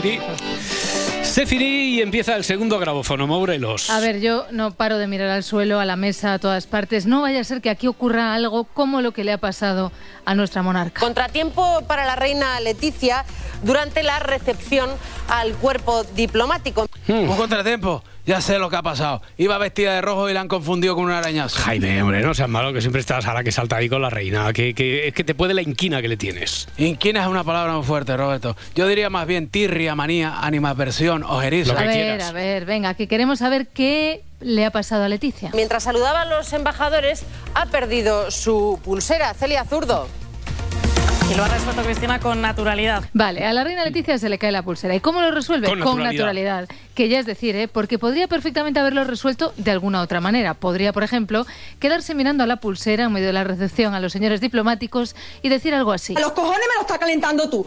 finí 1.46 1.96
y 1.96 2.00
empieza 2.00 2.36
el 2.36 2.44
segundo 2.44 2.78
grabófono, 2.78 3.26
Morelos. 3.26 3.90
A 3.90 3.98
ver, 3.98 4.20
yo 4.20 4.46
no 4.52 4.70
paro 4.70 4.98
de 4.98 5.08
mirar 5.08 5.30
al 5.30 5.42
suelo, 5.42 5.80
a 5.80 5.84
la 5.84 5.96
mesa, 5.96 6.34
a 6.34 6.38
todas 6.38 6.68
partes. 6.68 7.06
No 7.06 7.22
vaya 7.22 7.40
a 7.40 7.44
ser 7.44 7.60
que 7.60 7.70
aquí 7.70 7.88
ocurra 7.88 8.34
algo 8.34 8.62
como 8.62 9.00
lo 9.00 9.12
que 9.12 9.24
le 9.24 9.32
ha 9.32 9.38
pasado 9.38 9.90
a 10.24 10.34
nuestra 10.36 10.62
monarca. 10.62 11.00
Contratiempo 11.00 11.82
para 11.88 12.06
la 12.06 12.14
reina 12.14 12.60
Leticia 12.60 13.24
durante 13.64 14.04
la 14.04 14.20
recepción 14.20 14.88
al 15.28 15.54
cuerpo 15.54 16.04
diplomático. 16.14 16.86
Hmm. 17.08 17.28
Un 17.28 17.36
contratiempo. 17.36 18.02
Ya 18.26 18.40
sé 18.40 18.58
lo 18.58 18.70
que 18.70 18.76
ha 18.76 18.82
pasado. 18.82 19.20
Iba 19.36 19.58
vestida 19.58 19.94
de 19.94 20.00
rojo 20.00 20.30
y 20.30 20.32
la 20.32 20.40
han 20.40 20.48
confundido 20.48 20.94
con 20.94 21.04
un 21.04 21.10
arañazo. 21.10 21.60
Jaime, 21.60 22.02
hombre, 22.02 22.22
no 22.22 22.32
seas 22.32 22.48
malo, 22.48 22.72
que 22.72 22.80
siempre 22.80 23.00
estás 23.00 23.26
a 23.26 23.34
la 23.34 23.44
que 23.44 23.52
salta 23.52 23.76
ahí 23.76 23.88
con 23.88 24.00
la 24.00 24.08
reina. 24.08 24.50
Que, 24.54 24.74
que, 24.74 25.08
es 25.08 25.14
que 25.14 25.24
te 25.24 25.34
puede 25.34 25.52
la 25.52 25.60
inquina 25.60 26.00
que 26.00 26.08
le 26.08 26.16
tienes. 26.16 26.66
Inquina 26.78 27.22
es 27.22 27.28
una 27.28 27.44
palabra 27.44 27.74
muy 27.74 27.84
fuerte, 27.84 28.16
Roberto. 28.16 28.56
Yo 28.74 28.88
diría 28.88 29.10
más 29.10 29.26
bien 29.26 29.48
tirria, 29.48 29.94
manía, 29.94 30.38
animadversión, 30.40 31.22
ojeriza. 31.22 31.78
a 31.78 31.84
ver, 31.84 32.22
a 32.22 32.32
ver, 32.32 32.64
venga, 32.64 32.94
que 32.94 33.08
queremos 33.08 33.40
saber 33.40 33.68
qué 33.68 34.22
le 34.40 34.64
ha 34.64 34.70
pasado 34.70 35.04
a 35.04 35.08
Leticia. 35.08 35.50
Mientras 35.52 35.82
saludaba 35.82 36.22
a 36.22 36.24
los 36.24 36.50
embajadores, 36.54 37.24
ha 37.54 37.66
perdido 37.66 38.30
su 38.30 38.80
pulsera. 38.82 39.34
Celia 39.34 39.64
Zurdo. 39.64 40.08
Y 41.30 41.34
lo 41.36 41.44
ha 41.44 41.48
resuelto 41.48 41.82
Cristina 41.82 42.20
con 42.20 42.42
naturalidad. 42.42 43.04
Vale, 43.14 43.46
a 43.46 43.52
la 43.54 43.64
reina 43.64 43.82
Leticia 43.84 44.18
se 44.18 44.28
le 44.28 44.38
cae 44.38 44.52
la 44.52 44.62
pulsera. 44.62 44.94
¿Y 44.94 45.00
cómo 45.00 45.22
lo 45.22 45.30
resuelve? 45.30 45.68
Con 45.68 45.78
naturalidad. 45.78 46.12
naturalidad. 46.12 46.68
Que 46.94 47.08
ya 47.08 47.18
es 47.18 47.24
decir, 47.24 47.56
¿eh? 47.56 47.66
porque 47.66 47.98
podría 47.98 48.28
perfectamente 48.28 48.78
haberlo 48.78 49.04
resuelto 49.04 49.54
de 49.56 49.70
alguna 49.70 50.02
otra 50.02 50.20
manera. 50.20 50.52
Podría, 50.52 50.92
por 50.92 51.02
ejemplo, 51.02 51.46
quedarse 51.80 52.14
mirando 52.14 52.44
a 52.44 52.46
la 52.46 52.56
pulsera 52.56 53.04
en 53.04 53.12
medio 53.12 53.28
de 53.28 53.32
la 53.32 53.42
recepción 53.42 53.94
a 53.94 54.00
los 54.00 54.12
señores 54.12 54.42
diplomáticos 54.42 55.16
y 55.40 55.48
decir 55.48 55.72
algo 55.72 55.92
así. 55.92 56.14
A 56.14 56.20
los 56.20 56.32
cojones 56.32 56.60
me 56.60 56.74
lo 56.74 56.80
está 56.82 56.98
calentando 56.98 57.48
tú. 57.48 57.66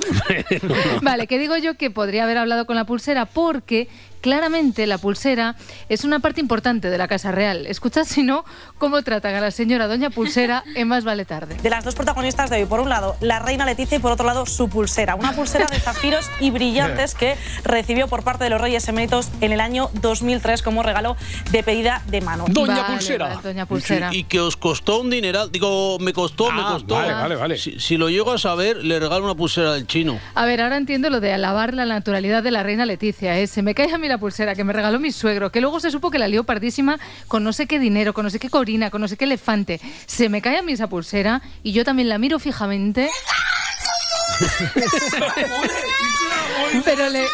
Vale, 1.02 1.26
que 1.26 1.40
digo 1.40 1.58
yo 1.58 1.74
que 1.76 1.90
podría 1.90 2.26
haber 2.26 2.38
hablado 2.38 2.68
con 2.68 2.76
la 2.76 2.86
pulsera 2.86 3.26
porque 3.26 3.88
claramente 4.22 4.86
la 4.88 4.98
pulsera 4.98 5.56
es 5.90 6.04
una 6.04 6.20
parte 6.20 6.42
importante 6.42 6.90
de 6.90 6.98
la 6.98 7.08
Casa 7.08 7.32
Real. 7.32 7.66
Escuchad, 7.66 8.06
si 8.06 8.24
no, 8.24 8.46
cómo 8.78 9.02
tratan 9.04 9.36
a 9.36 9.42
la 9.42 9.52
señora 9.52 9.88
Doña 9.88 10.10
Pulsera 10.10 10.64
en 10.76 10.88
Más 10.88 11.04
Vale 11.04 11.26
Tarde. 11.26 11.56
De 11.62 11.70
las 11.70 11.84
dos 11.84 11.96
protagonistas 11.96 12.50
de 12.50 12.58
hoy, 12.58 12.66
por 12.66 12.80
un 12.80 12.90
lado, 12.90 13.16
la 13.22 13.40
reina 13.40 13.66
Leticia 13.66 13.98
y 13.98 14.00
por 14.00 14.12
otro 14.12 14.26
lado, 14.26 14.46
su 14.46 14.70
pulsera. 14.70 15.16
Una 15.16 15.34
pulsera 15.34 15.68
de 15.68 15.80
zafiros 15.80 16.30
y 16.40 16.50
brillantes 16.52 17.16
que 17.16 17.36
recibió 17.64 18.08
por 18.08 18.24
parte 18.24 18.44
de 18.44 18.50
los 18.50 18.62
Reyes 18.62 18.88
Eméritos 18.88 19.30
en 19.42 19.52
el 19.52 19.62
año 19.62 19.90
2003 20.02 20.62
como 20.62 20.84
regalo 20.84 21.16
de 21.52 21.64
pedida 21.64 22.02
de 22.08 22.22
mano. 22.22 22.46
Vale, 22.48 22.82
vale, 22.82 23.38
Doña 23.44 23.66
Pulsera. 23.66 24.10
Y 24.14 24.24
que 24.26 24.40
os 24.40 24.58
costó 24.58 25.02
un 25.02 25.10
dineral. 25.10 25.52
Digo, 25.52 25.98
me 26.00 26.14
costó, 26.14 26.52
me 26.52 26.62
Ah, 26.62 26.70
costó. 26.74 26.96
vale, 26.96 27.14
vale, 27.14 27.36
vale. 27.36 27.58
Si, 27.58 27.80
si 27.80 27.98
lo 27.98 28.10
llego 28.10 28.32
a 28.32 28.38
saber, 28.38 28.78
le 28.84 29.00
regalo 29.00 29.26
una 29.26 29.36
pulsera 29.36 29.74
del 29.74 29.88
chino. 29.88 30.20
A 30.36 30.46
ver, 30.46 30.62
ahora 30.62 30.78
entiendo 30.78 31.10
lo 31.10 31.20
de 31.20 31.34
alabar 31.34 31.74
la 31.74 31.86
naturalidad 31.86 32.44
de 32.44 32.52
la 32.52 32.64
reina 32.64 32.86
Leticia. 32.86 33.38
¿eh? 33.40 33.48
Se 33.48 33.62
me 33.62 33.74
cae 33.76 33.92
a 33.94 33.98
mí 33.98 34.07
la 34.08 34.18
pulsera 34.18 34.56
que 34.56 34.64
me 34.64 34.74
regaló 34.74 35.00
mi 35.00 35.12
suegro, 35.12 35.52
que 35.52 35.62
luego 35.62 35.80
se 35.80 35.92
supo 35.92 36.12
que 36.12 36.20
la 36.20 36.28
lió 36.28 36.44
pardísima 36.44 37.00
con 37.28 37.44
no 37.44 37.54
sé 37.54 37.68
qué 37.68 37.80
dinero, 37.80 38.14
con 38.14 38.24
no 38.24 38.30
sé 38.30 38.40
qué 38.40 38.50
corina, 38.50 38.90
con 38.90 39.02
no 39.02 39.08
sé 39.08 39.18
qué 39.18 39.26
elefante. 39.26 39.80
Se 40.06 40.30
me 40.30 40.42
cae 40.42 40.58
a 40.58 40.62
mí 40.62 40.74
esa 40.74 40.88
pulsera 40.88 41.42
y 41.64 41.72
yo 41.72 41.84
también 41.84 42.10
la 42.10 42.18
miro 42.18 42.40
fijamente. 42.40 43.10
pero, 46.86 47.10
le, 47.10 47.26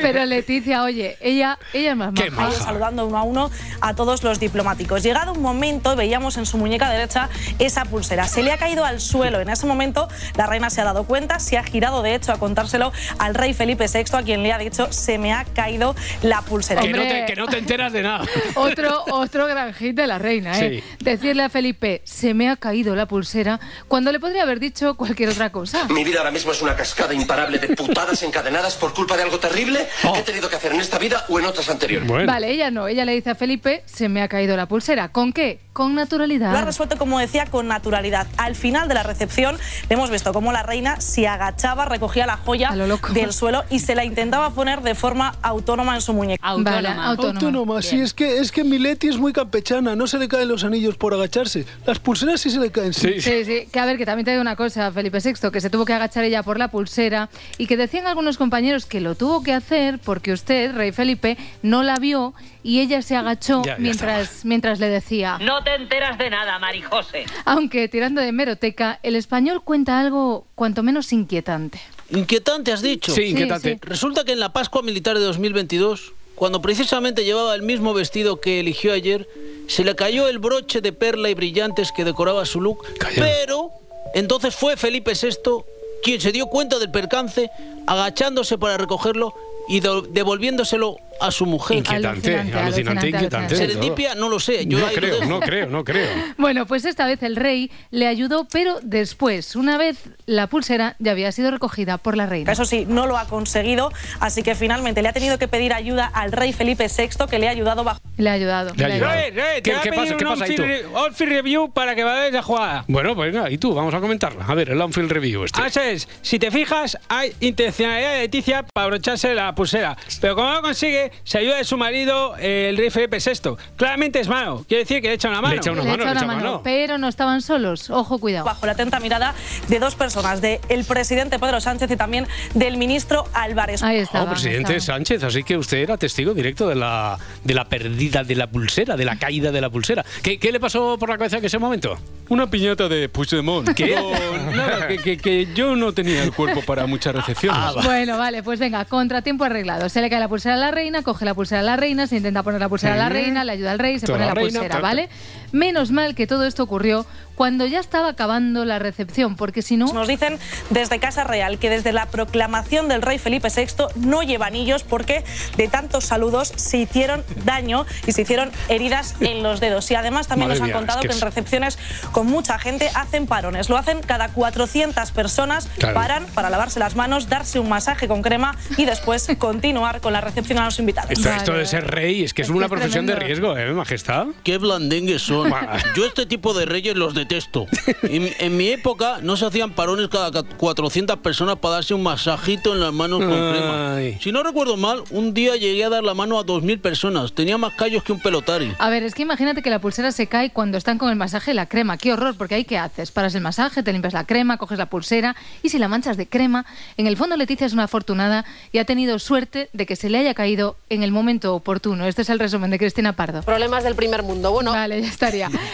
pero 0.00 0.24
Leticia, 0.24 0.82
oye, 0.82 1.16
ella, 1.20 1.58
ella 1.72 1.90
es 1.90 1.96
más 1.96 2.12
maja. 2.12 2.46
Ahí 2.46 2.52
saludando 2.54 3.06
uno 3.06 3.18
a 3.18 3.22
uno 3.22 3.50
a 3.80 3.94
todos 3.94 4.22
los 4.22 4.40
diplomáticos. 4.40 5.02
Llegado 5.02 5.32
un 5.32 5.42
momento, 5.42 5.96
veíamos 5.96 6.36
en 6.36 6.46
su 6.46 6.58
muñeca 6.58 6.90
derecha 6.90 7.28
esa 7.58 7.84
pulsera. 7.84 8.26
Se 8.26 8.42
le 8.42 8.52
ha 8.52 8.58
caído 8.58 8.84
al 8.84 9.00
suelo. 9.00 9.40
En 9.40 9.48
ese 9.48 9.66
momento, 9.66 10.08
la 10.36 10.46
reina 10.46 10.70
se 10.70 10.80
ha 10.80 10.84
dado 10.84 11.04
cuenta, 11.04 11.38
se 11.38 11.58
ha 11.58 11.64
girado 11.64 12.02
de 12.02 12.14
hecho 12.14 12.32
a 12.32 12.38
contárselo 12.38 12.92
al 13.18 13.34
rey 13.34 13.54
Felipe 13.54 13.86
VI, 13.92 14.16
a 14.16 14.22
quien 14.22 14.42
le 14.42 14.52
ha 14.52 14.58
dicho: 14.58 14.92
Se 14.92 15.18
me 15.18 15.32
ha 15.32 15.44
caído 15.44 15.94
la 16.22 16.42
pulsera. 16.42 16.82
Que 16.82 16.92
no, 16.92 17.02
te, 17.02 17.24
que 17.26 17.36
no 17.36 17.46
te 17.46 17.58
enteras 17.58 17.92
de 17.92 18.02
nada. 18.02 18.24
Otro, 18.54 19.04
otro 19.10 19.46
gran 19.46 19.74
hit 19.74 19.96
de 19.96 20.06
la 20.06 20.18
reina, 20.18 20.58
¿eh? 20.58 20.82
Sí. 20.98 21.04
Decirle 21.04 21.42
a 21.44 21.48
Felipe, 21.48 22.02
se 22.04 22.34
me 22.34 22.48
ha 22.48 22.56
caído 22.56 22.94
la 22.94 23.06
pulsera, 23.06 23.60
cuando 23.88 24.12
le 24.12 24.20
podría 24.20 24.42
haber 24.42 24.60
dicho 24.60 24.94
cualquier 24.96 25.30
otra 25.30 25.50
cosa. 25.50 25.84
Mi 25.88 26.04
vida 26.04 26.18
ahora 26.18 26.30
mismo 26.30 26.52
es 26.52 26.62
una 26.62 26.76
cascada 26.76 27.14
imparable 27.14 27.58
de 27.58 27.74
encadenadas 28.22 28.76
por 28.76 28.94
culpa 28.94 29.16
de 29.16 29.22
algo 29.22 29.38
terrible 29.38 29.86
Oh. 30.04 30.12
que 30.12 30.20
he 30.20 30.22
tenido 30.22 30.48
que 30.48 30.56
hacer 30.56 30.72
en 30.72 30.80
esta 30.80 30.98
vida 30.98 31.24
o 31.28 31.38
en 31.38 31.46
otras 31.46 31.68
anteriores. 31.68 32.08
Vale, 32.26 32.50
ella 32.50 32.70
no, 32.70 32.88
ella 32.88 33.04
le 33.04 33.12
dice 33.12 33.30
a 33.30 33.34
Felipe, 33.34 33.82
se 33.86 34.08
me 34.08 34.22
ha 34.22 34.28
caído 34.28 34.56
la 34.56 34.66
pulsera. 34.66 35.08
¿Con 35.10 35.32
qué? 35.32 35.60
Con 35.72 35.94
Lo 35.94 36.00
ha 36.00 36.04
naturalidad. 36.04 36.64
resuelto, 36.66 36.98
como 36.98 37.18
decía, 37.18 37.46
con 37.46 37.66
naturalidad. 37.68 38.26
Al 38.36 38.54
final 38.56 38.88
de 38.88 38.94
la 38.94 39.02
recepción 39.02 39.56
hemos 39.88 40.10
visto 40.10 40.32
cómo 40.32 40.52
la 40.52 40.62
reina 40.62 41.00
se 41.00 41.26
agachaba, 41.26 41.86
recogía 41.86 42.26
la 42.26 42.36
joya 42.36 42.72
del 43.14 43.32
suelo 43.32 43.64
y 43.70 43.78
se 43.78 43.94
la 43.94 44.04
intentaba 44.04 44.50
poner 44.50 44.82
de 44.82 44.94
forma 44.94 45.34
autónoma 45.42 45.94
en 45.94 46.02
su 46.02 46.12
muñeca. 46.12 46.46
Autónoma. 46.46 47.80
sí, 47.82 48.00
es 48.00 48.12
que, 48.14 48.38
es 48.38 48.52
que 48.52 48.64
Mileti 48.64 49.08
es 49.08 49.18
muy 49.18 49.32
campechana, 49.32 49.96
no 49.96 50.06
se 50.06 50.18
le 50.18 50.28
caen 50.28 50.48
los 50.48 50.64
anillos 50.64 50.96
por 50.96 51.14
agacharse. 51.14 51.64
Las 51.86 51.98
pulseras 51.98 52.40
sí 52.40 52.50
se 52.50 52.58
le 52.58 52.70
caen. 52.70 52.92
Sí, 52.92 53.20
Sí, 53.20 53.44
sí, 53.44 53.68
que 53.72 53.78
a 53.80 53.84
ver, 53.86 53.96
que 53.96 54.04
también 54.06 54.24
te 54.24 54.30
digo 54.32 54.40
una 54.40 54.56
cosa, 54.56 54.90
Felipe 54.92 55.18
VI, 55.24 55.50
que 55.50 55.60
se 55.60 55.70
tuvo 55.70 55.84
que 55.84 55.92
agachar 55.94 56.24
ella 56.24 56.42
por 56.42 56.58
la 56.58 56.68
pulsera 56.68 57.28
y 57.58 57.66
que 57.66 57.76
decían 57.82 58.06
algunos 58.06 58.38
compañeros 58.38 58.86
que 58.86 59.00
lo 59.00 59.14
tuvo 59.14 59.42
que 59.42 59.52
hacer 59.52 59.98
porque 59.98 60.32
usted, 60.32 60.72
rey 60.72 60.92
Felipe, 60.92 61.36
no 61.62 61.82
la 61.82 61.96
vio 61.96 62.32
y 62.62 62.80
ella 62.80 63.02
se 63.02 63.16
agachó 63.16 63.62
Ya, 63.64 63.72
ya 63.72 63.78
mientras, 63.78 64.44
mientras 64.44 64.80
le 64.80 64.88
decía. 64.88 65.38
No 65.40 65.62
te 65.62 65.74
enteras 65.74 66.16
de 66.16 66.30
nada, 66.30 66.58
Marijose. 66.58 67.26
Aunque 67.44 67.88
tirando 67.88 68.20
de 68.20 68.32
meroteca, 68.32 69.00
el 69.02 69.16
español 69.16 69.62
cuenta 69.62 70.00
algo 70.00 70.46
cuanto 70.54 70.82
menos 70.82 71.12
inquietante. 71.12 71.80
Inquietante, 72.10 72.72
has 72.72 72.82
dicho. 72.82 73.12
Sí, 73.12 73.22
inquietante. 73.22 73.74
Sí, 73.74 73.78
sí. 73.82 73.88
Resulta 73.88 74.24
que 74.24 74.32
en 74.32 74.40
la 74.40 74.52
Pascua 74.52 74.82
Militar 74.82 75.18
de 75.18 75.24
2022, 75.24 76.12
cuando 76.34 76.62
precisamente 76.62 77.24
llevaba 77.24 77.54
el 77.54 77.62
mismo 77.62 77.94
vestido 77.94 78.40
que 78.40 78.60
eligió 78.60 78.92
ayer, 78.92 79.28
se 79.66 79.84
le 79.84 79.94
cayó 79.94 80.28
el 80.28 80.38
broche 80.38 80.80
de 80.80 80.92
perla 80.92 81.30
y 81.30 81.34
brillantes 81.34 81.92
que 81.92 82.04
decoraba 82.04 82.44
su 82.46 82.60
look. 82.60 82.84
Pero 83.16 83.70
entonces 84.14 84.54
fue 84.54 84.76
Felipe 84.76 85.12
VI 85.20 85.64
quien 86.02 86.20
se 86.20 86.32
dio 86.32 86.46
cuenta 86.46 86.78
del 86.78 86.90
percance, 86.90 87.50
agachándose 87.86 88.58
para 88.58 88.76
recogerlo 88.76 89.34
y 89.68 89.80
do- 89.80 90.02
devolviéndoselo 90.02 90.96
a 91.22 91.30
su 91.30 91.46
mujer. 91.46 91.78
Inquietante, 91.78 92.08
Alucinante, 92.08 92.58
alucinante, 92.58 92.58
alucinante, 92.58 93.08
inquietante. 93.08 93.56
Serendipia, 93.56 94.14
no 94.14 94.28
lo 94.28 94.40
sé. 94.40 94.66
Yo 94.66 94.78
no 94.78 94.86
lo 94.86 94.92
creo, 94.92 95.24
no 95.24 95.40
creo, 95.40 95.66
no 95.68 95.84
creo. 95.84 96.08
Bueno, 96.38 96.66
pues 96.66 96.84
esta 96.84 97.06
vez 97.06 97.22
el 97.22 97.36
rey 97.36 97.70
le 97.90 98.06
ayudó, 98.08 98.46
pero 98.50 98.78
después, 98.82 99.54
una 99.56 99.78
vez 99.78 99.98
la 100.26 100.48
pulsera 100.48 100.96
ya 100.98 101.12
había 101.12 101.30
sido 101.32 101.50
recogida 101.50 101.98
por 101.98 102.16
la 102.16 102.26
reina. 102.26 102.50
Eso 102.52 102.64
sí, 102.64 102.84
no 102.88 103.06
lo 103.06 103.16
ha 103.16 103.26
conseguido, 103.26 103.92
así 104.20 104.42
que 104.42 104.54
finalmente 104.54 105.02
le 105.02 105.08
ha 105.08 105.12
tenido 105.12 105.38
que 105.38 105.46
pedir 105.48 105.72
ayuda 105.72 106.06
al 106.06 106.32
rey 106.32 106.52
Felipe 106.52 106.86
VI, 106.88 107.26
que 107.30 107.38
le 107.38 107.48
ha 107.48 107.50
ayudado 107.50 107.84
bajo. 107.84 108.00
Le 108.16 108.28
ha 108.30 108.32
ayudado. 108.32 108.72
Le 108.74 108.84
ha 108.84 108.86
ayudado. 108.88 109.12
Roy, 109.14 109.32
te 109.32 109.62
¿Qué- 109.62 109.74
a 109.74 109.80
qué 109.82 109.92
pasa? 109.92 110.16
¿Qué 110.16 110.24
un 110.24 110.30
pasa 110.30 110.44
ahí 110.44 110.56
tú? 110.56 110.64
on-field 110.94 111.32
review 111.32 111.72
para 111.72 111.94
que 111.94 112.02
vayáis 112.04 112.32
la 112.32 112.42
jugada. 112.42 112.84
Bueno, 112.88 113.14
pues 113.14 113.32
venga, 113.32 113.48
y 113.50 113.58
tú, 113.58 113.72
vamos 113.74 113.94
a 113.94 114.00
comentarla. 114.00 114.44
A 114.46 114.54
ver, 114.54 114.70
el 114.70 114.80
on-field 114.80 115.10
review 115.12 115.44
este. 115.44 115.60
Ah, 115.62 115.68
eso 115.68 115.80
es. 115.80 116.08
Si 116.22 116.38
te 116.38 116.50
fijas, 116.50 116.98
hay 117.08 117.32
intencionalidad 117.40 118.14
de 118.14 118.18
Leticia 118.22 118.64
para 118.72 118.84
abrocharse 118.86 119.34
la 119.34 119.54
pulsera. 119.54 119.96
Pero 120.20 120.34
como 120.34 120.48
no 120.48 120.54
lo 120.56 120.62
consigue, 120.62 121.11
se 121.24 121.38
ayuda 121.38 121.56
de 121.56 121.64
su 121.64 121.76
marido, 121.76 122.34
eh, 122.38 122.68
el 122.70 122.76
rey 122.76 122.90
Felipe 122.90 123.18
VI. 123.18 123.56
Claramente 123.76 124.20
es 124.20 124.28
malo. 124.28 124.64
Quiere 124.68 124.84
decir 124.84 125.00
que 125.02 125.08
le 125.08 125.14
echa 125.14 125.28
una 125.28 125.40
mano. 125.40 125.54
le 125.54 125.60
echa 125.60 125.72
una 125.72 126.24
mano, 126.26 126.60
pero 126.62 126.98
no 126.98 127.08
estaban 127.08 127.42
solos. 127.42 127.90
Ojo, 127.90 128.18
cuidado. 128.18 128.44
Bajo 128.44 128.66
la 128.66 128.72
atenta 128.72 129.00
mirada 129.00 129.34
de 129.68 129.78
dos 129.78 129.94
personas, 129.94 130.40
del 130.40 130.60
presidente 130.86 131.38
Pedro 131.38 131.60
Sánchez 131.60 131.90
y 131.90 131.96
también 131.96 132.26
del 132.54 132.76
ministro 132.76 133.24
Álvarez. 133.32 133.82
Ahí 133.82 134.02
Oh, 134.14 134.26
presidente 134.28 134.78
Sánchez, 134.80 135.22
así 135.24 135.42
que 135.44 135.56
usted 135.56 135.78
era 135.78 135.96
testigo 135.96 136.34
directo 136.34 136.68
de 136.68 136.74
la, 136.74 137.18
de 137.44 137.54
la 137.54 137.64
pérdida 137.64 138.24
de 138.24 138.34
la 138.34 138.46
pulsera, 138.48 138.96
de 138.96 139.04
la 139.04 139.16
caída 139.16 139.50
de 139.52 139.60
la 139.60 139.70
pulsera. 139.70 140.04
¿Qué, 140.22 140.38
qué 140.38 140.52
le 140.52 140.60
pasó 140.60 140.98
por 140.98 141.08
la 141.08 141.16
cabeza 141.18 141.38
en 141.38 141.44
ese 141.44 141.58
momento? 141.58 141.96
Una 142.28 142.48
piñata 142.50 142.88
de 142.88 143.08
Puigdemont. 143.08 143.68
¿Qué? 143.74 143.94
No, 143.94 144.50
nada, 144.52 144.88
que, 144.88 144.98
que- 144.98 145.16
que 145.18 145.48
yo 145.54 145.76
no 145.76 145.92
tenía 145.92 146.22
el 146.24 146.32
cuerpo 146.32 146.62
para 146.62 146.86
muchas 146.86 147.14
recepciones. 147.14 147.58
Ah, 147.62 147.72
Bueno, 147.84 148.18
vale, 148.18 148.42
pues 148.42 148.58
venga, 148.58 148.84
contratiempo 148.84 149.44
arreglado. 149.44 149.88
Se 149.88 150.00
le 150.00 150.10
cae 150.10 150.20
la 150.20 150.28
pulsera 150.28 150.54
a 150.54 150.58
la 150.58 150.70
reina, 150.70 150.91
coge 151.02 151.24
la 151.24 151.32
pulsera 151.32 151.60
a 151.60 151.64
la 151.64 151.76
reina, 151.76 152.06
se 152.06 152.16
intenta 152.16 152.42
poner 152.42 152.60
la 152.60 152.68
pulsera 152.68 152.92
a 152.92 152.96
la 152.98 153.08
reina, 153.08 153.44
le 153.44 153.52
ayuda 153.52 153.72
al 153.72 153.78
rey, 153.78 153.98
se 153.98 154.04
Toda 154.06 154.18
pone 154.18 154.26
la 154.26 154.34
la 154.34 154.34
reina, 154.34 154.58
pulsera. 154.60 154.80
¿vale? 154.80 155.08
Menos 155.52 155.90
mal 155.90 156.14
que 156.14 156.26
todo 156.26 156.44
esto 156.44 156.62
ocurrió 156.62 157.06
cuando 157.34 157.64
ya 157.66 157.80
estaba 157.80 158.08
acabando 158.08 158.64
la 158.64 158.78
recepción, 158.78 159.36
porque 159.36 159.62
si 159.62 159.76
no... 159.76 159.86
Nos 159.92 160.06
dicen 160.06 160.38
desde 160.70 160.98
Casa 161.00 161.24
Real 161.24 161.58
que 161.58 161.70
desde 161.70 161.92
la 161.92 162.06
proclamación 162.06 162.88
del 162.88 163.00
rey 163.02 163.18
Felipe 163.18 163.48
VI 163.54 163.84
no 163.96 164.22
lleva 164.22 164.46
anillos 164.46 164.84
porque 164.84 165.24
de 165.56 165.66
tantos 165.68 166.04
saludos 166.04 166.52
se 166.56 166.76
hicieron 166.78 167.24
daño 167.44 167.86
y 168.06 168.12
se 168.12 168.22
hicieron 168.22 168.50
heridas 168.68 169.16
en 169.20 169.42
los 169.42 169.60
dedos. 169.60 169.90
Y 169.90 169.94
además 169.94 170.28
también 170.28 170.48
Madre 170.48 170.60
nos 170.60 170.62
han 170.64 170.68
mía, 170.68 170.76
contado 170.76 170.98
es 171.00 171.02
que 171.02 171.08
que, 171.08 171.12
en 171.14 171.18
es- 171.18 171.24
recepciones 171.24 171.78
con 172.12 172.26
mucha 172.26 172.58
gente 172.58 172.90
hacen 172.94 173.26
parones. 173.26 173.68
Lo 173.70 173.76
hacen 173.78 174.00
cada 174.02 174.28
400 174.28 175.10
personas, 175.12 175.68
Claro. 175.78 175.94
paran 175.94 176.26
para 176.34 176.50
lavarse 176.50 176.78
las 176.80 176.96
manos, 176.96 177.28
darse 177.28 177.58
un 177.58 177.68
masaje 177.68 178.08
con 178.08 178.22
crema 178.22 178.56
y 178.76 178.84
después 178.84 179.26
continuar 179.38 180.00
con 180.00 180.12
la 180.12 180.20
recepción 180.20 180.58
a 180.58 180.66
los 180.66 180.78
invitados. 180.78 181.10
Esto, 181.10 181.30
esto 181.30 181.52
de 181.54 181.66
ser 181.66 181.90
rey 181.90 182.22
es 182.24 182.34
que 182.34 182.42
es, 182.42 182.50
una 182.50 182.68
profesión 182.68 183.06
de 183.06 183.16
riesgo, 183.16 183.56
¿eh, 183.56 183.72
majestad? 183.72 184.26
Qué 184.44 184.58
blandengues 184.58 185.22
son. 185.22 185.41
Yo 185.96 186.06
este 186.06 186.26
tipo 186.26 186.54
de 186.54 186.64
reyes 186.66 186.96
los 186.96 187.14
detesto. 187.14 187.66
En, 188.02 188.28
en 188.38 188.56
mi 188.56 188.68
época 188.68 189.18
no 189.22 189.36
se 189.36 189.46
hacían 189.46 189.70
parones 189.72 190.08
cada 190.08 190.30
ca- 190.30 190.42
400 190.42 191.18
personas 191.18 191.56
para 191.56 191.74
darse 191.76 191.94
un 191.94 192.02
masajito 192.02 192.72
en 192.72 192.80
las 192.80 192.92
manos 192.92 193.20
con 193.20 193.28
crema. 193.28 193.96
Si 194.20 194.32
no 194.32 194.42
recuerdo 194.42 194.76
mal, 194.76 195.02
un 195.10 195.32
día 195.34 195.56
llegué 195.56 195.84
a 195.84 195.88
dar 195.88 196.02
la 196.04 196.14
mano 196.14 196.38
a 196.38 196.44
2.000 196.44 196.80
personas. 196.80 197.32
Tenía 197.32 197.58
más 197.58 197.74
callos 197.74 198.02
que 198.02 198.12
un 198.12 198.20
pelotari. 198.20 198.72
A 198.78 198.90
ver, 198.90 199.02
es 199.02 199.14
que 199.14 199.22
imagínate 199.22 199.62
que 199.62 199.70
la 199.70 199.78
pulsera 199.78 200.10
se 200.12 200.26
cae 200.26 200.50
cuando 200.50 200.78
están 200.78 200.98
con 200.98 201.10
el 201.10 201.16
masaje 201.16 201.52
y 201.52 201.54
la 201.54 201.66
crema. 201.66 201.96
Qué 201.96 202.12
horror, 202.12 202.34
porque 202.36 202.56
ahí 202.56 202.64
qué 202.64 202.78
haces? 202.78 203.10
Paras 203.12 203.34
el 203.34 203.40
masaje, 203.42 203.82
te 203.82 203.92
limpias 203.92 204.12
la 204.14 204.24
crema, 204.24 204.56
coges 204.58 204.78
la 204.78 204.86
pulsera 204.86 205.36
y 205.62 205.68
si 205.68 205.78
la 205.78 205.88
manchas 205.88 206.16
de 206.16 206.26
crema, 206.26 206.66
en 206.96 207.06
el 207.06 207.16
fondo 207.16 207.36
Leticia 207.36 207.66
es 207.66 207.72
una 207.72 207.84
afortunada 207.84 208.44
y 208.72 208.78
ha 208.78 208.84
tenido 208.84 209.18
suerte 209.18 209.68
de 209.72 209.86
que 209.86 209.96
se 209.96 210.10
le 210.10 210.18
haya 210.18 210.34
caído 210.34 210.76
en 210.90 211.02
el 211.02 211.12
momento 211.12 211.54
oportuno. 211.54 212.06
Este 212.06 212.22
es 212.22 212.28
el 212.30 212.38
resumen 212.38 212.70
de 212.70 212.78
Cristina 212.78 213.12
Pardo. 213.14 213.42
Problemas 213.42 213.84
del 213.84 213.94
primer 213.94 214.22
mundo. 214.22 214.50
Bueno, 214.50 214.72
Vale, 214.72 215.00
ya 215.02 215.08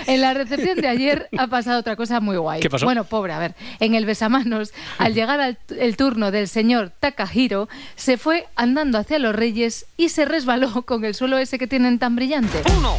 En 0.06 0.20
la 0.20 0.34
recepción 0.34 0.80
de 0.80 0.88
ayer 0.88 1.28
ha 1.38 1.46
pasado 1.46 1.80
otra 1.80 1.96
cosa 1.96 2.20
muy 2.20 2.36
guay. 2.36 2.60
¿Qué 2.60 2.70
pasó? 2.70 2.84
Bueno, 2.84 3.04
pobre, 3.04 3.32
a 3.32 3.38
ver. 3.38 3.54
En 3.80 3.94
el 3.94 4.06
besamanos, 4.06 4.72
al 4.98 5.14
llegar 5.14 5.40
al 5.40 5.58
el 5.78 5.96
turno 5.96 6.30
del 6.30 6.48
señor 6.48 6.92
Takahiro, 7.00 7.68
se 7.96 8.16
fue 8.18 8.46
andando 8.56 8.98
hacia 8.98 9.18
los 9.18 9.34
reyes 9.34 9.86
y 9.96 10.10
se 10.10 10.24
resbaló 10.24 10.82
con 10.82 11.04
el 11.04 11.14
suelo 11.14 11.38
ese 11.38 11.58
que 11.58 11.66
tienen 11.66 11.98
tan 11.98 12.16
brillante. 12.16 12.62
Uno, 12.76 12.96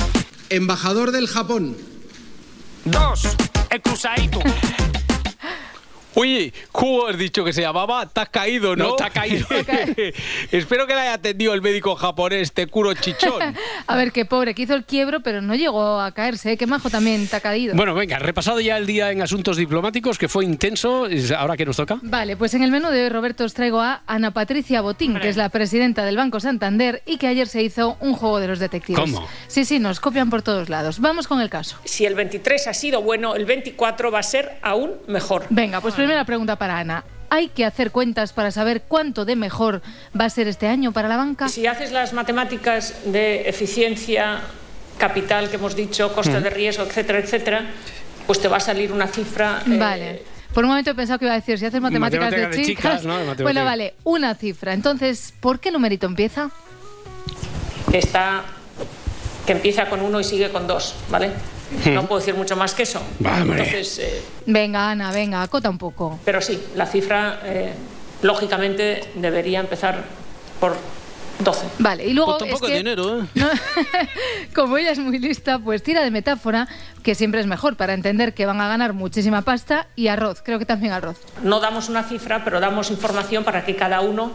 embajador 0.50 1.12
del 1.12 1.28
Japón. 1.28 1.78
Dos, 2.86 3.36
el 3.70 3.82
cruzadito. 3.82 4.40
Oye, 6.16 6.52
¿cómo 6.72 7.08
has 7.08 7.18
dicho 7.18 7.46
que 7.46 7.54
se 7.54 7.62
llamaba? 7.62 8.06
Te 8.08 8.22
has 8.22 8.30
caído, 8.30 8.76
¿no? 8.76 8.90
No, 8.90 8.96
te 8.96 9.04
ha 9.04 9.10
caído. 9.10 9.46
Espero 10.52 10.88
que 10.88 10.94
le 10.94 11.02
haya 11.02 11.14
atendido 11.14 11.54
el 11.54 11.62
médico 11.62 11.96
japonés, 11.96 12.52
Tekuro 12.52 12.94
Chichón. 12.96 13.56
A 13.88 13.96
ver, 13.96 14.12
qué 14.12 14.26
pobre, 14.26 14.56
que 14.56 14.64
hizo 14.64 14.74
el 14.74 14.86
quiebro, 14.86 15.22
pero 15.22 15.42
no 15.42 15.56
llegó 15.56 16.00
a 16.00 16.12
caerse. 16.12 16.54
¿eh? 16.54 16.58
Qué 16.58 16.66
majo 16.66 16.90
también 16.90 17.28
te 17.28 17.36
ha 17.36 17.40
caído. 17.40 17.76
Bueno, 17.76 17.94
venga, 17.94 18.18
repasado 18.18 18.60
ya 18.60 18.78
el 18.78 18.86
día 18.86 19.12
en 19.12 19.22
asuntos 19.22 19.58
diplomáticos, 19.58 20.18
que 20.18 20.28
fue 20.28 20.46
intenso. 20.46 21.08
¿Ahora 21.38 21.56
qué 21.56 21.66
nos 21.66 21.78
toca? 21.78 22.00
Vale, 22.02 22.36
pues 22.38 22.54
en 22.56 22.64
el 22.64 22.72
menú 22.72 22.90
de 22.90 23.04
hoy, 23.04 23.10
Roberto, 23.10 23.44
os 23.44 23.54
traigo 23.54 23.80
a 23.80 24.02
Ana 24.08 24.32
Patricia 24.32 24.82
Botín, 24.82 25.20
que 25.20 25.30
es 25.30 25.38
la 25.38 25.50
presidenta 25.50 26.06
del 26.06 26.18
Banco 26.18 26.40
Santander 26.40 27.04
y 27.06 27.18
que 27.18 27.28
ayer 27.28 27.48
se 27.48 27.62
hizo 27.62 27.98
un 28.00 28.14
juego 28.14 28.40
de 28.40 28.48
los 28.48 28.60
detectives. 28.60 29.00
¿Cómo? 29.00 29.28
Sí, 29.48 29.64
sí, 29.66 29.80
nos 29.80 30.00
copian 30.00 30.30
por 30.30 30.42
todos 30.42 30.70
lados. 30.70 31.00
Vamos 31.00 31.28
con 31.28 31.40
el 31.40 31.50
caso. 31.50 31.78
Si 31.86 32.06
el 32.06 32.16
23 32.16 32.68
ha 32.68 32.74
sido 32.74 33.02
bueno, 33.02 33.36
el 33.36 33.46
24 33.46 34.12
va 34.12 34.20
a 34.20 34.24
ser 34.24 34.58
aún 34.62 34.94
mejor. 35.08 35.46
Venga, 35.50 35.82
pues 35.82 35.99
primera 36.00 36.26
pregunta 36.26 36.56
para 36.58 36.80
Ana. 36.80 37.04
¿Hay 37.30 37.50
que 37.50 37.64
hacer 37.64 37.92
cuentas 37.92 38.34
para 38.34 38.50
saber 38.52 38.82
cuánto 38.88 39.24
de 39.26 39.36
mejor 39.36 39.82
va 40.20 40.26
a 40.26 40.30
ser 40.30 40.48
este 40.48 40.68
año 40.68 40.92
para 40.92 41.08
la 41.08 41.16
banca? 41.18 41.48
Si 41.48 41.68
haces 41.68 41.92
las 41.92 42.14
matemáticas 42.14 42.96
de 43.06 43.48
eficiencia, 43.48 44.40
capital 44.98 45.50
que 45.50 45.58
hemos 45.58 45.76
dicho, 45.76 46.12
coste 46.14 46.40
Mm. 46.40 46.44
de 46.44 46.50
riesgo, 46.50 46.84
etcétera, 46.84 47.20
etcétera, 47.20 47.66
pues 48.26 48.40
te 48.42 48.48
va 48.48 48.58
a 48.58 48.60
salir 48.60 48.92
una 48.92 49.08
cifra. 49.08 49.62
eh, 49.68 49.78
Vale. 49.78 50.24
Por 50.54 50.64
un 50.64 50.70
momento 50.72 50.90
he 50.90 50.96
pensado 50.96 51.20
que 51.20 51.26
iba 51.26 51.34
a 51.34 51.38
decir, 51.38 51.60
si 51.60 51.66
haces 51.68 51.80
matemáticas, 51.80 52.32
de 52.32 52.48
de 52.48 52.64
chicas. 52.64 53.02
chicas, 53.02 53.06
¿no? 53.06 53.36
Bueno, 53.44 53.64
vale, 53.64 53.94
una 54.04 54.34
cifra. 54.34 54.74
Entonces, 54.74 55.32
¿por 55.40 55.60
qué 55.60 55.70
numerito 55.72 56.08
empieza? 56.08 56.50
está 57.94 58.44
que 59.46 59.52
empieza 59.54 59.88
con 59.90 60.02
uno 60.02 60.20
y 60.20 60.24
sigue 60.24 60.50
con 60.50 60.68
dos, 60.68 60.96
¿vale? 61.10 61.32
No 61.92 62.08
puedo 62.08 62.20
decir 62.20 62.36
mucho 62.36 62.56
más 62.56 62.74
que 62.74 62.84
eso. 62.84 63.02
Vale. 63.20 63.52
Entonces, 63.52 64.00
eh, 64.00 64.22
Venga, 64.46 64.90
Ana, 64.92 65.12
venga, 65.12 65.42
acota 65.44 65.70
un 65.70 65.78
poco. 65.78 66.20
pero 66.26 66.42
sí, 66.42 66.60
la 66.76 66.86
cifra 66.86 67.42
eh, 67.44 67.74
lógicamente 68.22 69.02
debería 69.16 69.60
empezar 69.60 70.04
por 70.60 70.76
12. 71.40 71.68
Vale, 71.80 72.06
y 72.06 72.14
luego 72.14 72.38
Pues 72.38 72.50
tampoco 72.50 72.66
es 72.66 72.72
que, 72.72 72.78
dinero, 72.80 73.20
¿eh? 73.22 73.26
no, 73.36 73.48
como 74.54 74.78
ella 74.78 74.92
es 74.92 75.00
muy 75.00 75.18
lista, 75.20 75.58
pues 75.60 75.82
tira 75.84 76.04
de 76.04 76.12
metáfora, 76.12 76.68
que 77.02 77.16
siempre 77.16 77.40
es 77.40 77.48
mejor 77.48 77.78
para 77.78 77.94
entender 77.94 78.34
que 78.34 78.46
van 78.46 78.60
a 78.60 78.68
ganar 78.68 78.94
muchísima 78.94 79.42
pasta 79.44 79.88
y 79.96 80.08
arroz, 80.08 80.42
creo 80.44 80.60
que 80.60 80.66
también 80.66 80.92
arroz. 80.92 81.18
No 81.44 81.60
damos 81.62 81.88
una 81.88 82.04
cifra, 82.04 82.44
pero 82.44 82.60
damos 82.60 82.92
información 82.92 83.44
para 83.46 83.64
que 83.64 83.76
cada 83.78 84.02
uno, 84.02 84.32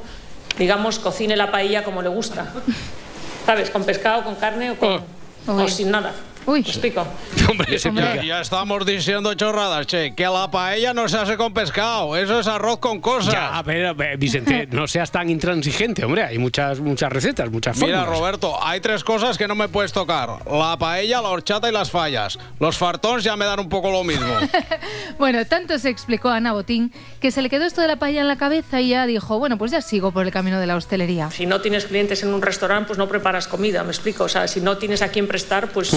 digamos, 0.57 0.99
cocine 0.99 1.37
la 1.37 1.51
paella 1.51 1.85
como 1.85 2.01
le 2.01 2.09
gusta. 2.09 2.47
¿Sabes? 3.45 3.69
Con 3.69 3.85
pescado, 3.85 4.25
con 4.25 4.37
carne 4.37 4.71
o, 4.71 4.79
con, 4.79 5.03
o 5.47 5.69
sin 5.69 5.91
nada. 5.91 6.13
¿Me 6.47 6.59
explico? 6.59 7.07
Hombre, 7.51 7.79
Ya, 7.79 8.23
ya 8.23 8.41
estamos 8.41 8.85
diciendo 8.87 9.35
chorradas, 9.35 9.87
che. 9.87 10.15
Que 10.15 10.25
la 10.25 10.51
paella 10.51 10.95
no 10.95 11.09
se 11.09 11.17
hace 11.19 11.37
con 11.37 11.53
pescado. 11.53 12.17
Eso 12.17 12.41
es 12.41 12.47
arroz 12.47 12.79
con 12.79 13.01
cosas. 13.01 13.33
Ya, 13.33 13.57
a 13.57 13.63
ver, 13.63 13.87
a 13.87 13.93
ver, 13.93 14.17
Vicente, 14.19 14.67
no 14.71 14.87
seas 14.87 15.11
tan 15.11 15.29
intransigente, 15.31 16.05
hombre. 16.05 16.23
Hay 16.25 16.39
muchas, 16.39 16.81
muchas 16.81 17.13
recetas, 17.13 17.51
muchas 17.51 17.77
Mira, 17.79 18.01
fórmulas. 18.01 18.19
Roberto, 18.19 18.65
hay 18.65 18.81
tres 18.81 19.05
cosas 19.05 19.37
que 19.39 19.49
no 19.49 19.55
me 19.55 19.69
puedes 19.69 19.93
tocar. 19.93 20.31
La 20.51 20.77
paella, 20.79 21.21
la 21.21 21.29
horchata 21.29 21.69
y 21.69 21.73
las 21.73 21.91
fallas. 21.91 22.39
Los 22.61 22.77
fartons 22.77 23.25
ya 23.25 23.37
me 23.37 23.45
dan 23.45 23.61
un 23.61 23.69
poco 23.69 23.91
lo 23.91 24.05
mismo. 24.05 24.27
Bueno, 25.19 25.45
tanto 25.47 25.79
se 25.79 25.89
explicó 25.91 26.29
a 26.29 26.37
Ana 26.37 26.53
Botín 26.53 26.93
que 27.21 27.31
se 27.31 27.41
le 27.41 27.49
quedó 27.49 27.65
esto 27.65 27.81
de 27.81 27.87
la 27.89 27.97
paella 27.97 28.21
en 28.21 28.29
la 28.29 28.37
cabeza 28.37 28.81
y 28.81 28.89
ya 28.89 29.07
dijo, 29.07 29.39
bueno, 29.39 29.57
pues 29.59 29.71
ya 29.71 29.81
sigo 29.81 30.11
por 30.11 30.27
el 30.27 30.33
camino 30.33 30.59
de 30.59 30.67
la 30.67 30.77
hostelería. 30.77 31.31
Si 31.31 31.47
no 31.47 31.61
tienes 31.61 31.85
clientes 31.87 32.23
en 32.25 32.35
un 32.35 32.43
restaurante, 32.43 32.89
pues 32.89 32.99
no 32.99 33.09
preparas 33.09 33.47
comida, 33.47 33.85
¿me 33.85 33.91
explico? 33.91 34.25
O 34.25 34.29
sea, 34.29 34.49
si 34.49 34.61
no 34.61 34.77
tienes 34.77 35.03
a 35.03 35.09
quién 35.09 35.29
prestar, 35.29 35.69
pues 35.69 35.97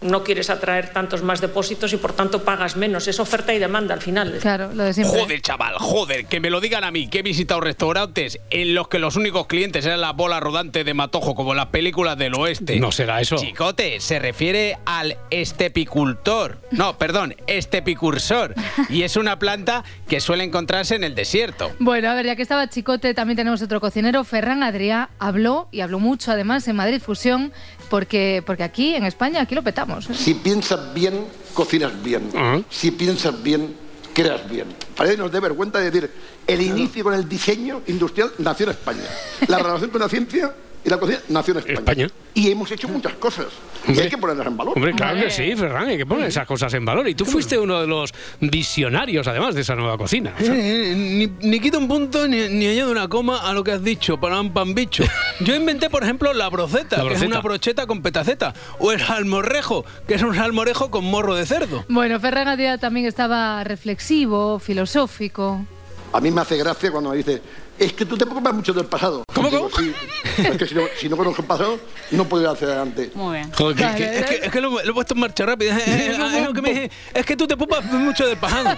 no 0.00 0.22
quieres 0.22 0.50
atraer 0.50 0.92
tantos 0.92 1.22
más 1.22 1.40
depósitos 1.40 1.92
y 1.92 1.96
por 1.96 2.12
tanto 2.12 2.44
pagas 2.44 2.76
menos. 2.76 3.08
Es 3.08 3.20
oferta 3.20 3.52
y 3.54 3.58
demanda 3.58 3.94
al 3.94 4.00
final. 4.00 4.38
Claro, 4.40 4.72
lo 4.72 4.84
de 4.84 4.92
siempre. 4.94 5.20
Joder, 5.20 5.40
chaval, 5.40 5.74
joder, 5.78 6.26
que 6.26 6.40
me 6.40 6.50
lo 6.50 6.60
digan 6.60 6.84
a 6.84 6.90
mí, 6.90 7.08
que 7.08 7.20
he 7.20 7.22
visitado 7.22 7.60
restaurantes 7.60 8.38
en 8.50 8.74
los 8.74 8.88
que 8.88 8.98
los 8.98 9.16
únicos 9.16 9.46
clientes 9.46 9.84
eran 9.84 10.00
la 10.00 10.12
bola 10.12 10.40
rodante 10.40 10.84
de 10.84 10.94
matojo, 10.94 11.34
como 11.34 11.52
en 11.52 11.58
las 11.58 11.66
películas 11.66 12.16
del 12.16 12.34
oeste. 12.34 12.78
No 12.78 12.92
será 12.92 13.20
eso. 13.20 13.36
Chicote, 13.36 14.00
se 14.00 14.18
refiere 14.18 14.78
al 14.84 15.16
estepicultor. 15.30 16.60
No, 16.70 16.96
perdón, 16.98 17.34
estepicursor. 17.46 18.54
Y 18.88 19.02
es 19.02 19.16
una 19.16 19.38
planta 19.38 19.84
que 20.08 20.20
suele 20.20 20.44
encontrarse 20.44 20.94
en 20.94 21.04
el 21.04 21.14
desierto. 21.14 21.72
Bueno, 21.78 22.10
a 22.10 22.14
ver, 22.14 22.26
ya 22.26 22.36
que 22.36 22.42
estaba 22.42 22.68
Chicote, 22.68 23.14
también 23.14 23.36
tenemos 23.36 23.62
otro 23.62 23.80
cocinero, 23.80 24.24
Ferran 24.24 24.62
Adrià, 24.62 25.08
habló 25.18 25.68
y 25.72 25.80
habló 25.80 25.98
mucho 25.98 26.32
además 26.32 26.66
en 26.68 26.76
Madrid 26.76 27.00
Fusión, 27.00 27.52
porque, 27.90 28.42
porque 28.46 28.62
aquí 28.62 28.94
en 28.94 29.04
España, 29.04 29.40
aquí 29.40 29.54
lo 29.54 29.62
petamos. 29.62 29.87
¿Eh? 29.88 30.14
Si 30.14 30.34
piensas 30.34 30.92
bien, 30.94 31.26
cocinas 31.54 31.92
bien. 32.02 32.30
Si 32.70 32.90
piensas 32.90 33.42
bien, 33.42 33.74
creas 34.12 34.48
bien. 34.48 34.66
Parece 34.96 35.16
que 35.16 35.22
nos 35.22 35.32
dé 35.32 35.40
vergüenza 35.40 35.78
decir, 35.78 36.10
el 36.46 36.62
inicio 36.62 37.04
con 37.04 37.14
el 37.14 37.28
diseño 37.28 37.82
industrial 37.86 38.32
nació 38.38 38.64
en 38.66 38.70
España. 38.70 39.02
La 39.46 39.58
relación 39.62 39.90
con 39.90 40.00
la 40.00 40.08
ciencia 40.08 40.54
y 40.88 40.90
la 40.90 40.96
cocina 40.98 41.20
nació 41.28 41.52
en 41.52 41.58
España. 41.58 41.78
España. 41.78 42.06
Y 42.34 42.50
hemos 42.50 42.70
hecho 42.70 42.88
muchas 42.88 43.12
cosas. 43.14 43.46
Y 43.86 43.98
hay 43.98 44.08
que 44.08 44.16
ponerlas 44.16 44.46
en 44.46 44.56
valor. 44.56 44.72
Hombre, 44.74 44.94
claro 44.94 45.20
que 45.20 45.30
sí, 45.30 45.54
Ferran, 45.54 45.88
hay 45.88 45.98
que 45.98 46.06
poner 46.06 46.26
esas 46.26 46.46
cosas 46.46 46.72
en 46.74 46.84
valor. 46.84 47.06
Y 47.08 47.14
tú 47.14 47.24
fuiste 47.24 47.58
uno 47.58 47.80
de 47.80 47.86
los 47.86 48.12
visionarios, 48.40 49.26
además, 49.28 49.54
de 49.54 49.60
esa 49.60 49.74
nueva 49.74 49.98
cocina. 49.98 50.34
Eh, 50.38 50.94
ni, 50.96 51.26
ni 51.46 51.60
quito 51.60 51.78
un 51.78 51.88
punto 51.88 52.26
ni, 52.26 52.48
ni 52.48 52.68
añado 52.68 52.90
una 52.90 53.08
coma 53.08 53.48
a 53.48 53.52
lo 53.52 53.62
que 53.62 53.72
has 53.72 53.84
dicho, 53.84 54.18
para 54.18 54.40
un 54.40 54.52
pan 54.52 54.74
bicho. 54.74 55.04
Yo 55.40 55.54
inventé, 55.54 55.90
por 55.90 56.02
ejemplo, 56.02 56.32
la 56.32 56.48
broceta, 56.48 57.02
La 57.02 57.08
que 57.08 57.16
es 57.16 57.22
una 57.22 57.40
brocheta 57.40 57.86
con 57.86 58.02
petaceta. 58.02 58.54
O 58.78 58.92
el 58.92 59.00
salmorrejo, 59.00 59.84
que 60.06 60.14
es 60.14 60.22
un 60.22 60.34
salmorejo 60.34 60.90
con 60.90 61.04
morro 61.04 61.34
de 61.34 61.44
cerdo. 61.44 61.84
Bueno, 61.88 62.18
Ferran 62.18 62.48
Adrià 62.48 62.78
también 62.78 63.06
estaba 63.06 63.62
reflexivo, 63.64 64.58
filosófico. 64.58 65.64
A 66.12 66.20
mí 66.20 66.30
me 66.30 66.40
hace 66.40 66.56
gracia 66.56 66.90
cuando 66.90 67.10
me 67.10 67.18
dice, 67.18 67.42
es 67.78 67.92
que 67.92 68.04
tú 68.04 68.16
te 68.16 68.24
preocupas 68.26 68.54
mucho 68.54 68.72
del 68.72 68.86
pasado. 68.86 69.24
¿Cómo, 69.34 69.48
Digo, 69.50 69.70
sí. 69.76 69.92
Es 70.38 70.56
que 70.56 70.66
si 70.66 70.74
no, 70.74 70.82
si 70.98 71.08
no 71.08 71.16
conozco 71.16 71.42
el 71.42 71.48
pasado, 71.48 71.78
no 72.10 72.24
puedo 72.24 72.42
ir 72.44 72.48
hacia 72.48 72.66
adelante. 72.68 73.10
Muy 73.14 73.36
bien. 73.38 73.52
Joder, 73.52 73.76
que- 73.76 73.96
que- 74.04 74.18
es, 74.18 74.26
que, 74.26 74.34
es 74.46 74.52
que 74.52 74.60
lo, 74.60 74.70
lo 74.70 74.80
he 74.90 74.94
puesto 74.94 75.14
en 75.14 75.20
marcha 75.20 75.46
rápida. 75.46 75.78
Eh, 75.78 76.10
es, 76.36 76.44
lo 76.46 76.52
que 76.52 76.62
me 76.62 76.70
dice, 76.70 76.90
es 77.14 77.24
que 77.26 77.36
tú 77.36 77.46
te 77.46 77.54
ocupas 77.54 77.84
mucho 77.84 78.26
del 78.26 78.36
pasado. 78.36 78.76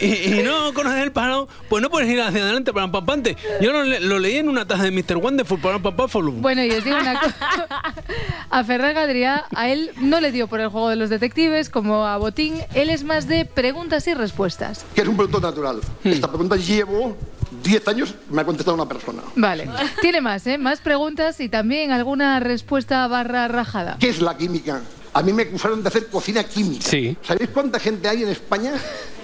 Y, 0.00 0.38
y 0.38 0.42
no 0.44 0.72
conoces 0.74 1.02
el 1.02 1.10
pasado, 1.10 1.48
pues 1.68 1.82
no 1.82 1.90
puedes 1.90 2.08
ir 2.08 2.20
hacia 2.20 2.42
adelante 2.42 2.72
para 2.72 2.90
pampante. 2.90 3.36
Yo 3.60 3.72
lo, 3.72 3.82
le- 3.82 4.00
lo 4.00 4.18
leí 4.20 4.36
en 4.36 4.48
una 4.48 4.64
taza 4.66 4.84
de 4.84 4.90
Mr. 4.92 5.16
Wonderful 5.16 5.58
para 5.60 5.78
pampáfolo. 5.80 6.30
Bueno, 6.32 6.62
y 6.64 6.70
os 6.70 6.84
digo 6.84 6.96
una 6.96 7.18
cosa. 7.20 7.34
A 8.50 8.64
Ferran 8.64 8.96
Adrià, 8.96 9.44
a 9.54 9.68
él 9.68 9.90
no 10.00 10.20
le 10.20 10.32
dio 10.32 10.46
por 10.48 10.60
el 10.60 10.68
juego 10.68 10.88
de 10.88 10.96
los 10.96 11.10
detectives, 11.10 11.68
como 11.68 12.06
a 12.06 12.16
Botín. 12.16 12.54
Él 12.74 12.88
es 12.90 13.04
más 13.04 13.28
de 13.28 13.44
preguntas 13.44 14.06
y 14.06 14.14
respuestas. 14.14 14.84
Que 14.94 15.02
es 15.02 15.08
un 15.08 15.16
producto 15.16 15.40
natural. 15.40 15.80
Esta 16.04 16.28
pregunta 16.28 16.56
llevo 16.56 17.16
10 17.62 17.88
años, 17.88 18.14
me 18.30 18.42
ha 18.42 18.44
contestado 18.44 18.74
una 18.74 18.88
persona. 18.88 19.22
Vale. 19.36 19.68
Tiene 20.00 20.20
más, 20.20 20.46
¿eh? 20.46 20.58
Más 20.58 20.80
preguntas 20.80 21.40
y 21.40 21.48
también 21.48 21.90
alguna 21.90 22.40
respuesta 22.40 23.06
barra 23.08 23.48
rajada. 23.48 23.96
¿Qué 23.98 24.08
es 24.08 24.20
la 24.20 24.36
química? 24.36 24.80
A 25.12 25.22
mí 25.22 25.32
me 25.32 25.42
acusaron 25.42 25.82
de 25.82 25.88
hacer 25.88 26.06
cocina 26.08 26.44
química. 26.44 26.84
Sí. 26.88 27.16
¿Sabéis 27.22 27.50
cuánta 27.50 27.80
gente 27.80 28.08
hay 28.08 28.22
en 28.22 28.28
España 28.28 28.72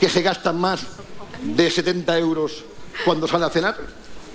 que 0.00 0.08
se 0.08 0.22
gasta 0.22 0.52
más 0.52 0.80
de 1.42 1.70
70 1.70 2.18
euros 2.18 2.64
cuando 3.04 3.28
sale 3.28 3.44
a 3.44 3.50
cenar? 3.50 3.76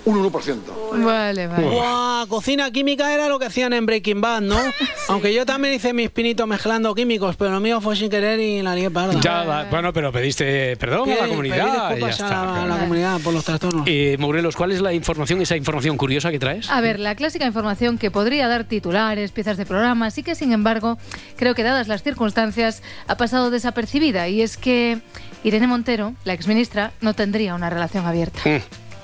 Un 0.04 0.22
1%. 0.24 0.56
Vale, 1.04 1.46
vale. 1.46 1.68
Guau, 1.68 2.26
cocina 2.26 2.70
química 2.70 3.12
era 3.12 3.28
lo 3.28 3.38
que 3.38 3.46
hacían 3.46 3.72
en 3.72 3.86
Breaking 3.86 4.20
Bad, 4.20 4.40
¿no? 4.42 4.58
Aunque 5.08 5.34
yo 5.34 5.44
también 5.44 5.74
hice 5.74 5.92
mis 5.92 6.10
pinitos 6.10 6.46
mezclando 6.46 6.94
químicos, 6.94 7.36
pero 7.36 7.50
lo 7.50 7.60
mío 7.60 7.80
fue 7.80 7.96
sin 7.96 8.08
querer 8.08 8.40
y 8.40 8.62
la 8.62 8.74
lié 8.74 8.90
parda. 8.90 9.20
Ya, 9.20 9.44
va, 9.44 9.64
bueno, 9.64 9.92
pero 9.92 10.10
pediste 10.10 10.76
perdón 10.76 11.10
a 11.10 11.14
la 11.16 11.28
comunidad. 11.28 11.96
y 11.96 12.00
ya 12.00 12.06
a 12.06 12.10
está, 12.10 12.28
la, 12.28 12.40
a 12.40 12.56
la 12.60 12.64
claro. 12.66 12.80
comunidad 12.80 13.20
por 13.20 13.34
los 13.34 13.44
trastornos. 13.44 13.84
Eh, 13.86 14.16
Morelos, 14.18 14.56
¿cuál 14.56 14.72
es 14.72 14.80
la 14.80 14.92
información, 14.92 15.40
esa 15.42 15.56
información 15.56 15.96
curiosa 15.96 16.30
que 16.30 16.38
traes? 16.38 16.70
A 16.70 16.80
ver, 16.80 16.98
la 16.98 17.14
clásica 17.14 17.44
información 17.46 17.98
que 17.98 18.10
podría 18.10 18.48
dar 18.48 18.64
titulares, 18.64 19.32
piezas 19.32 19.56
de 19.56 19.66
programa, 19.66 20.10
sí 20.10 20.22
que 20.22 20.34
sin 20.34 20.52
embargo 20.52 20.98
creo 21.36 21.54
que 21.54 21.62
dadas 21.62 21.88
las 21.88 22.02
circunstancias 22.02 22.82
ha 23.06 23.16
pasado 23.16 23.50
desapercibida 23.50 24.28
y 24.28 24.42
es 24.42 24.56
que 24.56 25.00
Irene 25.44 25.66
Montero, 25.66 26.14
la 26.24 26.32
exministra, 26.32 26.92
no 27.00 27.14
tendría 27.14 27.54
una 27.54 27.70
relación 27.70 28.06
abierta. 28.06 28.40
Mm, 28.44 28.60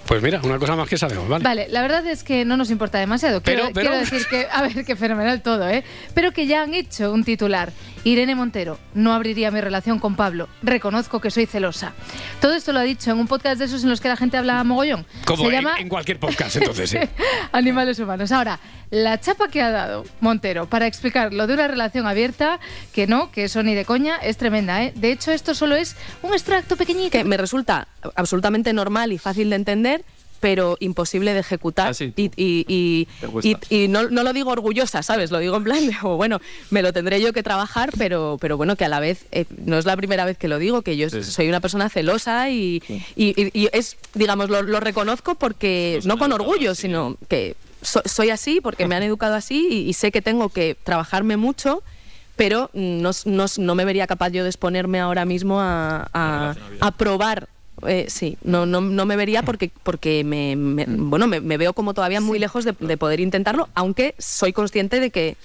Pues 0.06 0.22
mira, 0.22 0.40
una 0.44 0.58
cosa 0.58 0.76
más 0.76 0.88
que 0.88 0.96
sabemos, 0.96 1.28
¿vale? 1.28 1.42
Vale, 1.42 1.66
la 1.68 1.82
verdad 1.82 2.06
es 2.06 2.22
que 2.22 2.44
no 2.44 2.56
nos 2.56 2.70
importa 2.70 2.98
demasiado. 2.98 3.42
Quiero, 3.42 3.62
Pero- 3.62 3.74
pero- 3.74 3.90
quiero 3.90 4.04
decir 4.04 4.26
que, 4.28 4.46
a 4.50 4.62
ver, 4.62 4.84
que 4.84 4.94
fenomenal 4.94 5.42
todo, 5.42 5.68
¿eh? 5.68 5.82
Pero 6.14 6.30
que 6.32 6.46
ya 6.46 6.62
han 6.62 6.74
hecho 6.74 7.12
un 7.12 7.24
titular. 7.24 7.72
Irene 8.04 8.36
Montero, 8.36 8.78
no 8.94 9.12
abriría 9.12 9.50
mi 9.50 9.60
relación 9.60 9.98
con 9.98 10.14
Pablo. 10.14 10.48
Reconozco 10.62 11.20
que 11.20 11.32
soy 11.32 11.46
celosa. 11.46 11.92
Todo 12.40 12.54
esto 12.54 12.72
lo 12.72 12.78
ha 12.78 12.82
dicho 12.84 13.10
en 13.10 13.18
un 13.18 13.26
podcast 13.26 13.58
de 13.58 13.64
esos 13.64 13.82
en 13.82 13.90
los 13.90 14.00
que 14.00 14.06
la 14.06 14.16
gente 14.16 14.36
habla 14.36 14.62
mogollón. 14.62 15.04
Como 15.24 15.42
Se 15.42 15.48
en, 15.48 15.52
llama 15.52 15.74
en 15.80 15.88
cualquier 15.88 16.20
podcast, 16.20 16.54
entonces. 16.54 16.94
¿eh? 16.94 17.08
Animales 17.52 17.98
humanos. 17.98 18.30
Ahora, 18.30 18.60
la 18.90 19.18
chapa 19.20 19.48
que 19.48 19.60
ha 19.60 19.72
dado 19.72 20.04
Montero 20.20 20.66
para 20.66 20.86
explicar 20.86 21.34
lo 21.34 21.48
de 21.48 21.54
una 21.54 21.66
relación 21.66 22.06
abierta, 22.06 22.60
que 22.92 23.08
no, 23.08 23.32
que 23.32 23.42
eso 23.42 23.64
ni 23.64 23.74
de 23.74 23.84
coña, 23.84 24.18
es 24.18 24.36
tremenda, 24.36 24.84
¿eh? 24.84 24.92
De 24.94 25.10
hecho, 25.10 25.32
esto 25.32 25.56
solo 25.56 25.74
es 25.74 25.96
un 26.22 26.32
extracto 26.32 26.76
pequeñito. 26.76 27.10
que 27.10 27.24
me 27.24 27.36
resulta 27.36 27.88
absolutamente 28.14 28.72
normal 28.72 29.12
y 29.12 29.18
fácil 29.18 29.50
de 29.50 29.56
entender 29.56 30.04
pero 30.38 30.76
imposible 30.80 31.32
de 31.32 31.40
ejecutar. 31.40 31.88
Ah, 31.88 31.94
sí. 31.94 32.12
Y, 33.70 33.86
no, 33.88 34.08
no 34.10 34.22
lo 34.22 34.32
digo 34.34 34.50
orgullosa, 34.50 35.02
¿sabes? 35.02 35.30
Lo 35.30 35.38
digo 35.38 35.56
en 35.56 35.64
plan 35.64 35.86
de, 35.86 35.96
bueno, 36.02 36.40
me 36.70 36.82
lo 36.82 36.92
tendré 36.92 37.20
yo 37.20 37.32
que 37.32 37.42
trabajar, 37.42 37.90
pero, 37.96 38.36
pero 38.40 38.56
bueno, 38.58 38.76
que 38.76 38.84
a 38.84 38.88
la 38.88 39.00
vez, 39.00 39.24
eh, 39.32 39.46
no 39.64 39.78
es 39.78 39.86
la 39.86 39.96
primera 39.96 40.24
vez 40.26 40.36
que 40.36 40.46
lo 40.48 40.58
digo, 40.58 40.82
que 40.82 40.96
yo 40.98 41.08
soy 41.08 41.48
una 41.48 41.60
persona 41.60 41.88
celosa 41.88 42.50
y, 42.50 42.82
es, 43.16 43.96
digamos, 44.14 44.50
lo, 44.50 44.62
lo 44.62 44.78
reconozco 44.78 45.34
porque, 45.36 46.00
no 46.04 46.18
con 46.18 46.32
orgullo, 46.32 46.74
sino 46.74 47.16
que 47.28 47.56
so- 47.82 48.02
soy 48.04 48.30
así, 48.30 48.60
porque 48.60 48.86
me 48.86 48.94
han 48.94 49.02
educado 49.04 49.34
así 49.34 49.66
y, 49.70 49.88
y 49.88 49.92
sé 49.94 50.12
que 50.12 50.22
tengo 50.22 50.48
que 50.50 50.76
trabajarme 50.84 51.36
mucho 51.36 51.82
pero 52.36 52.68
no, 52.74 53.12
no- 53.24 53.46
no 53.56 53.74
me 53.74 53.86
vería 53.86 54.06
capaz 54.06 54.28
yo 54.28 54.42
de 54.42 54.50
exponerme 54.50 55.00
ahora 55.00 55.24
mismo 55.24 55.58
a, 55.58 56.06
a, 56.12 56.54
a 56.80 56.90
probar. 56.90 57.48
Eh, 57.86 58.06
sí, 58.08 58.38
no, 58.42 58.66
no, 58.66 58.80
no 58.80 59.06
me 59.06 59.16
vería 59.16 59.42
porque, 59.42 59.70
porque 59.82 60.24
me, 60.24 60.56
me- 60.56 60.86
bueno, 60.88 61.26
me, 61.26 61.40
me 61.40 61.56
veo 61.58 61.72
como 61.72 61.94
todavía 61.94 62.20
muy 62.20 62.38
lejos 62.38 62.64
de, 62.64 62.74
de 62.78 62.96
poder 62.96 63.20
intentarlo, 63.20 63.68
aunque 63.74 64.14
soy 64.18 64.52
consciente 64.52 64.98
de 65.00 65.10
que, 65.10 65.36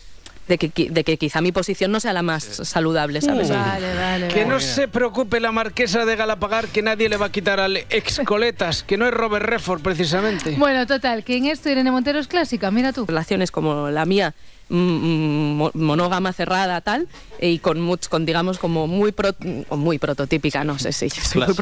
de, 0.47 0.57
que, 0.57 0.89
de 0.89 1.03
que 1.03 1.17
quizá 1.17 1.39
mi 1.41 1.51
posición 1.51 1.91
no 1.91 1.99
sea 1.99 2.13
la 2.13 2.23
más 2.23 2.43
saludable, 2.43 3.21
¿sabes? 3.21 3.49
Vale, 3.49 3.95
vale. 3.95 4.27
Que 4.29 4.45
no 4.45 4.59
se 4.59 4.87
preocupe 4.87 5.39
la 5.39 5.51
marquesa 5.51 6.03
de 6.05 6.15
Galapagar, 6.15 6.67
que 6.67 6.81
nadie 6.81 7.07
le 7.09 7.17
va 7.17 7.27
a 7.27 7.31
quitar 7.31 7.59
al 7.59 7.77
ex 7.77 8.21
coletas, 8.25 8.83
que 8.83 8.97
no 8.97 9.05
es 9.07 9.13
Robert 9.13 9.45
Redford 9.45 9.81
precisamente. 9.81 10.55
Bueno, 10.57 10.85
total, 10.87 11.23
que 11.23 11.37
en 11.37 11.45
esto 11.45 11.69
Irene 11.69 11.91
Montero 11.91 12.19
es 12.19 12.27
clásica, 12.27 12.69
mira 12.71 12.91
tú. 12.91 13.05
Relaciones 13.05 13.51
como 13.51 13.89
la 13.91 14.05
mía, 14.05 14.33
mm, 14.33 14.33
mm, 14.33 14.60
monógama 14.71 16.33
cerrada 16.33 16.81
tal 16.81 17.07
y 17.39 17.59
con 17.59 17.81
much, 17.81 18.07
con 18.07 18.25
digamos 18.25 18.57
como 18.59 18.87
muy 18.87 19.11
pro- 19.11 19.35
muy 19.71 19.99
prototípica 19.99 20.63
no 20.63 20.77
sé 20.79 20.91
si 20.93 21.09
yo 21.09 21.21
soy 21.23 21.41
muy 21.45 21.55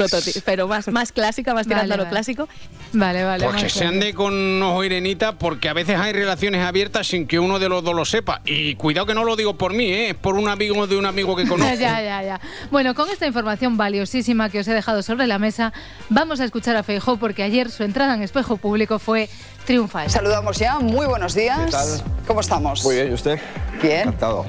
pero 0.45 0.68
más 0.68 0.88
más 0.89 1.12
clásica 1.12 1.53
más 1.53 1.66
tirando 1.68 1.84
Vale, 1.89 1.93
a 1.93 1.97
lo 1.97 2.03
vale. 2.03 2.12
clásico 2.14 2.47
Vale, 2.91 3.24
vale. 3.24 3.45
Pues 3.45 3.64
que 3.64 3.70
se 3.70 3.86
ande 3.86 4.16
con 4.16 4.62
ojo 4.64 4.84
Irenita, 4.84 5.38
porque 5.38 5.70
a 5.70 5.74
veces 5.74 5.99
hay 5.99 6.12
relaciones 6.12 6.66
abiertas 6.66 7.05
sin 7.05 7.28
que 7.28 7.38
uno 7.38 7.60
de 7.60 7.70
los 7.70 7.84
dos 7.84 7.93
lo 7.93 8.03
sepa. 8.03 8.41
Y 8.45 8.74
cuidado 8.76 9.05
que 9.05 9.14
no 9.14 9.24
lo 9.26 9.36
digo 9.36 9.57
por 9.57 9.74
mí, 9.74 9.86
¿eh? 9.86 10.10
es 10.10 10.16
por 10.16 10.34
un 10.36 10.47
amigo 10.49 10.88
de 10.88 10.97
un 10.97 11.05
amigo 11.05 11.36
que 11.36 11.43
conozco. 11.47 11.76
ya, 11.76 12.01
ya, 12.01 12.24
ya. 12.24 12.41
Bueno, 12.72 12.95
con 12.95 13.07
esta 13.12 13.28
información 13.28 13.78
valiosísima 13.78 14.49
que 14.49 14.60
os 14.60 14.68
he 14.68 14.74
dejado 14.74 15.03
sobre 15.03 15.28
la 15.28 15.38
mesa, 15.38 15.72
vamos 16.10 16.39
a 16.39 16.45
escuchar 16.45 16.76
a 16.78 16.84
Feijó 16.84 17.18
porque 17.18 17.43
ayer 17.43 17.70
su 17.70 17.84
entrada 17.84 18.16
en 18.16 18.24
espejo 18.24 18.57
público 18.57 18.97
fue 18.97 19.30
triunfal. 19.68 20.10
Saludamos 20.10 20.57
ya, 20.57 20.80
muy 20.80 21.05
buenos 21.05 21.36
días. 21.36 21.60
¿Qué 21.66 21.72
tal? 21.72 21.88
¿Cómo 22.26 22.39
estamos? 22.39 22.84
Muy 22.84 22.95
bien, 22.95 22.99
¿y 23.08 23.14
usted? 23.14 23.39
Bien. 23.82 24.02
Encantado. 24.02 24.45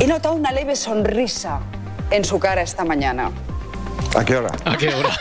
He 0.00 0.06
notado 0.06 0.34
una 0.34 0.52
leve 0.52 0.74
sonrisa 0.76 1.60
en 2.10 2.24
su 2.24 2.38
cara 2.38 2.62
esta 2.62 2.84
mañana. 2.84 3.30
¿A 4.14 4.24
qué 4.24 4.36
hora? 4.36 4.50
¿A 4.66 4.76
qué 4.76 4.88
hora? 4.94 5.08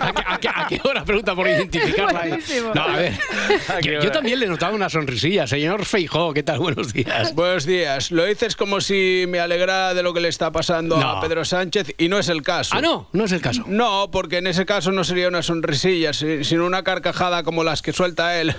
¿A 0.00 0.12
qué, 0.12 0.22
a 0.26 0.38
qué- 0.38 0.48
a 0.48 0.66
qué 0.68 0.80
hora? 0.88 1.04
Pregunta 1.04 1.34
por 1.34 1.46
identificarla. 1.46 2.38
No, 2.74 2.82
a 2.82 2.96
ver. 2.96 3.12
¿A 3.68 3.78
qué 3.78 3.98
Yo, 4.02 4.10
también 4.10 4.40
le 4.40 4.46
notaba 4.46 4.74
una 4.74 4.88
sonrisilla. 4.88 5.46
Señor 5.46 5.84
Feijó, 5.84 6.32
¿qué 6.32 6.42
tal? 6.42 6.58
Buenos 6.58 6.92
días. 6.92 7.34
Buenos 7.34 7.66
días. 7.66 8.10
Lo 8.10 8.24
dices 8.24 8.56
como 8.56 8.80
si 8.80 9.24
me 9.28 9.40
alegrara 9.40 9.92
de 9.94 10.02
lo 10.02 10.14
que 10.14 10.20
le 10.20 10.28
está 10.28 10.50
pasando 10.52 10.96
No. 10.98 11.08
a 11.08 11.20
Pedro 11.20 11.44
Sánchez 11.44 11.94
y 11.98 12.08
no 12.08 12.18
es 12.18 12.28
el 12.28 12.42
caso. 12.42 12.74
Ah, 12.76 12.80
no, 12.80 13.08
no 13.12 13.24
es 13.24 13.32
el 13.32 13.40
caso. 13.40 13.62
No, 13.66 14.10
porque 14.10 14.38
en 14.38 14.46
ese 14.46 14.64
caso 14.66 14.90
no 14.92 15.04
sería 15.04 15.28
una 15.28 15.42
sonrisilla, 15.42 16.12
si- 16.12 16.44
sino 16.44 16.64
una 16.66 16.82
carcajada 16.82 17.42
como 17.42 17.62
las 17.64 17.82
que 17.82 17.92
suelta 17.92 18.38
él. 18.40 18.54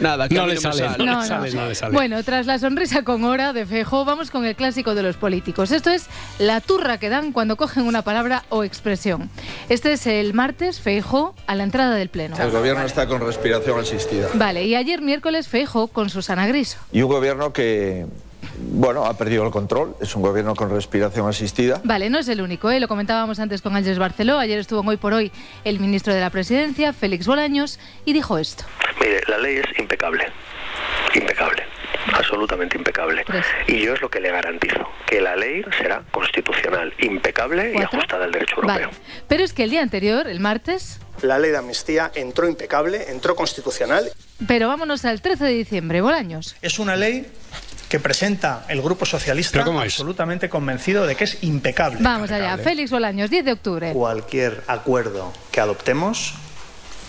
Nada, 0.00 0.28
que 0.28 0.34
No 0.36 0.46
le 0.46 0.54
me 0.54 0.60
sale, 0.60 0.78
sale. 0.78 0.98
no 0.98 1.04
le 1.04 1.10
No, 1.10 1.16
no. 1.18 1.24
sale, 1.26 1.52
no 1.52 1.68
le 1.68 1.74
sale. 1.74 1.92
Bueno, 1.92 2.22
tras 2.24 2.46
la 2.46 2.58
sonrisa 2.58 3.02
con 3.02 3.24
hora 3.24 3.52
de 3.52 3.66
Feijó, 3.66 4.04
vamos 4.04 4.30
con 4.30 4.44
el 4.46 4.56
clásico 4.56 4.94
de 4.94 5.02
los 5.02 5.16
políticos. 5.16 5.70
Esto 5.70 5.90
es 5.90 6.06
la 6.38 6.60
turra 6.60 6.98
que 6.98 7.08
dan 7.10 7.32
cuando 7.32 7.56
cogen 7.56 7.84
una 7.86 8.02
palabra 8.02 8.44
o 8.54 8.62
expresión. 8.62 9.28
Este 9.68 9.92
es 9.92 10.06
el 10.06 10.32
martes, 10.32 10.80
Feijó, 10.80 11.34
a 11.48 11.56
la 11.56 11.64
entrada 11.64 11.96
del 11.96 12.08
Pleno. 12.08 12.36
El 12.40 12.52
gobierno 12.52 12.84
está 12.84 13.08
con 13.08 13.20
respiración 13.20 13.80
asistida. 13.80 14.28
Vale, 14.34 14.62
y 14.64 14.76
ayer 14.76 15.02
miércoles 15.02 15.48
Feijó 15.48 15.88
con 15.88 16.08
Susana 16.08 16.46
Griso. 16.46 16.78
Y 16.92 17.02
un 17.02 17.10
gobierno 17.10 17.52
que, 17.52 18.06
bueno, 18.70 19.06
ha 19.06 19.18
perdido 19.18 19.44
el 19.44 19.50
control. 19.50 19.96
Es 20.00 20.14
un 20.14 20.22
gobierno 20.22 20.54
con 20.54 20.70
respiración 20.70 21.28
asistida. 21.28 21.80
Vale, 21.82 22.08
no 22.10 22.20
es 22.20 22.28
el 22.28 22.40
único, 22.40 22.70
¿eh? 22.70 22.78
lo 22.78 22.86
comentábamos 22.86 23.40
antes 23.40 23.60
con 23.60 23.74
Ángeles 23.74 23.98
Barceló, 23.98 24.38
ayer 24.38 24.60
estuvo 24.60 24.82
en 24.82 24.88
Hoy 24.88 24.98
por 24.98 25.12
Hoy 25.14 25.32
el 25.64 25.80
ministro 25.80 26.14
de 26.14 26.20
la 26.20 26.30
Presidencia, 26.30 26.92
Félix 26.92 27.26
Bolaños, 27.26 27.80
y 28.04 28.12
dijo 28.12 28.38
esto. 28.38 28.64
Mire, 29.00 29.20
la 29.26 29.38
ley 29.38 29.56
es 29.56 29.78
impecable. 29.80 30.26
Impecable. 31.12 31.73
Absolutamente 32.12 32.76
impecable. 32.76 33.24
Y 33.66 33.80
yo 33.84 33.94
es 33.94 34.00
lo 34.00 34.10
que 34.10 34.20
le 34.20 34.30
garantizo, 34.30 34.88
que 35.06 35.20
la 35.20 35.36
ley 35.36 35.62
será 35.78 36.02
constitucional, 36.10 36.92
impecable 36.98 37.72
y 37.76 37.82
ajustada 37.82 38.24
al 38.24 38.32
derecho 38.32 38.56
europeo. 38.56 38.88
Vale, 38.88 38.98
pero 39.28 39.42
es 39.44 39.52
que 39.52 39.64
el 39.64 39.70
día 39.70 39.82
anterior, 39.82 40.26
el 40.28 40.40
martes, 40.40 41.00
La 41.22 41.38
ley 41.38 41.50
de 41.52 41.58
amnistía 41.58 42.10
entró 42.14 42.48
impecable, 42.48 43.10
entró 43.10 43.34
constitucional. 43.36 44.10
pero 44.46 44.68
vámonos 44.68 45.04
al 45.04 45.20
13 45.22 45.44
de 45.44 45.52
diciembre, 45.52 46.00
Bolaños. 46.00 46.56
Es 46.60 46.78
una 46.78 46.96
ley 46.96 47.26
que 47.88 48.00
presenta 48.00 48.64
el 48.68 48.82
Grupo 48.82 49.06
Socialista 49.06 49.62
absolutamente 49.62 50.48
convencido 50.48 51.06
de 51.06 51.14
que 51.14 51.24
es 51.24 51.42
impecable. 51.44 51.98
Vamos 52.00 52.30
allá, 52.32 52.56
Félix 52.58 52.90
Bolaños, 52.90 53.30
10 53.30 53.44
de 53.44 53.52
octubre. 53.52 53.92
Cualquier 53.92 54.62
acuerdo 54.66 55.32
que 55.52 55.60
adoptemos 55.60 56.34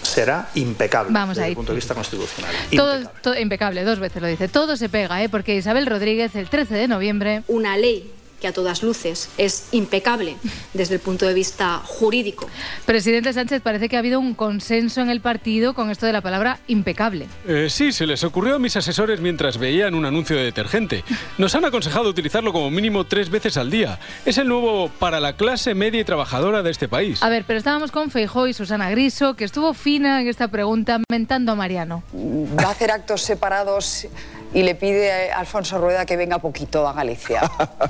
será 0.06 0.50
impecable 0.56 1.12
Vamos 1.14 1.36
desde 1.38 1.50
el 1.50 1.56
punto 1.56 1.72
de 1.72 1.78
vista 1.78 1.94
constitucional. 1.94 2.54
Todo, 2.76 3.10
todo- 3.22 3.38
impecable, 3.40 3.84
dos 3.84 4.00
veces 4.00 4.22
lo 4.22 4.28
dice. 4.28 4.48
Todo 4.48 4.78
se 4.78 4.90
pega, 4.90 5.24
¿eh? 5.24 5.30
porque 5.30 5.56
Isabel 5.56 5.86
Rodríguez, 5.86 6.36
el 6.36 6.50
13 6.50 6.74
de 6.76 6.88
noviembre, 6.88 7.44
una 7.48 7.78
ley 7.78 8.12
que 8.40 8.48
a 8.48 8.54
todas 8.54 8.84
luces 8.84 9.30
es 9.38 9.68
impecable 9.72 10.36
desde 10.74 10.96
el 10.96 11.02
punto 11.02 11.26
de 11.26 11.34
vista 11.34 11.82
jurídico. 11.84 12.48
presidente 12.86 13.34
Sánchez, 13.34 13.62
parece 13.62 13.90
que 13.90 13.96
ha 13.96 14.00
habido 14.00 14.20
un 14.20 14.34
consenso 14.34 15.02
en 15.02 15.10
el 15.10 15.22
partido 15.22 15.74
con 15.74 15.90
esto 15.90 16.06
de 16.06 16.14
la 16.14 16.22
palabra 16.22 16.60
impecable. 16.68 17.28
Eh, 17.48 17.68
sí, 17.70 17.92
se 17.92 18.06
les 18.06 18.24
ocurrió 18.24 18.56
a 18.56 18.60
mis 18.60 18.76
asesores 18.76 19.20
mientras 19.20 19.58
veían 19.58 19.96
un 19.96 20.06
anuncio 20.06 20.36
de 20.36 20.44
detergente. 20.44 21.04
Nos 21.38 21.56
han 21.56 21.66
aconsejado 21.66 22.10
utilizarlo 22.10 22.54
como 22.54 22.70
mínimo 22.70 23.06
tres 23.06 23.30
veces 23.30 23.58
al 23.58 23.70
día. 23.70 24.00
Es 24.26 24.38
el 24.38 24.48
nuevo 24.48 24.90
para 25.00 25.20
la 25.20 25.36
clase 25.36 25.74
media 25.74 26.02
y 26.02 26.04
trabajadora 26.04 26.64
de 26.64 26.72
este 26.72 26.88
país. 26.88 27.22
A 27.24 27.30
ver, 27.30 27.46
pero 27.46 27.58
estábamos 27.58 27.92
con 27.92 28.12
Feijó 28.12 28.48
y 28.48 28.54
Susana 28.54 28.90
Griso, 28.90 29.36
que 29.36 29.44
estuvo 29.44 29.74
fina 29.74 30.22
en 30.22 30.28
esta 30.28 30.48
pregunta, 30.48 31.00
mentando 31.10 31.52
a 31.52 31.56
Mariano. 31.56 32.04
Va 32.14 32.70
a 32.70 32.72
hacer 32.72 32.92
actos 32.92 33.22
separados 33.22 34.08
y 34.56 34.64
le 34.64 34.74
pide 34.74 35.32
a 35.32 35.40
Alfonso 35.40 35.78
Rueda 35.78 36.06
que 36.06 36.16
venga 36.16 36.40
poquito 36.40 36.88
a 36.88 36.94
Galicia. 36.94 37.42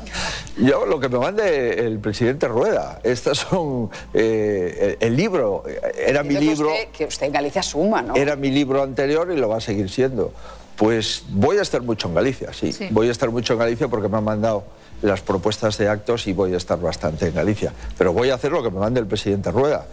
Yo, 0.57 0.85
lo 0.85 0.99
que 0.99 1.09
me 1.09 1.19
mande 1.19 1.85
el 1.85 1.99
presidente 1.99 2.47
Rueda. 2.47 2.99
Estas 3.03 3.37
son. 3.37 3.89
eh, 4.13 4.97
el, 4.99 5.07
el 5.09 5.15
libro. 5.15 5.63
Era 5.95 6.23
mi 6.23 6.33
que 6.35 6.41
libro. 6.41 6.69
usted- 6.71 6.87
que 6.89 7.05
usted 7.05 7.27
en 7.27 7.33
Galicia 7.33 7.61
suma, 7.61 8.01
¿no? 8.01 8.15
Era 8.15 8.35
mi 8.35 8.49
libro 8.49 8.81
anterior 8.81 9.31
y 9.31 9.37
lo 9.37 9.47
va 9.49 9.57
a 9.57 9.61
seguir 9.61 9.89
siendo. 9.89 10.33
Pues 10.75 11.23
voy 11.29 11.57
a 11.57 11.61
estar 11.61 11.81
mucho 11.83 12.07
en 12.07 12.15
Galicia, 12.15 12.51
sí. 12.51 12.73
Sí. 12.73 12.87
Voy 12.91 13.07
a 13.09 13.11
estar 13.11 13.29
mucho 13.29 13.53
en 13.53 13.59
Galicia 13.59 13.87
porque 13.87 14.09
me 14.09 14.17
han 14.17 14.23
mandado 14.23 14.63
las 15.01 15.21
propuestas 15.21 15.77
de 15.77 15.87
actos 15.87 16.25
y 16.27 16.33
voy 16.33 16.53
a 16.53 16.57
estar 16.57 16.79
bastante 16.79 17.27
en 17.27 17.35
Galicia. 17.35 17.71
Pero 17.97 18.11
voy 18.11 18.29
a 18.31 18.35
hacer 18.35 18.51
lo 18.51 18.63
que 18.63 18.71
me 18.71 18.79
mande 18.79 18.99
el 18.99 19.05
presidente 19.07 19.51
Rueda. 19.51 19.85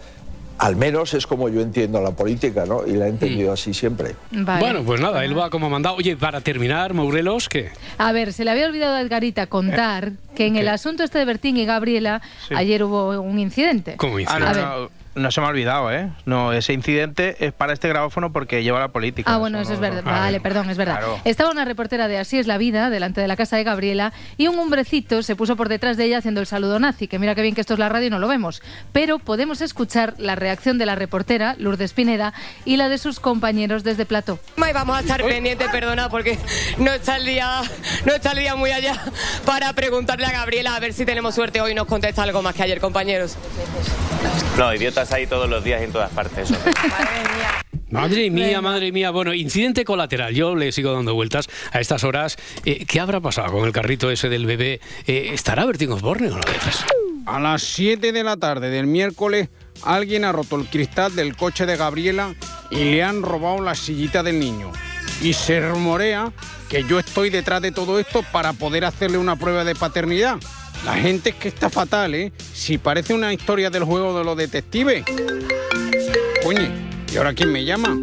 Al 0.59 0.75
menos 0.75 1.13
es 1.13 1.27
como 1.27 1.49
yo 1.49 1.61
entiendo 1.61 1.99
la 2.01 2.11
política, 2.11 2.65
¿no? 2.65 2.85
Y 2.87 2.93
la 2.93 3.07
he 3.07 3.09
entendido 3.09 3.51
así 3.51 3.73
siempre. 3.73 4.15
Vale. 4.31 4.59
Bueno, 4.59 4.83
pues 4.83 5.01
nada, 5.01 5.25
él 5.25 5.37
va 5.37 5.49
como 5.49 5.65
ha 5.65 5.69
mandado. 5.69 5.95
Oye, 5.95 6.15
para 6.15 6.41
terminar, 6.41 6.93
Mourelos, 6.93 7.49
¿qué? 7.49 7.71
A 7.97 8.11
ver, 8.11 8.31
se 8.33 8.45
le 8.45 8.51
había 8.51 8.67
olvidado 8.67 8.95
a 8.95 9.01
Edgarita 9.01 9.47
contar 9.47 10.11
que 10.35 10.45
en 10.47 10.55
el 10.55 10.67
asunto 10.69 11.03
este 11.03 11.19
de 11.19 11.25
Bertín 11.25 11.57
y 11.57 11.65
Gabriela, 11.65 12.21
Sí. 12.47 12.53
ayer 12.55 12.83
hubo 12.83 13.19
un 13.19 13.39
incidente. 13.39 13.95
¿Cómo 13.97 14.17
Ah, 14.27 14.35
A 14.35 14.39
no, 14.39 14.79
ver. 14.81 14.89
No, 15.15 15.31
se 15.31 15.41
me 15.41 15.47
ha 15.47 15.49
olvidado, 15.49 15.91
¿eh? 15.91 16.09
No, 16.25 16.53
ese 16.53 16.73
incidente 16.73 17.45
es 17.45 17.53
para 17.53 17.73
este 17.73 17.87
grabófono 17.87 18.31
porque 18.31 18.63
lleva 18.63 18.79
la 18.79 18.89
política. 18.89 19.33
Ah, 19.33 19.37
bueno, 19.37 19.59
eso 19.59 19.73
es 19.73 19.79
verdad. 19.79 20.03
Vale, 20.03 20.39
perdón, 20.39 20.69
es 20.69 20.77
verdad. 20.77 20.97
Claro. 20.97 21.19
Estaba 21.23 21.51
una 21.51 21.65
reportera 21.65 22.07
de 22.07 22.17
Así 22.17 22.39
es 22.39 22.47
la 22.47 22.57
vida 22.57 22.89
delante 22.89 23.21
de 23.21 23.27
la 23.27 23.35
casa 23.35 23.57
de 23.57 23.63
Gabriela 23.63 24.13
y 24.37 24.47
un 24.47 24.57
hombrecito 24.57 25.23
se 25.23 25.35
puso 25.35 25.55
por 25.55 25.69
detrás 25.69 25.97
de 25.97 26.05
ella 26.05 26.17
haciendo 26.17 26.41
el 26.41 26.47
saludo 26.47 26.79
nazi, 26.79 27.07
que 27.07 27.19
mira 27.19 27.35
que 27.35 27.41
bien 27.41 27.55
que 27.55 27.61
esto 27.61 27.73
es 27.73 27.79
la 27.79 27.89
radio 27.89 28.07
y 28.07 28.09
no 28.09 28.19
lo 28.19 28.27
vemos. 28.27 28.61
Pero 28.91 29.19
podemos 29.19 29.61
escuchar 29.61 30.15
la 30.17 30.35
reacción 30.35 30.77
de 30.77 30.85
la 30.85 30.95
reportera, 30.95 31.55
Lourdes 31.59 31.93
Pineda, 31.93 32.33
y 32.65 32.77
la 32.77 32.89
de 32.89 32.97
sus 32.97 33.19
compañeros 33.19 33.83
desde 33.83 34.05
Plató. 34.05 34.39
Y 34.57 34.73
vamos 34.73 34.97
a 34.97 35.01
estar 35.01 35.23
pendientes, 35.23 35.69
perdona, 35.69 36.09
porque 36.09 36.37
no 36.77 36.91
está 36.91 37.17
el 37.17 37.25
día, 37.25 37.61
no 38.05 38.13
está 38.13 38.31
el 38.31 38.39
día 38.39 38.55
muy 38.55 38.71
allá 38.71 38.99
para 39.45 39.73
preguntarle 39.73 40.25
a 40.25 40.31
Gabriela 40.31 40.75
a 40.75 40.79
ver 40.79 40.93
si 40.93 41.05
tenemos 41.05 41.35
suerte 41.35 41.61
hoy 41.61 41.71
y 41.71 41.75
nos 41.75 41.87
contesta 41.87 42.23
algo 42.23 42.41
más 42.41 42.55
que 42.55 42.63
ayer, 42.63 42.79
compañeros. 42.79 43.37
No, 44.57 44.71
idiotas 45.03 45.13
hay 45.13 45.27
todos 45.27 45.49
los 45.49 45.63
días 45.63 45.81
y 45.81 45.85
en 45.85 45.91
todas 45.91 46.11
partes. 46.11 46.49
Eso. 46.49 46.59
Madre 47.89 48.31
mía, 48.31 48.59
madre 48.59 48.91
mía. 48.91 49.11
Bueno, 49.11 49.35
incidente 49.35 49.85
colateral. 49.85 50.33
Yo 50.33 50.55
le 50.55 50.71
sigo 50.71 50.93
dando 50.93 51.13
vueltas 51.13 51.47
a 51.71 51.79
estas 51.79 52.03
horas. 52.03 52.37
Eh, 52.65 52.85
¿Qué 52.87 52.99
habrá 52.99 53.21
pasado 53.21 53.51
con 53.51 53.65
el 53.67 53.71
carrito 53.71 54.09
ese 54.09 54.29
del 54.29 54.47
bebé? 54.47 54.81
Eh, 55.05 55.29
¿Estará 55.31 55.63
Bertín 55.65 55.91
Osborne 55.91 56.29
o 56.31 56.37
no? 56.37 56.41
A 57.27 57.39
las 57.39 57.61
7 57.61 58.11
de 58.11 58.23
la 58.23 58.35
tarde 58.35 58.71
del 58.71 58.87
miércoles, 58.87 59.49
alguien 59.83 60.25
ha 60.25 60.31
roto 60.31 60.55
el 60.55 60.65
cristal 60.65 61.15
del 61.15 61.37
coche 61.37 61.67
de 61.67 61.77
Gabriela 61.77 62.33
y 62.71 62.83
le 62.83 63.03
han 63.03 63.21
robado 63.21 63.61
la 63.61 63.75
sillita 63.75 64.23
del 64.23 64.39
niño. 64.39 64.71
Y 65.21 65.33
se 65.33 65.59
rumorea 65.59 66.33
que 66.69 66.83
yo 66.85 66.97
estoy 66.97 67.29
detrás 67.29 67.61
de 67.61 67.71
todo 67.71 67.99
esto 67.99 68.23
para 68.31 68.53
poder 68.53 68.85
hacerle 68.85 69.19
una 69.19 69.35
prueba 69.35 69.63
de 69.63 69.75
paternidad. 69.75 70.37
La 70.85 70.95
gente 70.95 71.29
es 71.29 71.35
que 71.35 71.47
está 71.47 71.69
fatal, 71.69 72.13
¿eh? 72.13 72.31
Si 72.53 72.77
parece 72.77 73.13
una 73.13 73.31
historia 73.31 73.69
del 73.69 73.85
juego 73.85 74.17
de 74.17 74.25
los 74.25 74.35
detectives. 74.35 75.05
Coño, 76.43 76.69
¿y 77.11 77.17
ahora 77.17 77.33
quién 77.33 77.51
me 77.51 77.63
llama? 77.63 77.97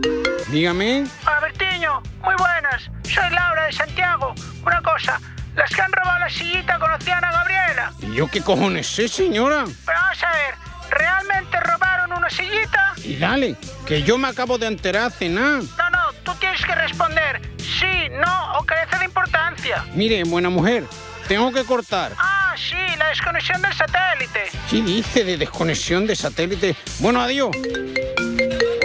Dígame. 0.51 1.05
Albertiño, 1.27 2.03
muy 2.23 2.35
buenas. 2.37 2.91
Soy 3.05 3.31
Laura 3.31 3.67
de 3.67 3.73
Santiago. 3.73 4.35
Una 4.65 4.81
cosa, 4.81 5.21
las 5.55 5.71
que 5.71 5.83
han 5.83 5.93
robado 5.93 6.21
la 6.21 6.31
sillita 6.31 6.79
conocían 6.79 7.23
a 7.23 7.31
Gabriela. 7.31 7.93
¿Y 8.01 8.15
yo 8.15 8.29
qué 8.29 8.41
cojones 8.41 8.87
sé, 8.87 9.09
señora? 9.09 9.65
Pero 9.85 9.99
vamos 9.99 10.25
a 10.25 10.33
ver, 10.33 10.55
¿realmente 10.91 11.61
robaron 11.61 12.13
una 12.17 12.31
sillita? 12.31 12.95
Y 13.05 13.17
dale, 13.17 13.57
que 13.87 14.03
yo 14.03 14.17
me 14.17 14.29
acabo 14.29 14.57
de 14.57 14.69
enterar 14.69 15.09
hace 15.09 15.29
nada. 15.29 15.61
No, 15.77 15.91
no, 15.91 16.13
tú 16.25 16.33
tienes 16.41 16.65
que 16.65 16.75
responder 16.75 17.43
sí, 17.59 18.09
no 18.21 18.59
o 18.59 18.65
carece 18.65 18.99
de 18.99 19.05
importancia. 19.05 19.85
Mire, 19.95 20.25
buena 20.25 20.51
mujer, 20.51 20.85
tengo 21.29 21.53
que 21.53 21.65
cortar. 21.65 22.13
Ah, 22.19 22.40
sí, 22.57 22.77
la 22.99 23.09
desconexión 23.09 23.63
del 23.63 23.73
satélite. 23.73 24.41
¿Qué 24.69 24.83
dice 24.83 25.25
de 25.25 25.37
desconexión 25.37 26.07
de 26.07 26.17
satélite? 26.17 26.77
Bueno, 26.99 27.21
adiós. 27.21 27.51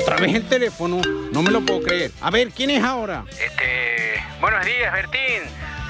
Otra 0.01 0.17
vez 0.17 0.35
el 0.35 0.47
teléfono, 0.47 1.01
no 1.31 1.41
me 1.41 1.51
lo 1.51 1.61
puedo 1.61 1.81
creer. 1.81 2.11
A 2.21 2.29
ver, 2.29 2.49
¿quién 2.49 2.69
es 2.69 2.83
ahora? 2.83 3.25
Este. 3.31 4.23
Buenos 4.39 4.65
días, 4.65 4.93
Bertín. 4.93 5.43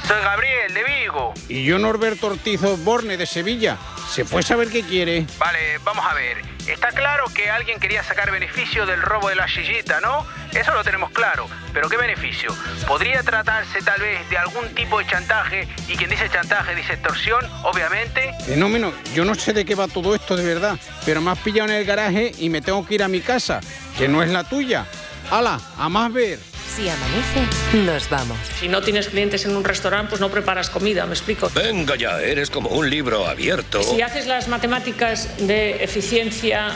Soy 0.08 0.22
Gabriel 0.22 0.74
de 0.74 0.84
Vigo. 0.84 1.34
Y 1.50 1.66
yo 1.66 1.80
Norberto 1.80 2.28
Ortiz 2.28 2.62
Osborne 2.64 3.18
de 3.18 3.26
Sevilla. 3.26 3.78
¿Se 4.12 4.22
a 4.22 4.42
saber 4.42 4.70
qué 4.70 4.84
quiere? 4.84 5.26
Vale, 5.38 5.80
vamos 5.84 6.06
a 6.06 6.14
ver. 6.14 6.55
Está 6.68 6.90
claro 6.90 7.26
que 7.34 7.52
alguien 7.52 7.80
quería 7.80 8.04
sacar 8.04 8.32
beneficio 8.32 8.88
del 8.88 9.00
robo 9.00 9.30
de 9.30 9.36
la 9.36 9.48
sillita, 9.48 10.02
¿no? 10.02 10.26
Eso 10.52 10.74
lo 10.74 10.84
tenemos 10.84 11.12
claro. 11.12 11.48
Pero 11.74 11.90
¿qué 11.90 11.98
beneficio? 11.98 12.56
¿Podría 12.88 13.22
tratarse 13.22 13.84
tal 13.84 14.02
vez 14.02 14.28
de 14.32 14.38
algún 14.38 14.74
tipo 14.74 14.98
de 14.98 15.06
chantaje? 15.06 15.68
Y 15.88 15.96
quien 15.96 16.10
dice 16.10 16.28
chantaje 16.28 16.74
dice 16.74 16.94
extorsión, 16.94 17.46
obviamente. 17.64 18.34
Fenómeno, 18.46 18.92
yo 19.14 19.26
no 19.26 19.36
sé 19.36 19.54
de 19.54 19.64
qué 19.64 19.76
va 19.76 19.88
todo 19.88 20.16
esto 20.16 20.36
de 20.36 20.44
verdad, 20.44 20.80
pero 21.06 21.22
me 21.22 21.32
has 21.32 21.40
pillado 21.40 21.70
en 21.70 21.76
el 21.76 21.86
garaje 21.86 22.32
y 22.40 22.50
me 22.50 22.62
tengo 22.62 22.86
que 22.86 22.96
ir 22.96 23.04
a 23.04 23.08
mi 23.08 23.22
casa, 23.22 23.60
que 23.98 24.08
no 24.08 24.24
es 24.24 24.30
la 24.30 24.44
tuya. 24.44 24.88
¡Hala! 25.30 25.60
A 25.78 25.88
más 25.88 26.12
ver. 26.12 26.40
Si 26.76 26.90
amanece, 26.90 27.78
nos 27.86 28.10
vamos. 28.10 28.38
Si 28.60 28.68
no 28.68 28.82
tienes 28.82 29.08
clientes 29.08 29.46
en 29.46 29.56
un 29.56 29.64
restaurante, 29.64 30.10
pues 30.10 30.20
no 30.20 30.30
preparas 30.30 30.70
comida, 30.70 31.06
¿me 31.06 31.14
explico? 31.14 31.50
Venga 31.56 31.96
ya, 31.96 32.22
eres 32.22 32.50
como 32.50 32.70
un 32.70 32.90
libro 32.90 33.28
abierto. 33.28 33.82
Si 33.82 34.02
haces 34.02 34.28
las 34.28 34.50
matemáticas 34.50 35.30
de 35.38 35.82
eficiencia, 35.82 36.76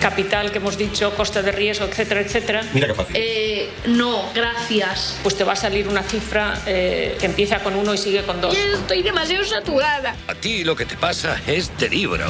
capital 0.00 0.52
que 0.52 0.58
hemos 0.58 0.78
dicho, 0.78 1.12
coste 1.16 1.42
de 1.42 1.50
riesgo, 1.50 1.86
etcétera, 1.86 2.20
etcétera. 2.20 2.64
Mira 2.72 2.86
qué 2.86 2.94
fácil. 2.94 3.16
Eh, 3.18 3.70
no, 3.86 4.30
gracias. 4.32 5.18
Pues 5.24 5.36
te 5.36 5.42
va 5.42 5.54
a 5.54 5.56
salir 5.56 5.88
una 5.88 6.04
cifra 6.04 6.60
eh, 6.66 7.16
que 7.18 7.26
empieza 7.26 7.58
con 7.60 7.74
uno 7.74 7.94
y 7.94 7.98
sigue 7.98 8.22
con 8.22 8.40
dos. 8.40 8.56
Estoy 8.56 9.02
demasiado 9.02 9.44
saturada. 9.44 10.14
A 10.28 10.34
ti 10.36 10.62
lo 10.62 10.76
que 10.76 10.86
te 10.86 10.96
pasa 10.96 11.40
es 11.48 11.76
de 11.78 11.88
libro. 11.88 12.26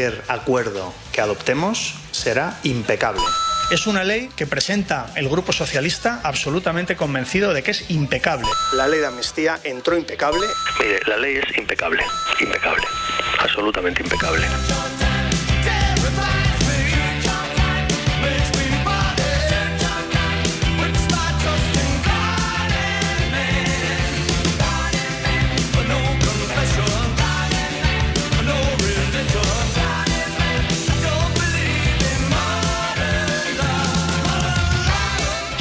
Cualquier 0.00 0.24
acuerdo 0.28 0.94
que 1.12 1.20
adoptemos 1.20 1.94
será 2.10 2.58
impecable. 2.62 3.20
Es 3.70 3.86
una 3.86 4.02
ley 4.02 4.30
que 4.34 4.46
presenta 4.46 5.12
el 5.14 5.28
Grupo 5.28 5.52
Socialista 5.52 6.22
absolutamente 6.24 6.96
convencido 6.96 7.52
de 7.52 7.62
que 7.62 7.72
es 7.72 7.90
impecable. 7.90 8.46
La 8.72 8.88
ley 8.88 9.00
de 9.00 9.06
amnistía 9.08 9.60
entró 9.62 9.98
impecable. 9.98 10.46
Mire, 10.78 11.00
la 11.06 11.18
ley 11.18 11.36
es 11.36 11.58
impecable, 11.58 12.02
impecable, 12.40 12.86
absolutamente 13.40 14.02
impecable. 14.02 14.46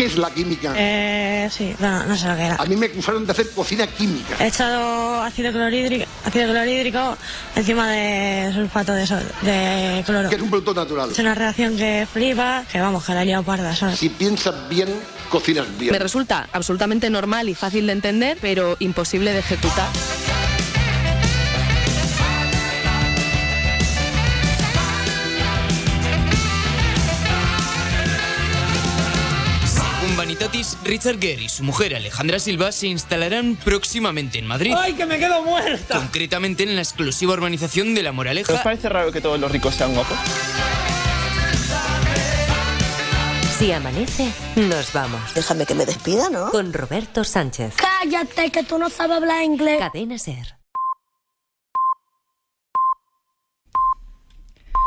Es 0.10 0.18
la 0.18 0.30
química? 0.32 0.74
Eh, 0.78 1.50
sí, 1.52 1.76
no, 1.80 2.04
no 2.06 2.18
sé 2.18 2.28
lo 2.28 2.36
que 2.36 2.44
era. 2.46 2.56
A 2.56 2.66
mí 2.66 2.76
me 2.76 2.88
acusaron 2.88 3.26
de 3.26 3.32
hacer 3.32 3.50
cocina 3.52 3.88
química. 3.88 4.36
He 4.40 4.48
echado 4.48 5.22
ácido 5.24 5.52
clorhídrico, 5.52 6.06
ácido 6.26 6.52
clorhídrico 6.52 7.18
encima 7.56 7.90
de 7.90 8.52
sulfato 8.54 8.94
de, 8.94 9.08
sol- 9.08 9.32
de 9.42 10.04
cloro. 10.06 10.30
Que 10.30 10.36
es 10.36 10.42
un 10.42 10.50
producto 10.50 10.74
natural. 10.74 11.12
Es 11.12 11.20
una 11.20 11.36
reacción 11.36 11.78
que 11.78 12.08
flipa, 12.12 12.64
que 12.72 12.80
vamos, 12.80 13.06
que 13.06 13.14
la 13.14 13.22
he 13.24 13.26
liado 13.26 13.44
parda, 13.44 13.76
¿sabes? 13.76 14.00
Si 14.00 14.10
piensas 14.10 14.68
bien, 14.70 14.90
cocinas 15.30 15.66
bien. 15.78 15.92
Me 15.92 16.00
resulta 16.00 16.48
absolutamente 16.52 17.10
normal 17.10 17.50
y 17.50 17.56
fácil 17.56 17.88
de 17.88 17.94
entender, 17.94 18.38
pero 18.42 18.76
imposible 18.80 19.32
de 19.34 19.40
ejecutar. 19.40 19.88
Richard 30.84 31.20
Gere 31.20 31.44
y 31.44 31.50
su 31.50 31.64
mujer 31.64 31.96
Alejandra 31.96 32.40
Silva 32.40 32.72
se 32.72 32.88
instalarán 32.88 33.58
próximamente 33.58 34.40
en 34.40 34.48
Madrid. 34.48 34.74
¡Ay, 34.78 34.94
que 34.94 35.06
me 35.06 35.20
quedo 35.20 35.44
muerta! 35.44 35.98
Concretamente 35.98 36.64
en 36.64 36.76
la 36.76 36.82
exclusiva 36.82 37.34
urbanización 37.34 37.94
de 37.94 38.04
La 38.04 38.12
Moraleja. 38.12 38.54
¿Os 38.54 38.62
parece 38.62 38.90
raro 38.90 39.12
que 39.12 39.22
todos 39.22 39.40
los 39.40 39.52
ricos 39.52 39.76
sean 39.76 39.94
guapos? 39.94 40.18
Si 43.58 43.72
amanece, 43.74 44.32
nos 44.56 44.94
vamos. 44.94 45.20
Déjame 45.36 45.66
que 45.66 45.76
me 45.76 45.86
despida, 45.86 46.30
¿no? 46.30 46.50
Con 46.50 46.72
Roberto 46.72 47.26
Sánchez. 47.26 47.74
Cállate, 47.76 48.52
que 48.52 48.64
tú 48.64 48.78
no 48.78 48.90
sabes 48.90 49.18
hablar 49.18 49.44
inglés. 49.44 49.80
Cadena 49.80 50.18
Ser. 50.18 50.59